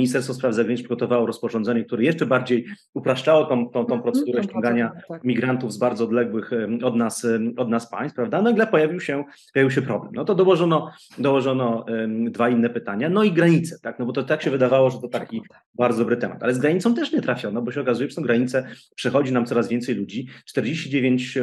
Ministerstwo 0.05 0.33
Spraw 0.33 0.53
Zagranicznych 0.53 0.87
przygotowało 0.87 1.25
rozporządzenie, 1.25 1.83
które 1.83 2.03
jeszcze 2.03 2.25
bardziej 2.25 2.65
upraszczało 2.93 3.45
tą, 3.45 3.65
tą, 3.65 3.71
tą 3.71 3.81
mhm, 3.81 4.01
procedurę 4.01 4.43
ściągania 4.43 4.91
tak. 5.07 5.23
migrantów 5.23 5.73
z 5.73 5.77
bardzo 5.77 6.03
odległych 6.03 6.51
od 6.83 6.95
nas, 6.95 7.27
od 7.57 7.69
nas 7.69 7.89
państw, 7.89 8.15
prawda? 8.15 8.41
Nagle 8.41 8.67
pojawił 8.67 8.99
się, 8.99 9.23
pojawił 9.53 9.71
się 9.71 9.81
problem. 9.81 10.11
No 10.15 10.25
to 10.25 10.35
dołożono, 10.35 10.91
dołożono 11.17 11.85
dwa 12.29 12.49
inne 12.49 12.69
pytania, 12.69 13.09
no 13.09 13.23
i 13.23 13.31
granice, 13.31 13.79
tak? 13.81 13.99
No 13.99 14.05
bo 14.05 14.13
to 14.13 14.23
tak 14.23 14.41
się 14.41 14.51
wydawało, 14.51 14.89
że 14.89 14.99
to 15.01 15.07
taki 15.07 15.41
bardzo 15.75 15.99
dobry 15.99 16.17
temat, 16.17 16.43
ale 16.43 16.53
z 16.53 16.59
granicą 16.59 16.93
też 16.93 17.11
nie 17.11 17.21
trafiono, 17.21 17.61
bo 17.61 17.71
się 17.71 17.81
okazuje, 17.81 18.09
że 18.09 18.15
są 18.15 18.21
granice 18.21 18.67
przechodzi 18.95 19.33
nam 19.33 19.45
coraz 19.45 19.67
więcej 19.67 19.95
ludzi. 19.95 20.27
49 20.45 21.37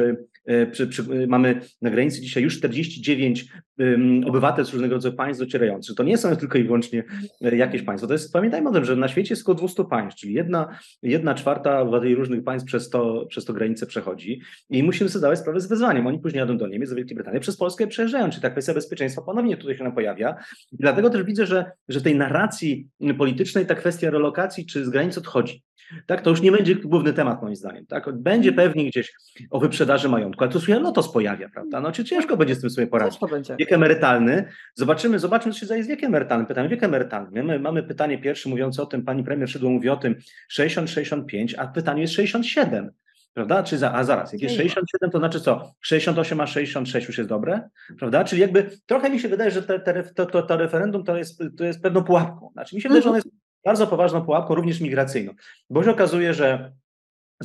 e, 0.45 0.67
przy, 0.67 0.87
przy, 0.87 1.01
e, 1.01 1.27
mamy 1.27 1.61
na 1.81 1.89
granicy 1.89 2.21
dzisiaj 2.21 2.43
już 2.43 2.57
49 2.57 3.45
um, 3.79 4.23
obywatelstw 4.25 4.73
różnego 4.73 4.95
rodzaju 4.95 5.15
państw 5.15 5.39
docierających. 5.39 5.95
To 5.95 6.03
nie 6.03 6.17
są 6.17 6.35
tylko 6.35 6.57
i 6.57 6.63
wyłącznie 6.63 7.03
e, 7.41 7.55
jakieś 7.55 7.81
państwa. 7.81 8.07
To 8.07 8.13
jest, 8.13 8.33
pamiętajmy 8.43 8.69
o 8.69 8.73
tym, 8.73 8.85
że 8.85 8.95
na 8.95 9.07
świecie 9.07 9.33
jest 9.33 9.43
około 9.43 9.55
200 9.55 9.85
państw, 9.85 10.19
czyli 10.19 10.33
jedna, 10.33 10.77
jedna 11.03 11.35
czwarta 11.35 11.81
obywateli 11.81 12.15
różnych 12.15 12.43
państw 12.43 12.67
przez 12.67 12.89
to, 12.89 13.25
przez 13.29 13.45
to 13.45 13.53
granicę 13.53 13.85
przechodzi 13.85 14.41
i 14.69 14.83
musimy 14.83 15.09
sobie 15.09 15.19
zdawać 15.19 15.39
sprawę 15.39 15.59
z 15.59 15.67
wyzwaniem. 15.67 16.07
Oni 16.07 16.19
później 16.19 16.39
jadą 16.39 16.57
do 16.57 16.67
Niemiec, 16.67 16.89
do 16.89 16.95
Wielkiej 16.95 17.15
Brytanii, 17.15 17.39
przez 17.39 17.57
Polskę 17.57 17.87
przejeżdżają, 17.87 18.29
czyli 18.29 18.41
ta 18.41 18.49
kwestia 18.49 18.73
bezpieczeństwa 18.73 19.21
ponownie 19.21 19.57
tutaj 19.57 19.77
się 19.77 19.91
pojawia. 19.91 20.35
I 20.71 20.77
dlatego 20.77 21.09
też 21.09 21.23
widzę, 21.23 21.45
że, 21.45 21.71
że 21.87 22.01
tej 22.01 22.15
narracji 22.15 22.87
politycznej 23.17 23.65
ta 23.65 23.75
kwestia 23.75 24.09
relokacji 24.09 24.65
czy 24.65 24.85
z 24.85 24.89
granic 24.89 25.17
odchodzi. 25.17 25.63
Tak, 26.05 26.21
to 26.21 26.29
już 26.29 26.41
nie 26.41 26.51
będzie 26.51 26.75
główny 26.75 27.13
temat 27.13 27.41
moim 27.41 27.55
zdaniem. 27.55 27.85
Tak? 27.85 28.11
Będzie 28.11 28.49
mhm. 28.49 28.69
pewnie 28.69 28.89
gdzieś 28.89 29.13
o 29.49 29.59
wyprzedaży 29.59 30.09
majątku, 30.09 30.43
ale 30.43 30.53
to 30.53 30.59
się 30.59 30.79
lotos 30.79 31.11
pojawia, 31.11 31.49
prawda? 31.49 31.81
No 31.81 31.91
czy 31.91 32.03
ciężko 32.03 32.37
będzie 32.37 32.55
z 32.55 32.61
tym 32.61 32.69
sobie 32.69 32.87
poradzić. 32.87 33.19
Wiek 33.59 33.71
emerytalny. 33.71 34.49
Zobaczymy, 34.75 35.19
zobaczymy, 35.19 35.53
co 35.53 35.59
się 35.59 35.67
dzieje 35.67 35.83
z 35.83 35.87
wiekiem 35.87 36.11
emerytalnym. 36.11 36.47
Pytamy, 36.47 36.69
wiek 36.69 36.83
emerytalny. 36.83 37.43
My 37.43 37.59
mamy 37.59 37.83
pytanie 37.83 38.17
pierwsze 38.17 38.49
mówiące 38.49 38.83
o 38.83 38.85
tym, 38.85 39.03
pani 39.03 39.23
premier 39.23 39.49
Szydło 39.49 39.69
mówi 39.69 39.89
o 39.89 39.97
tym 39.97 40.15
60-65, 40.57 41.53
a 41.57 41.67
pytanie 41.67 42.01
jest 42.01 42.13
67 42.13 42.91
prawda? 43.33 43.63
Czy 43.63 43.77
za, 43.77 43.93
a 43.93 44.03
zaraz, 44.03 44.33
jak 44.33 44.41
jest 44.41 44.55
67, 44.55 45.11
to 45.11 45.17
znaczy 45.17 45.41
co? 45.41 45.73
68 45.81 46.41
a 46.41 46.47
66 46.47 47.07
już 47.07 47.17
jest 47.17 47.29
dobre, 47.29 47.69
prawda? 47.99 48.23
Czyli 48.23 48.41
jakby 48.41 48.69
trochę 48.85 49.09
mi 49.09 49.19
się 49.19 49.29
wydaje, 49.29 49.51
że 49.51 49.63
te, 49.63 49.79
te, 49.79 50.03
to, 50.03 50.25
to, 50.25 50.41
to 50.41 50.57
referendum 50.57 51.03
to 51.03 51.17
jest, 51.17 51.43
to 51.57 51.63
jest 51.63 51.81
pewną 51.81 52.03
pułapką. 52.03 52.49
Znaczy 52.53 52.75
mi 52.75 52.81
się 52.81 52.89
wydaje, 52.89 53.03
że 53.03 53.09
ono 53.09 53.17
jest 53.17 53.29
bardzo 53.65 53.87
poważną 53.87 54.21
pułapką, 54.25 54.55
również 54.55 54.81
migracyjną, 54.81 55.33
bo 55.69 55.83
się 55.83 55.91
okazuje, 55.91 56.33
że 56.33 56.73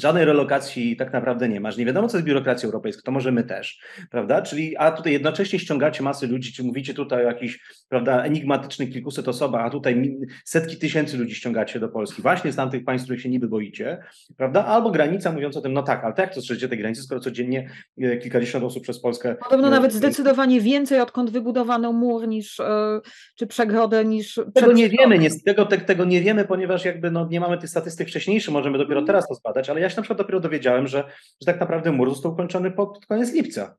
Żadnej 0.01 0.25
relokacji 0.25 0.97
tak 0.97 1.13
naprawdę 1.13 1.49
nie 1.49 1.61
masz. 1.61 1.77
Nie 1.77 1.87
wiadomo, 1.87 2.09
co 2.09 2.17
jest 2.17 2.27
biurokracja 2.27 2.67
europejska, 2.67 3.03
to 3.05 3.13
może 3.13 3.33
my 3.33 3.45
też, 3.45 3.81
prawda? 4.11 4.43
Czyli, 4.43 4.77
a 4.77 4.93
tutaj 4.93 5.13
jednocześnie 5.13 5.59
ściągacie 5.59 6.03
masy 6.03 6.27
ludzi, 6.27 6.53
czy 6.53 6.65
mówicie 6.65 6.95
tutaj 6.95 7.25
o 7.25 7.29
jakichś, 7.29 7.59
prawda, 7.89 8.25
enigmatycznych 8.25 8.91
kilkuset 8.93 9.29
osobach, 9.29 9.67
a 9.67 9.71
tutaj 9.71 10.19
setki 10.45 10.77
tysięcy 10.77 11.17
ludzi 11.17 11.35
ściągacie 11.35 11.81
do 11.81 11.89
Polski, 11.89 12.23
właśnie 12.23 12.53
z 12.53 12.57
tamtych 12.57 12.85
państw, 12.85 13.05
których 13.05 13.23
się 13.23 13.29
niby 13.29 13.49
boicie, 13.49 13.99
prawda? 14.37 14.65
Albo 14.65 14.91
granica 14.91 15.33
mówiąc 15.33 15.57
o 15.57 15.61
tym, 15.61 15.73
no 15.73 15.83
tak, 15.83 16.05
ale 16.05 16.15
tak 16.15 16.35
to 16.35 16.41
strzeżecie 16.41 16.69
tej 16.69 16.79
granicy, 16.79 17.03
skoro 17.03 17.21
codziennie 17.21 17.71
e, 18.01 18.17
kilkadziesiąt 18.17 18.65
osób 18.65 18.83
przez 18.83 19.01
Polskę. 19.01 19.37
Podobno 19.45 19.71
nawet 19.71 19.93
zdecydowanie 19.93 20.61
więcej, 20.61 21.01
odkąd 21.01 21.31
wybudowano 21.31 21.93
mur 21.93 22.29
niż, 22.29 22.61
e, 22.61 23.01
czy 23.35 23.47
przegrodę 23.47 24.05
niż. 24.05 24.41
Tego 24.55 24.73
nie 24.73 24.89
wiemy, 24.89 25.19
nie, 25.19 25.31
tego, 25.47 25.67
te, 25.67 25.79
tego 25.79 26.05
nie 26.05 26.21
wiemy, 26.21 26.45
ponieważ 26.45 26.85
jakby 26.85 27.11
no, 27.11 27.29
nie 27.31 27.41
mamy 27.41 27.59
tych 27.59 27.71
statystyk 27.71 28.09
wcześniejszych, 28.09 28.53
możemy 28.53 28.79
dopiero 28.79 29.01
mhm. 29.01 29.07
teraz 29.07 29.29
to 29.29 29.35
zbadać, 29.35 29.71
ale 29.71 29.81
ja 29.81 29.88
się 29.91 29.97
na 29.97 30.03
przykład 30.03 30.19
dopiero 30.19 30.41
dowiedziałem, 30.41 30.87
że, 30.87 31.05
że 31.41 31.47
tak 31.47 31.61
naprawdę 31.61 31.93
mur 31.93 32.11
został 32.11 32.33
ukończony 32.33 32.71
pod 32.71 33.07
koniec 33.07 33.33
lipca. 33.33 33.77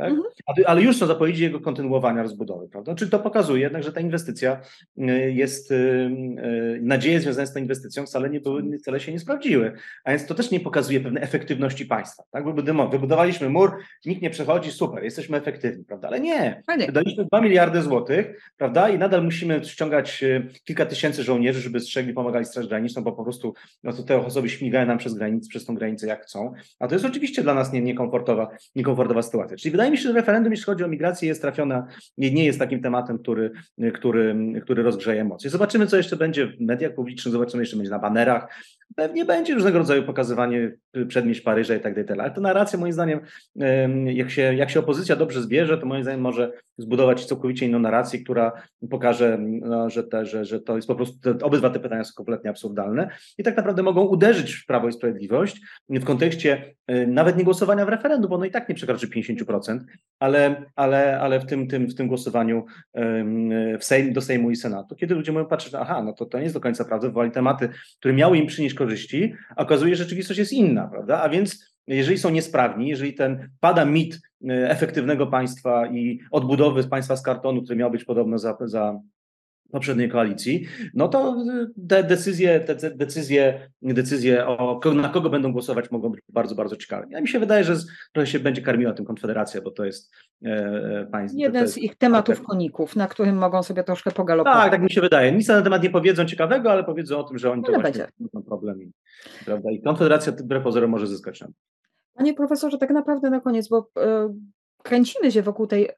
Tak? 0.00 0.10
Mhm. 0.10 0.26
Ale 0.66 0.82
już 0.82 0.96
są 0.96 1.06
zapowiedzi 1.06 1.42
jego 1.42 1.60
kontynuowania 1.60 2.22
rozbudowy, 2.22 2.68
prawda? 2.68 2.94
Czyli 2.94 3.10
to 3.10 3.18
pokazuje 3.18 3.62
jednak, 3.62 3.82
że 3.82 3.92
ta 3.92 4.00
inwestycja 4.00 4.60
y, 4.98 5.32
jest, 5.32 5.70
y, 5.70 5.74
y, 5.74 6.80
nadzieje 6.82 7.20
związane 7.20 7.46
z 7.46 7.52
tą 7.52 7.60
inwestycją 7.60 8.06
wcale, 8.06 8.30
nie 8.30 8.40
były, 8.40 8.78
wcale 8.78 9.00
się 9.00 9.12
nie 9.12 9.18
sprawdziły. 9.18 9.72
A 10.04 10.10
więc 10.10 10.26
to 10.26 10.34
też 10.34 10.50
nie 10.50 10.60
pokazuje 10.60 11.00
pewnej 11.00 11.22
efektywności 11.22 11.86
państwa. 11.86 12.22
Tak? 12.30 12.44
Wybudowaliśmy 12.90 13.48
mur, 13.48 13.72
nikt 14.06 14.22
nie 14.22 14.30
przechodzi, 14.30 14.70
super, 14.70 15.04
jesteśmy 15.04 15.36
efektywni, 15.36 15.84
prawda? 15.84 16.08
Ale 16.08 16.20
nie. 16.20 16.62
Wydaliśmy 16.86 17.24
2 17.24 17.40
miliardy 17.40 17.82
złotych, 17.82 18.52
prawda? 18.56 18.88
I 18.88 18.98
nadal 18.98 19.24
musimy 19.24 19.64
ściągać 19.64 20.24
kilka 20.64 20.86
tysięcy 20.86 21.22
żołnierzy, 21.22 21.60
żeby 21.60 21.80
strzegli, 21.80 22.14
pomagali 22.14 22.44
Straż 22.44 22.66
Graniczną, 22.66 23.02
bo 23.02 23.12
po 23.12 23.24
prostu 23.24 23.54
no 23.82 23.92
to 23.92 24.02
te 24.02 24.26
osoby 24.26 24.48
śmigają 24.48 24.86
nam 24.86 24.98
przez 24.98 25.14
granicę, 25.14 25.48
przez 25.48 25.64
tą 25.64 25.74
granicę 25.74 26.06
jak 26.06 26.22
chcą. 26.22 26.52
A 26.78 26.88
to 26.88 26.94
jest 26.94 27.04
oczywiście 27.04 27.42
dla 27.42 27.54
nas 27.54 27.72
nie, 27.72 27.80
niekomfortowa, 27.80 28.48
niekomfortowa 28.76 29.22
sytuacja. 29.22 29.56
Czyli 29.56 29.72
wydaje 29.72 29.89
mi 29.90 29.98
się, 29.98 30.02
że 30.02 30.12
referendum, 30.12 30.52
jeśli 30.52 30.64
chodzi 30.64 30.84
o 30.84 30.88
migrację, 30.88 31.28
jest 31.28 31.42
trafiona, 31.42 31.86
nie 32.18 32.44
jest 32.44 32.58
takim 32.58 32.82
tematem, 32.82 33.18
który, 33.18 33.50
który, 33.94 34.36
który 34.62 34.82
rozgrzeje 34.82 35.20
emocje. 35.20 35.50
Zobaczymy, 35.50 35.86
co 35.86 35.96
jeszcze 35.96 36.16
będzie 36.16 36.46
w 36.46 36.60
mediach 36.60 36.94
publicznych, 36.94 37.32
zobaczymy, 37.32 37.62
jeszcze 37.62 37.76
będzie 37.76 37.90
na 37.90 37.98
banerach. 37.98 38.64
Pewnie 38.96 39.24
będzie 39.24 39.54
różnego 39.54 39.78
rodzaju 39.78 40.02
pokazywanie 40.02 40.72
przedmieść 41.08 41.40
Paryża 41.40 41.74
i 41.74 41.80
tak 41.80 42.04
dalej. 42.04 42.24
Ale 42.24 42.30
to 42.30 42.40
narracja, 42.40 42.78
moim 42.78 42.92
zdaniem, 42.92 43.20
jak 44.04 44.30
się, 44.30 44.42
jak 44.42 44.70
się 44.70 44.80
opozycja 44.80 45.16
dobrze 45.16 45.42
zbierze, 45.42 45.78
to 45.78 45.86
moim 45.86 46.02
zdaniem 46.02 46.20
może 46.20 46.52
zbudować 46.78 47.24
całkowicie 47.24 47.66
inną 47.66 47.78
narrację, 47.78 48.18
która 48.18 48.52
pokaże, 48.90 49.38
no, 49.40 49.90
że, 49.90 50.04
te, 50.04 50.26
że, 50.26 50.44
że 50.44 50.60
to 50.60 50.76
jest 50.76 50.88
po 50.88 50.94
prostu, 50.94 51.18
te, 51.20 51.44
obydwa 51.44 51.70
te 51.70 51.80
pytania 51.80 52.04
są 52.04 52.14
kompletnie 52.14 52.50
absurdalne 52.50 53.10
i 53.38 53.42
tak 53.42 53.56
naprawdę 53.56 53.82
mogą 53.82 54.02
uderzyć 54.02 54.54
w 54.54 54.66
Prawo 54.66 54.88
i 54.88 54.92
Sprawiedliwość 54.92 55.60
w 55.88 56.04
kontekście 56.04 56.74
e, 56.86 57.06
nawet 57.06 57.36
nie 57.36 57.44
głosowania 57.44 57.86
w 57.86 57.88
referendum, 57.88 58.30
bo 58.30 58.36
ono 58.36 58.44
i 58.44 58.50
tak 58.50 58.68
nie 58.68 58.74
przekroczy 58.74 59.08
50%, 59.08 59.78
ale, 60.18 60.64
ale, 60.76 61.20
ale 61.20 61.40
w, 61.40 61.46
tym, 61.46 61.68
tym, 61.68 61.86
w 61.86 61.94
tym 61.94 62.08
głosowaniu 62.08 62.64
w 63.80 63.84
Sejm, 63.84 64.12
do 64.12 64.20
Sejmu 64.20 64.50
i 64.50 64.56
Senatu, 64.56 64.96
kiedy 64.96 65.14
ludzie 65.14 65.32
mówią 65.32 65.46
patrzeć, 65.46 65.74
aha, 65.74 66.02
no 66.02 66.12
to, 66.12 66.26
to 66.26 66.38
nie 66.38 66.44
jest 66.44 66.56
do 66.56 66.60
końca 66.60 66.84
prawda, 66.84 67.06
wywołali 67.06 67.30
tematy, 67.30 67.68
które 67.98 68.14
miały 68.14 68.38
im 68.38 68.46
przynieść 68.46 68.74
korzyści, 68.84 69.34
a 69.56 69.62
okazuje 69.62 69.96
że 69.96 70.04
rzeczywistość 70.04 70.38
jest 70.38 70.52
inna, 70.52 70.88
prawda? 70.88 71.22
A 71.22 71.28
więc 71.28 71.70
jeżeli 71.86 72.18
są 72.18 72.30
niesprawni, 72.30 72.88
jeżeli 72.88 73.14
ten 73.14 73.50
pada 73.60 73.84
mit 73.84 74.14
e, 74.14 74.70
efektywnego 74.70 75.26
państwa 75.26 75.86
i 75.86 76.20
odbudowy 76.30 76.84
państwa 76.84 77.16
z 77.16 77.22
kartonu, 77.22 77.62
który 77.62 77.78
miał 77.78 77.90
być 77.90 78.04
podobno 78.04 78.38
za, 78.38 78.56
za 78.60 79.00
poprzedniej 79.70 80.08
koalicji, 80.08 80.66
no 80.94 81.08
to 81.08 81.36
te 81.88 82.04
decyzje, 82.04 82.60
te 82.60 82.90
decyzje, 82.90 83.70
decyzje 83.82 84.46
o 84.46 84.80
na 84.94 85.08
kogo 85.08 85.30
będą 85.30 85.52
głosować 85.52 85.90
mogą 85.90 86.08
być 86.08 86.20
bardzo, 86.28 86.54
bardzo 86.54 86.76
ciekawe. 86.76 87.06
Ja 87.10 87.20
mi 87.20 87.28
się 87.28 87.38
wydaje, 87.38 87.64
że 87.64 87.74
trochę 88.12 88.26
się 88.26 88.38
będzie 88.38 88.62
karmiła 88.62 88.92
tym 88.92 89.06
Konfederacja, 89.06 89.60
bo 89.60 89.70
to 89.70 89.84
jest 89.84 90.12
e, 90.44 90.48
e 90.48 91.06
państwo. 91.12 91.40
Jeden 91.40 91.62
jest, 91.62 91.74
z 91.74 91.78
ich 91.78 91.96
tematów 91.96 92.42
koników, 92.42 92.96
na 92.96 93.08
którym 93.08 93.36
mogą 93.36 93.62
sobie 93.62 93.84
troszkę 93.84 94.10
pogalopować. 94.10 94.62
Tak, 94.62 94.70
tak 94.70 94.82
mi 94.82 94.90
się 94.90 95.00
wydaje. 95.00 95.32
Nic 95.32 95.48
na 95.48 95.62
temat 95.62 95.82
nie 95.82 95.90
powiedzą 95.90 96.24
ciekawego, 96.24 96.72
ale 96.72 96.84
powiedzą 96.84 97.18
o 97.18 97.24
tym, 97.24 97.38
że 97.38 97.50
oni 97.50 97.62
to 97.64 97.72
no 97.72 97.80
właśnie 97.80 98.06
mają 98.32 98.44
problem. 98.44 98.78
Prawda? 99.44 99.70
I 99.70 99.82
Konfederacja 99.82 100.32
wbrew 100.32 100.62
pozorom 100.62 100.90
może 100.90 101.06
zyskać 101.06 101.40
na 101.40 101.48
Panie 102.14 102.34
profesorze, 102.34 102.78
tak 102.78 102.90
naprawdę 102.90 103.30
na 103.30 103.40
koniec, 103.40 103.68
bo 103.68 103.90
e, 103.96 104.34
kręcimy 104.82 105.32
się 105.32 105.42
wokół 105.42 105.66
tej, 105.66 105.88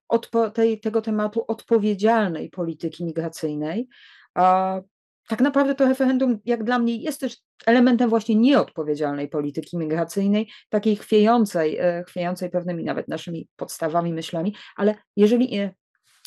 tej, 0.54 0.80
tego 0.80 1.02
tematu 1.02 1.44
odpowiedzialnej 1.48 2.50
polityki 2.50 3.04
migracyjnej. 3.04 3.88
A 4.34 4.80
tak 5.28 5.40
naprawdę 5.40 5.74
to 5.74 5.88
referendum, 5.88 6.38
jak 6.44 6.64
dla 6.64 6.78
mnie, 6.78 6.96
jest 6.96 7.20
też 7.20 7.36
elementem 7.66 8.10
właśnie 8.10 8.34
nieodpowiedzialnej 8.34 9.28
polityki 9.28 9.78
migracyjnej, 9.78 10.50
takiej 10.68 10.96
chwiejącej, 10.96 11.76
e, 11.76 12.04
chwiejącej 12.08 12.50
pewnymi 12.50 12.84
nawet 12.84 13.08
naszymi 13.08 13.48
podstawami, 13.56 14.12
myślami, 14.12 14.54
ale 14.76 14.94
jeżeli, 15.16 15.58
e, 15.58 15.74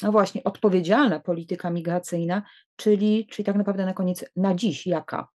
no 0.04 0.12
właśnie, 0.12 0.44
odpowiedzialna 0.44 1.20
polityka 1.20 1.70
migracyjna, 1.70 2.44
czyli, 2.76 3.28
czyli 3.32 3.46
tak 3.46 3.56
naprawdę 3.56 3.86
na 3.86 3.94
koniec 3.94 4.26
na 4.36 4.56
dziś 4.56 4.88
jaka? 4.88 5.28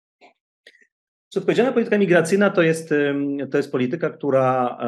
Odpowiedzialna 1.36 1.72
polityka 1.72 1.98
migracyjna 1.98 2.50
to 2.50 2.62
jest, 2.62 2.94
to 3.50 3.56
jest 3.56 3.72
polityka, 3.72 4.10
która 4.10 4.78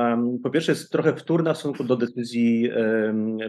po 0.43 0.51
pierwsze 0.51 0.73
jest 0.73 0.91
trochę 0.93 1.17
wtórna 1.17 1.55
w 1.55 1.59
stosunku 1.59 1.85
do 1.85 1.97
decyzji, 1.97 2.71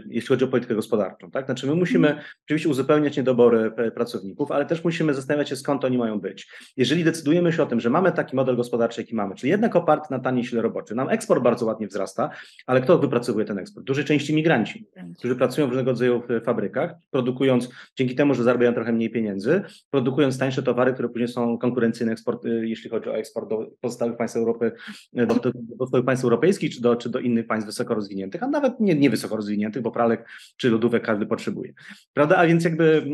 jeśli 0.06 0.28
chodzi 0.28 0.46
o 0.46 0.48
politykę 0.48 0.76
gospodarczą. 0.76 1.32
Tak? 1.32 1.46
Znaczy 1.46 1.68
my 1.68 1.76
musimy 1.76 2.08
mhm. 2.08 2.28
oczywiście 2.46 2.70
uzupełniać 2.70 3.18
niedobory 3.18 3.72
pracowników, 3.96 4.52
ale 4.52 4.66
też 4.66 4.84
musimy 4.84 5.14
zastanawiać 5.14 5.50
się, 5.50 5.56
skąd 5.56 5.86
oni 5.86 5.98
mają 5.98 6.20
być. 6.20 6.48
Jeżeli 6.78 7.04
decydujemy 7.04 7.54
się 7.54 7.64
o 7.64 7.66
tym, 7.66 7.80
że 7.80 7.90
mamy 7.90 8.12
taki 8.12 8.36
model 8.36 8.56
gospodarczy, 8.56 9.02
jaki 9.02 9.16
mamy, 9.16 9.36
czyli 9.36 9.52
jednak 9.52 9.76
oparty 9.76 10.08
na 10.12 10.20
taniej 10.20 10.44
sile 10.44 10.62
roboczej, 10.62 10.98
nam 10.98 11.10
eksport 11.10 11.44
bardzo 11.44 11.66
ładnie 11.66 11.88
wzrasta, 11.88 12.30
ale 12.66 12.82
kto 12.82 12.98
wypracowuje 12.98 13.46
ten 13.46 13.58
eksport? 13.58 13.84
W 13.84 13.88
dużej 13.88 14.06
części 14.06 14.36
migranci, 14.36 14.86
którzy 15.18 15.36
pracują 15.36 15.68
w 15.68 15.70
różnego 15.70 15.92
rodzaju 15.92 16.24
fabrykach, 16.46 16.92
produkując, 17.12 17.70
dzięki 17.96 18.16
temu, 18.16 18.34
że 18.34 18.44
zarabiają 18.44 18.74
trochę 18.74 18.94
mniej 18.94 19.10
pieniędzy, 19.10 19.62
produkując 19.90 20.38
tańsze 20.38 20.64
towary, 20.64 20.94
które 20.94 21.10
później 21.10 21.28
są 21.28 21.58
konkurencyjne 21.58 22.12
eksport, 22.12 22.46
y, 22.46 22.68
jeśli 22.82 22.90
chodzi 22.90 23.10
o 23.10 23.18
eksport 23.18 23.50
do 23.50 23.68
pozostałych 23.82 24.18
państw 24.18 24.38
Europy, 24.38 24.72
do, 25.14 25.26
do, 25.26 25.52
pozostałych 25.78 26.06
państw 26.06 26.24
europejskich, 26.24 26.76
czy 26.76 26.82
do, 26.82 26.96
czy 26.96 27.10
do 27.10 27.20
innych 27.20 27.48
państw 27.48 27.66
wysoko 27.66 27.94
rozwiniętych, 27.94 28.44
a 28.44 28.48
nawet 28.48 28.80
nie, 28.80 28.96
nie 28.96 29.10
wysoko 29.10 29.36
rozwiniętych, 29.36 29.82
bo 29.82 29.92
pralek 29.92 30.30
czy 30.58 30.70
lodówek 30.70 31.04
każdy 31.04 31.26
potrzebuje. 31.26 31.74
Prawda? 32.14 32.38
A 32.38 32.48
więc 32.48 32.64
jakby 32.64 33.06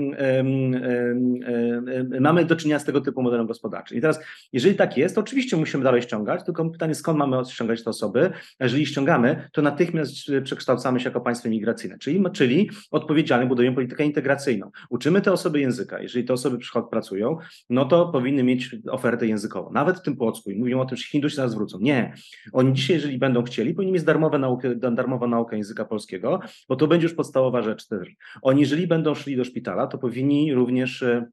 mamy 2.19 2.45
do 2.45 2.55
czynienia 2.55 2.79
z 2.79 2.85
tego 2.85 3.01
typu 3.01 3.21
modelem 3.21 3.47
gospodarczym. 3.47 3.97
I 3.97 4.01
teraz, 4.01 4.19
jeżeli 4.53 4.75
tak 4.75 4.97
jest, 4.97 5.15
to 5.15 5.21
oczywiście 5.21 5.57
musimy 5.57 5.83
dalej 5.83 6.01
ściągać, 6.01 6.45
tylko 6.45 6.69
pytanie, 6.69 6.95
skąd 6.95 7.19
mamy 7.19 7.45
ściągać 7.45 7.83
te 7.83 7.89
osoby? 7.89 8.31
A 8.59 8.63
jeżeli 8.63 8.85
ściągamy, 8.85 9.49
to 9.53 9.61
natychmiast 9.61 10.13
przekształcamy 10.43 10.99
się 10.99 11.09
jako 11.09 11.21
państwo 11.21 11.49
migracyjne, 11.49 11.97
czyli, 11.97 12.23
czyli 12.33 12.69
odpowiedzialnie 12.91 13.47
budujemy 13.47 13.75
politykę 13.75 14.05
integracyjną. 14.05 14.71
Uczymy 14.89 15.21
te 15.21 15.31
osoby 15.31 15.59
języka. 15.59 16.01
Jeżeli 16.01 16.25
te 16.25 16.33
osoby 16.33 16.57
przychod 16.57 16.89
pracują, 16.89 17.37
no 17.69 17.85
to 17.85 18.07
powinny 18.07 18.43
mieć 18.43 18.75
ofertę 18.89 19.27
językową 19.27 19.56
nawet 19.73 19.97
w 19.97 20.01
tym 20.01 20.17
Płocku, 20.17 20.51
i 20.51 20.59
mówią 20.59 20.81
o 20.81 20.85
tym, 20.85 20.97
że 20.97 21.03
Hindusi 21.03 21.37
nas 21.37 21.55
wrócą. 21.55 21.79
Nie. 21.79 22.13
Oni 22.53 22.73
dzisiaj, 22.73 22.95
jeżeli 22.95 23.17
będą 23.17 23.43
chcieli, 23.43 23.73
powinni 23.73 23.93
mieć 23.93 24.03
darmowe 24.03 24.39
naukę, 24.39 24.75
darmową 24.75 25.27
naukę 25.27 25.57
języka 25.57 25.85
polskiego, 25.85 26.39
bo 26.69 26.75
to 26.75 26.87
będzie 26.87 27.05
już 27.05 27.13
podstawowa 27.13 27.61
rzecz 27.61 27.87
też. 27.87 28.07
Oni, 28.41 28.61
jeżeli 28.61 28.87
będą 28.87 29.15
szli 29.15 29.37
do 29.37 29.43
szpitala, 29.43 29.87
to 29.87 29.97
powinni 29.97 30.53
również 30.53 31.03
e, 31.03 31.25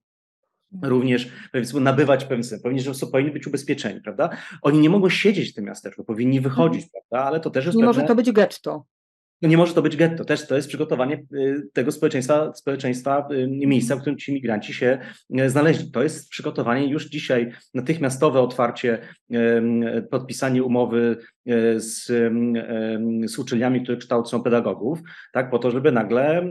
również 0.83 1.29
powiedzmy, 1.53 1.81
nabywać 1.81 2.25
pewien 2.25 2.45
powinni, 2.63 2.81
że 2.81 2.93
powinni 3.13 3.31
być 3.31 3.47
ubezpieczeni, 3.47 4.01
prawda? 4.01 4.31
Oni 4.63 4.79
nie 4.79 4.91
mogą 4.91 5.09
siedzieć 5.09 5.51
w 5.51 5.55
tym 5.55 5.65
miasteczku, 5.65 6.05
powinni 6.05 6.41
wychodzić, 6.41 6.85
mhm. 6.85 7.03
prawda? 7.09 7.29
Ale 7.29 7.41
to 7.41 7.51
też 7.51 7.65
jest 7.65 7.77
Nie 7.77 7.85
pewne... 7.85 8.01
może 8.01 8.09
to 8.09 8.15
być 8.15 8.33
getto. 8.33 8.85
No 9.43 9.49
nie 9.49 9.57
może 9.57 9.75
to 9.75 9.83
być 9.83 9.97
getto. 9.97 10.25
Też 10.25 10.47
to 10.47 10.57
jest 10.57 10.69
przygotowanie 10.69 11.23
y, 11.35 11.69
tego 11.73 11.93
społeczeństwa, 11.93 12.53
społeczeństwa 12.55 13.29
y, 13.33 13.49
miejsca, 13.49 13.97
w 13.97 14.01
którym 14.01 14.19
ci 14.19 14.33
migranci 14.33 14.75
się 14.75 14.99
y, 15.41 15.51
znaleźli. 15.51 15.91
To 15.91 16.03
jest 16.03 16.29
przygotowanie 16.31 16.87
już 16.87 17.09
dzisiaj, 17.09 17.53
natychmiastowe 17.75 18.41
otwarcie, 18.41 18.99
podpisanie 20.11 20.63
umowy 20.63 21.17
z, 21.77 22.07
z 23.27 23.39
uczelniami, 23.39 23.83
które 23.83 23.99
kształcą 23.99 24.43
pedagogów, 24.43 24.99
tak, 25.33 25.51
po 25.51 25.59
to, 25.59 25.71
żeby 25.71 25.93
nagle 25.93 26.51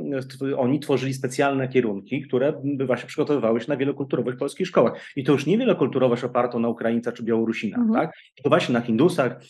oni 0.58 0.80
tworzyli 0.80 1.14
specjalne 1.14 1.68
kierunki, 1.68 2.22
które 2.22 2.54
by 2.64 2.86
właśnie 2.86 3.08
przygotowywały 3.08 3.62
się 3.62 3.70
na 3.70 3.78
wielokulturowość 3.78 4.36
w 4.38 4.40
polskich 4.40 4.68
szkołach. 4.68 4.94
I 5.16 5.24
to 5.24 5.32
już 5.32 5.46
nie 5.46 5.58
wielokulturowość 5.58 6.24
opartą 6.24 6.60
na 6.60 6.70
Ukraińca 6.70 7.12
czy 7.12 7.24
Białorusina, 7.24 7.78
mhm. 7.78 7.94
tak, 7.94 8.18
to 8.44 8.50
właśnie 8.50 8.74
na 8.74 8.82
Hindusach, 8.82 9.42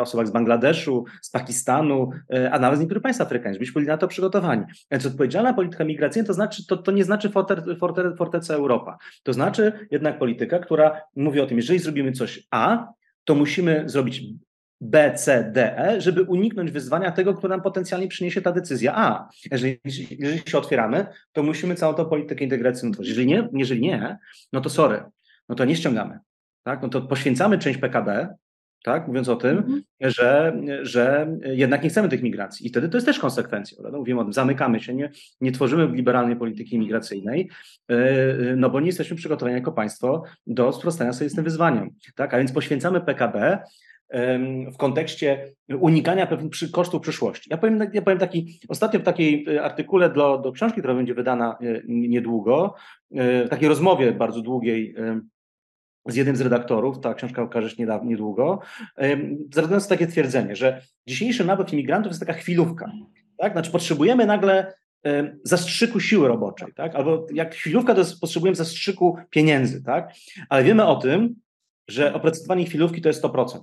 osobach 0.00 0.26
z 0.26 0.30
Bangladeszu, 0.30 1.04
z 1.22 1.30
Pakistanu, 1.30 2.10
e, 2.34 2.50
a 2.50 2.58
nawet 2.58 2.78
z 2.78 2.80
niektórych 2.80 3.02
państw 3.02 3.22
afrykańskich, 3.22 3.60
byśmy 3.60 3.74
byli 3.74 3.86
na 3.86 3.96
to 3.96 4.08
przygotowani. 4.08 4.62
Więc 4.90 5.06
odpowiedzialna 5.06 5.54
polityka 5.54 5.84
migracyjna 5.84 6.26
to, 6.26 6.34
znaczy, 6.34 6.66
to, 6.66 6.76
to 6.76 6.92
nie 6.92 7.04
znaczy 7.04 7.30
forte, 7.30 7.76
forte, 7.76 8.16
forteca 8.16 8.54
Europa. 8.54 8.98
To 9.22 9.32
znaczy 9.32 9.72
jednak 9.90 10.18
polityka, 10.18 10.58
która 10.58 11.00
mówi 11.16 11.40
o 11.40 11.46
tym, 11.46 11.56
jeżeli 11.56 11.78
zrobimy 11.78 12.12
coś 12.12 12.46
A, 12.50 12.86
to 13.24 13.34
musimy 13.34 13.82
zrobić 13.86 14.22
B, 14.84 15.14
C, 15.14 15.50
D, 15.54 15.78
E, 15.78 16.00
żeby 16.00 16.22
uniknąć 16.22 16.70
wyzwania 16.70 17.12
tego, 17.12 17.34
które 17.34 17.50
nam 17.50 17.62
potencjalnie 17.62 18.08
przyniesie 18.08 18.42
ta 18.42 18.52
decyzja 18.52 18.92
A. 18.96 19.28
Jeżeli, 19.50 19.80
jeżeli 20.18 20.38
się 20.38 20.58
otwieramy, 20.58 21.06
to 21.32 21.42
musimy 21.42 21.74
całą 21.74 21.94
tą 21.94 22.04
politykę 22.04 22.44
integracyjną 22.44 22.92
tworzyć. 22.92 23.08
Jeżeli 23.08 23.26
nie, 23.26 23.48
jeżeli 23.52 23.80
nie, 23.80 24.18
no 24.52 24.60
to 24.60 24.70
sorry, 24.70 25.02
no 25.48 25.54
to 25.54 25.64
nie 25.64 25.76
ściągamy. 25.76 26.18
Tak? 26.62 26.82
No 26.82 26.88
to 26.88 27.02
poświęcamy 27.02 27.58
część 27.58 27.78
PKB, 27.78 28.34
tak? 28.84 29.08
mówiąc 29.08 29.28
o 29.28 29.36
tym, 29.36 29.62
-hmm. 29.62 29.80
że, 30.00 30.56
że 30.82 31.36
jednak 31.42 31.82
nie 31.82 31.88
chcemy 31.88 32.08
tych 32.08 32.22
migracji. 32.22 32.66
I 32.66 32.70
wtedy 32.70 32.88
to 32.88 32.96
jest 32.96 33.06
też 33.06 33.18
konsekwencja. 33.18 33.78
Prawda? 33.80 33.98
Mówimy 33.98 34.20
o 34.20 34.24
tym, 34.24 34.32
zamykamy 34.32 34.80
się, 34.80 34.94
nie, 34.94 35.10
nie 35.40 35.52
tworzymy 35.52 35.86
liberalnej 35.86 36.36
polityki 36.36 36.78
migracyjnej, 36.78 37.50
yy, 37.88 38.54
no 38.56 38.70
bo 38.70 38.80
nie 38.80 38.86
jesteśmy 38.86 39.16
przygotowani 39.16 39.56
jako 39.56 39.72
państwo 39.72 40.22
do 40.46 40.72
sprostania 40.72 41.12
sobie 41.12 41.30
z 41.30 41.34
tym 41.34 41.44
wyzwaniem. 41.44 41.90
Tak? 42.14 42.34
A 42.34 42.38
więc 42.38 42.52
poświęcamy 42.52 43.00
PKB, 43.00 43.58
w 44.72 44.76
kontekście 44.76 45.54
unikania 45.80 46.26
pewnych 46.26 46.52
kosztów 46.72 47.02
przyszłości. 47.02 47.50
Ja 47.50 47.58
powiem, 47.58 47.90
ja 47.92 48.02
powiem 48.02 48.18
taki, 48.18 48.60
ostatnio 48.68 49.00
w 49.00 49.02
takiej 49.02 49.46
e, 49.48 49.62
artykule 49.62 50.10
do, 50.10 50.38
do 50.38 50.52
książki, 50.52 50.78
która 50.78 50.94
będzie 50.94 51.14
wydana 51.14 51.58
e, 51.60 51.80
niedługo, 51.88 52.74
e, 53.14 53.44
w 53.44 53.48
takiej 53.48 53.68
rozmowie 53.68 54.12
bardzo 54.12 54.40
długiej 54.40 54.94
z 56.06 56.16
jednym 56.16 56.36
z 56.36 56.40
redaktorów, 56.40 57.00
ta 57.00 57.14
książka 57.14 57.42
ukaże 57.42 57.70
się 57.70 57.86
niedługo, 58.04 58.60
zadając 59.54 59.88
takie 59.88 60.06
twierdzenie, 60.06 60.56
że 60.56 60.82
dzisiejszy 61.06 61.44
napływ 61.44 61.72
imigrantów 61.72 62.10
jest 62.10 62.20
taka 62.20 62.32
chwilówka. 62.32 62.92
Tak? 63.38 63.52
Znaczy 63.52 63.70
potrzebujemy 63.70 64.26
nagle 64.26 64.74
zastrzyku 65.44 66.00
siły 66.00 66.28
roboczej, 66.28 66.68
tak? 66.76 66.94
albo 66.94 67.26
jak 67.32 67.54
chwilówka, 67.54 67.94
to 67.94 68.00
jest, 68.00 68.20
potrzebujemy 68.20 68.56
zastrzyku 68.56 69.16
pieniędzy, 69.30 69.82
tak? 69.82 70.12
ale 70.48 70.64
wiemy 70.64 70.86
o 70.86 70.96
tym, 70.96 71.34
że 71.88 72.14
opracowanie 72.14 72.64
chwilówki 72.64 73.00
to 73.00 73.08
jest 73.08 73.22
100%. 73.22 73.60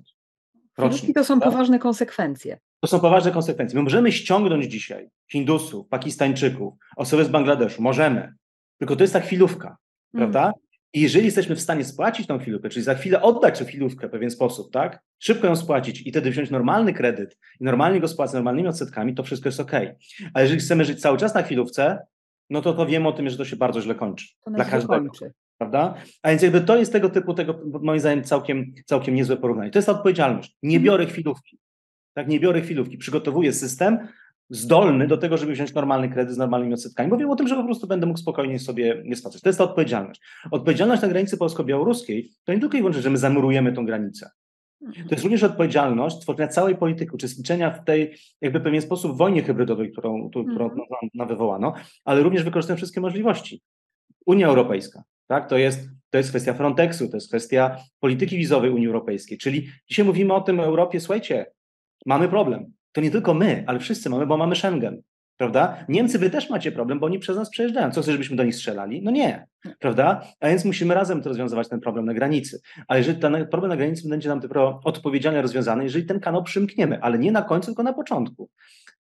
Rocznie, 0.79 1.13
to 1.13 1.23
są 1.23 1.39
tak? 1.39 1.49
poważne 1.51 1.79
konsekwencje. 1.79 2.57
To 2.79 2.87
są 2.87 2.99
poważne 2.99 3.31
konsekwencje. 3.31 3.77
My 3.79 3.83
możemy 3.83 4.11
ściągnąć 4.11 4.65
dzisiaj 4.65 5.09
Hindusów, 5.31 5.87
Pakistańczyków, 5.87 6.73
osoby 6.97 7.25
z 7.25 7.29
Bangladeszu, 7.29 7.81
możemy, 7.81 8.33
tylko 8.77 8.95
to 8.95 9.03
jest 9.03 9.13
ta 9.13 9.19
chwilówka, 9.19 9.67
mm. 9.67 9.77
prawda? 10.13 10.53
I 10.93 11.01
jeżeli 11.01 11.25
jesteśmy 11.25 11.55
w 11.55 11.61
stanie 11.61 11.85
spłacić 11.85 12.27
tą 12.27 12.39
chwilówkę, 12.39 12.69
czyli 12.69 12.83
za 12.83 12.95
chwilę 12.95 13.21
oddać 13.21 13.59
tę 13.59 13.65
chwilówkę 13.65 14.07
w 14.07 14.11
pewien 14.11 14.31
sposób, 14.31 14.71
tak? 14.71 14.99
Szybko 15.19 15.47
ją 15.47 15.55
spłacić 15.55 16.07
i 16.07 16.11
wtedy 16.11 16.31
wziąć 16.31 16.49
normalny 16.49 16.93
kredyt 16.93 17.37
i 17.59 17.63
normalnie 17.63 17.99
go 17.99 18.07
spłacać 18.07 18.33
normalnymi 18.33 18.67
odsetkami, 18.67 19.15
to 19.15 19.23
wszystko 19.23 19.49
jest 19.49 19.59
ok. 19.59 19.71
A 20.33 20.41
jeżeli 20.41 20.59
chcemy 20.59 20.85
żyć 20.85 21.01
cały 21.01 21.17
czas 21.17 21.33
na 21.33 21.43
chwilówce, 21.43 21.99
no 22.49 22.61
to, 22.61 22.73
to 22.73 22.85
wiemy 22.85 23.07
o 23.07 23.11
tym, 23.11 23.29
że 23.29 23.37
to 23.37 23.45
się 23.45 23.55
bardzo 23.55 23.81
źle 23.81 23.95
kończy. 23.95 24.27
To 24.45 24.51
dla 24.51 24.65
każdego. 24.65 24.93
Kończy. 24.93 25.31
Prawda? 25.59 25.95
A 26.23 26.29
więc 26.29 26.41
jakby 26.41 26.61
to 26.61 26.77
jest 26.77 26.91
tego 26.91 27.09
typu, 27.09 27.33
tego 27.33 27.59
moim 27.81 27.99
zdaniem 27.99 28.23
całkiem, 28.23 28.73
całkiem 28.85 29.15
niezłe 29.15 29.37
porównanie. 29.37 29.71
To 29.71 29.77
jest 29.79 29.85
ta 29.85 29.91
odpowiedzialność. 29.91 30.57
Nie 30.63 30.77
mhm. 30.77 30.83
biorę 30.83 31.05
chwilówki. 31.05 31.59
Tak, 32.13 32.27
nie 32.27 32.39
biorę 32.39 32.61
chwilówki. 32.61 32.97
Przygotowuję 32.97 33.53
system, 33.53 33.97
zdolny 34.49 35.07
do 35.07 35.17
tego, 35.17 35.37
żeby 35.37 35.53
wziąć 35.53 35.73
normalny 35.73 36.09
kredyt 36.09 36.35
z 36.35 36.37
normalnymi 36.37 36.73
odsetkami, 36.73 37.09
bo 37.09 37.17
wiem 37.17 37.29
o 37.29 37.35
tym, 37.35 37.47
że 37.47 37.55
po 37.55 37.63
prostu 37.63 37.87
będę 37.87 38.05
mógł 38.05 38.19
spokojnie 38.19 38.59
sobie 38.59 39.01
nie 39.05 39.15
spłacać. 39.15 39.41
To 39.41 39.49
jest 39.49 39.59
ta 39.59 39.63
odpowiedzialność. 39.63 40.21
Odpowiedzialność 40.51 41.01
na 41.01 41.07
granicy 41.07 41.37
polsko-białoruskiej 41.37 42.31
to 42.43 42.53
nie 42.53 42.59
tylko 42.59 42.77
i 42.77 42.79
wyłącznie, 42.79 43.01
że 43.01 43.09
my 43.09 43.17
zamurujemy 43.17 43.73
tą 43.73 43.85
granicę. 43.85 44.29
To 44.81 45.11
jest 45.11 45.23
również 45.23 45.43
odpowiedzialność 45.43 46.19
tworzenia 46.19 46.47
całej 46.47 46.75
polityki, 46.75 47.11
uczestniczenia 47.15 47.71
w 47.71 47.85
tej, 47.85 48.15
jakby 48.41 48.59
w 48.59 48.63
pewien 48.63 48.81
sposób, 48.81 49.17
wojnie 49.17 49.43
hybrydowej, 49.43 49.91
którą, 49.91 50.29
którą 50.29 50.69
mhm. 50.69 50.79
nam 51.13 51.27
wywołano, 51.27 51.73
ale 52.05 52.23
również 52.23 52.43
wykorzystania 52.43 52.77
wszystkie 52.77 53.01
możliwości. 53.01 53.61
Unia 54.25 54.47
Europejska, 54.47 55.03
tak? 55.29 55.49
To 55.49 55.57
jest, 55.57 55.89
to 56.09 56.17
jest 56.17 56.29
kwestia 56.29 56.53
Frontexu, 56.53 57.09
to 57.09 57.17
jest 57.17 57.27
kwestia 57.27 57.77
polityki 57.99 58.37
wizowej 58.37 58.71
Unii 58.71 58.87
Europejskiej. 58.87 59.37
Czyli 59.37 59.69
dzisiaj 59.89 60.05
mówimy 60.05 60.33
o 60.33 60.41
tym 60.41 60.57
w 60.57 60.59
Europie, 60.59 60.99
słuchajcie, 60.99 61.45
mamy 62.05 62.29
problem 62.29 62.73
to 62.91 63.01
nie 63.01 63.11
tylko 63.11 63.33
my, 63.33 63.63
ale 63.67 63.79
wszyscy 63.79 64.09
mamy, 64.09 64.27
bo 64.27 64.37
mamy 64.37 64.55
Schengen. 64.55 65.01
Prawda? 65.37 65.85
Niemcy, 65.89 66.19
wy 66.19 66.29
też 66.29 66.49
macie 66.49 66.71
problem, 66.71 66.99
bo 66.99 67.05
oni 67.05 67.19
przez 67.19 67.37
nas 67.37 67.49
przejeżdżają. 67.49 67.91
Co 67.91 68.01
chcesz, 68.01 68.11
żebyśmy 68.11 68.37
do 68.37 68.43
nich 68.43 68.55
strzelali? 68.55 69.01
No 69.03 69.11
nie. 69.11 69.47
Prawda? 69.79 70.21
A 70.39 70.47
więc 70.47 70.65
musimy 70.65 70.93
razem 70.93 71.21
to 71.21 71.29
rozwiązywać 71.29 71.69
ten 71.69 71.79
problem 71.79 72.05
na 72.05 72.13
granicy. 72.13 72.61
Ale 72.87 72.99
jeżeli 72.99 73.19
ten 73.19 73.47
problem 73.47 73.69
na 73.69 73.77
granicy 73.77 74.09
będzie 74.09 74.29
nam 74.29 74.39
dopiero 74.39 74.81
odpowiedzialnie 74.83 75.41
rozwiązany, 75.41 75.83
jeżeli 75.83 76.05
ten 76.05 76.19
kanał 76.19 76.43
przymkniemy, 76.43 77.01
ale 77.01 77.19
nie 77.19 77.31
na 77.31 77.41
końcu, 77.41 77.65
tylko 77.65 77.83
na 77.83 77.93
początku. 77.93 78.49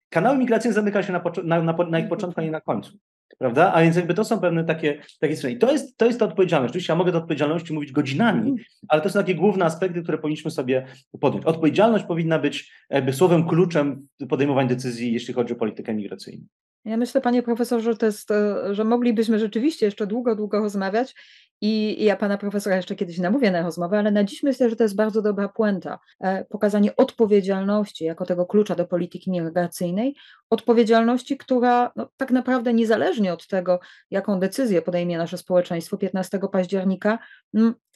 Kanały 0.10 0.38
migracyjne 0.38 0.74
zamyka 0.74 1.04
się 1.04 1.14
na, 1.14 1.24
na, 1.44 1.62
na, 1.62 1.74
na 1.90 2.00
ich 2.00 2.10
początku, 2.10 2.42
a 2.42 2.44
nie 2.44 2.52
na 2.52 2.62
końcu. 2.62 2.98
Prawda? 3.40 3.74
A 3.74 3.82
więc 3.82 3.96
jakby 3.96 4.14
to 4.14 4.26
są 4.26 4.40
pewne 4.40 4.64
takie, 4.64 5.02
takie 5.20 5.36
strony. 5.36 5.56
I 5.56 5.60
to 5.60 5.72
jest, 5.72 5.98
to 5.98 6.06
jest 6.06 6.20
ta 6.20 6.26
odpowiedzialność. 6.26 6.72
Oczywiście 6.72 6.94
ja 6.94 6.98
mogę 6.98 7.12
do 7.12 7.18
odpowiedzialności 7.18 7.74
mówić 7.74 7.92
godzinami, 7.92 8.56
ale 8.88 9.02
to 9.02 9.10
są 9.10 9.20
takie 9.20 9.36
główne 9.36 9.66
aspekty, 9.66 10.04
które 10.04 10.18
powinniśmy 10.18 10.52
sobie 10.52 10.86
podjąć. 11.20 11.46
Odpowiedzialność 11.46 12.06
powinna 12.06 12.40
być 12.40 12.74
jakby 12.90 13.14
słowem 13.14 13.48
kluczem 13.48 14.08
podejmowań 14.30 14.68
decyzji, 14.68 15.14
jeśli 15.14 15.34
chodzi 15.34 15.54
o 15.54 15.56
politykę 15.56 15.94
migracyjną. 15.94 16.46
Ja 16.86 16.98
myślę, 16.98 17.22
panie 17.22 17.44
profesorze, 17.44 17.94
że, 17.94 18.06
jest, 18.06 18.32
e, 18.32 18.76
że 18.76 18.84
moglibyśmy 18.84 19.40
rzeczywiście 19.40 19.86
jeszcze 19.86 20.08
długo, 20.08 20.36
długo 20.36 20.60
rozmawiać 20.60 21.16
i, 21.62 22.04
ja 22.06 22.16
pana 22.16 22.38
profesora 22.38 22.76
jeszcze 22.76 22.96
kiedyś 22.96 23.18
namówię 23.18 23.52
na 23.52 23.62
rozmowę, 23.62 24.00
ale 24.00 24.12
na 24.12 24.24
dziś 24.24 24.44
myślę, 24.44 24.70
że 24.70 24.76
to 24.76 24.84
jest 24.84 24.96
bardzo 24.96 25.22
dobra 25.22 25.50
puenta. 25.50 26.00
E, 26.20 26.46
pokazanie 26.46 26.96
odpowiedzialności 26.96 28.06
jako 28.06 28.26
tego 28.26 28.46
klucza 28.46 28.76
do 28.76 28.86
polityki 28.86 29.32
migracyjnej, 29.32 30.16
odpowiedzialności, 30.50 31.38
która 31.38 31.92
no, 31.96 32.10
tak 32.18 32.32
naprawdę 32.32 32.74
niezależnie 32.74 33.29
od 33.34 33.48
tego, 33.48 33.80
jaką 34.12 34.40
decyzję 34.40 34.82
podejmie 34.82 35.18
nasze 35.18 35.38
społeczeństwo 35.38 35.98
15 35.98 36.40
października, 36.52 37.20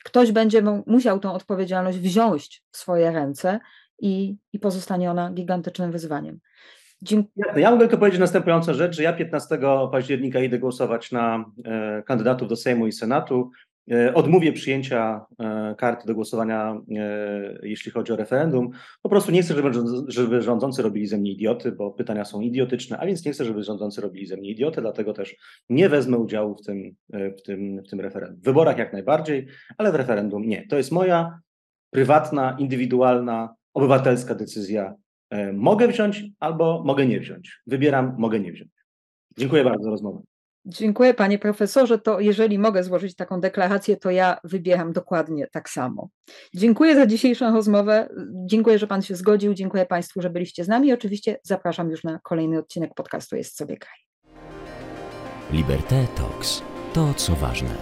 ktoś 0.04 0.32
będzie 0.32 0.64
musiał 0.88 1.20
tą 1.20 1.34
odpowiedzialność 1.34 1.98
wziąć 1.98 2.64
w 2.72 2.78
swoje 2.78 3.12
ręce 3.12 3.60
i, 4.00 4.36
i 4.54 4.60
pozostanie 4.60 5.12
ona 5.12 5.32
gigantycznym 5.32 5.92
wyzwaniem. 5.92 6.40
Dziękuję. 7.02 7.46
Ja 7.56 7.72
mogę 7.72 7.88
tylko 7.88 7.98
powiedzieć 7.98 8.20
następującą 8.20 8.74
rzecz, 8.74 8.96
że 8.96 9.04
ja 9.04 9.14
15 9.14 9.60
października 9.92 10.40
idę 10.40 10.60
głosować 10.60 11.12
na 11.12 11.46
e, 11.66 12.04
kandydatów 12.06 12.48
do 12.48 12.56
Sejmu 12.56 12.88
i 12.88 12.92
Senatu. 12.92 13.52
E, 13.92 14.14
odmówię 14.14 14.54
przyjęcia 14.54 15.26
e, 15.40 15.76
karty 15.78 16.08
do 16.08 16.16
głosowania, 16.16 16.82
jeśli 17.64 17.92
chodzi 17.92 18.14
o 18.14 18.16
referendum. 18.16 18.70
Po 19.02 19.10
prostu 19.10 19.32
nie 19.32 19.42
chcę, 19.42 19.56
żeby, 20.08 20.42
rządzący 20.42 20.82
robili 20.82 21.08
ze 21.08 21.18
mnie 21.18 21.32
idioty, 21.32 21.72
bo 21.72 21.92
pytania 21.92 22.26
są 22.26 22.42
idiotyczne, 22.42 22.98
a 22.98 23.06
więc 23.06 23.26
nie 23.26 23.32
chcę, 23.32 23.46
żeby 23.46 23.64
rządzący 23.64 24.02
robili 24.02 24.26
ze 24.26 24.38
mnie 24.38 24.50
idioty, 24.50 24.82
dlatego 24.82 25.14
też 25.14 25.36
nie 25.70 25.90
wezmę 25.90 26.18
udziału 26.18 26.56
w 26.56 26.62
tym, 26.66 26.96
w 27.10 27.42
tym, 27.42 27.82
w 27.84 27.90
tym 27.90 28.00
referendum. 28.00 28.42
W 28.42 28.44
wyborach 28.44 28.78
jak 28.78 28.94
najbardziej, 28.94 29.48
ale 29.78 29.92
w 29.92 29.96
referendum 29.96 30.48
nie. 30.48 30.68
To 30.68 30.78
jest 30.78 30.92
moja 30.92 31.40
prywatna, 31.90 32.56
indywidualna, 32.60 33.56
obywatelska 33.74 34.36
decyzja 34.36 34.96
E, 35.34 35.54
mogę 35.54 35.88
wziąć 35.88 36.24
albo 36.40 36.84
mogę 36.86 37.06
nie 37.06 37.20
wziąć. 37.20 37.62
Wybieram, 37.68 38.16
mogę 38.18 38.40
nie 38.40 38.52
wziąć. 38.52 38.72
Dziękuję 39.38 39.64
bardzo 39.64 39.84
za 39.84 39.90
rozmowę. 39.90 40.22
Dziękuję 40.66 41.14
panie 41.14 41.40
profesorze. 41.40 42.00
To 42.00 42.20
jeżeli 42.20 42.60
mogę 42.60 42.84
złożyć 42.84 43.16
taką 43.16 43.42
deklarację, 43.42 43.98
to 43.98 44.12
ja 44.12 44.38
wybieram 44.44 44.94
dokładnie 44.94 45.48
tak 45.48 45.70
samo. 45.70 46.10
Dziękuję 46.56 46.96
za 46.96 47.08
dzisiejszą 47.08 47.54
rozmowę. 47.54 48.10
Dziękuję, 48.46 48.80
że 48.80 48.88
pan 48.88 49.02
się 49.02 49.16
zgodził. 49.16 49.54
Dziękuję 49.54 49.86
państwu, 49.86 50.22
że 50.22 50.30
byliście 50.30 50.64
z 50.64 50.68
nami. 50.68 50.94
Oczywiście 50.94 51.40
zapraszam 51.44 51.90
już 51.90 52.04
na 52.04 52.20
kolejny 52.24 52.60
odcinek 52.60 52.94
podcastu 52.96 53.36
Jest 53.36 53.58
sobie 53.58 53.78
kraj. 53.78 53.98
Liberté 55.52 56.08
Talks. 56.16 56.62
To 56.94 57.14
co 57.14 57.36
ważne. 57.36 57.76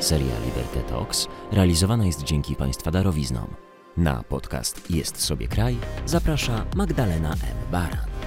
Seria 0.00 0.34
Liberté 0.44 0.80
Talks 0.90 1.28
realizowana 1.52 2.06
jest 2.06 2.22
dzięki 2.22 2.56
państwa 2.56 2.90
darowiznom. 2.90 3.54
Na 3.96 4.22
podcast 4.28 4.90
Jest 4.90 5.20
sobie 5.20 5.48
kraj 5.48 5.76
zaprasza 6.06 6.66
Magdalena 6.76 7.32
M. 7.32 7.70
Baran. 7.72 8.19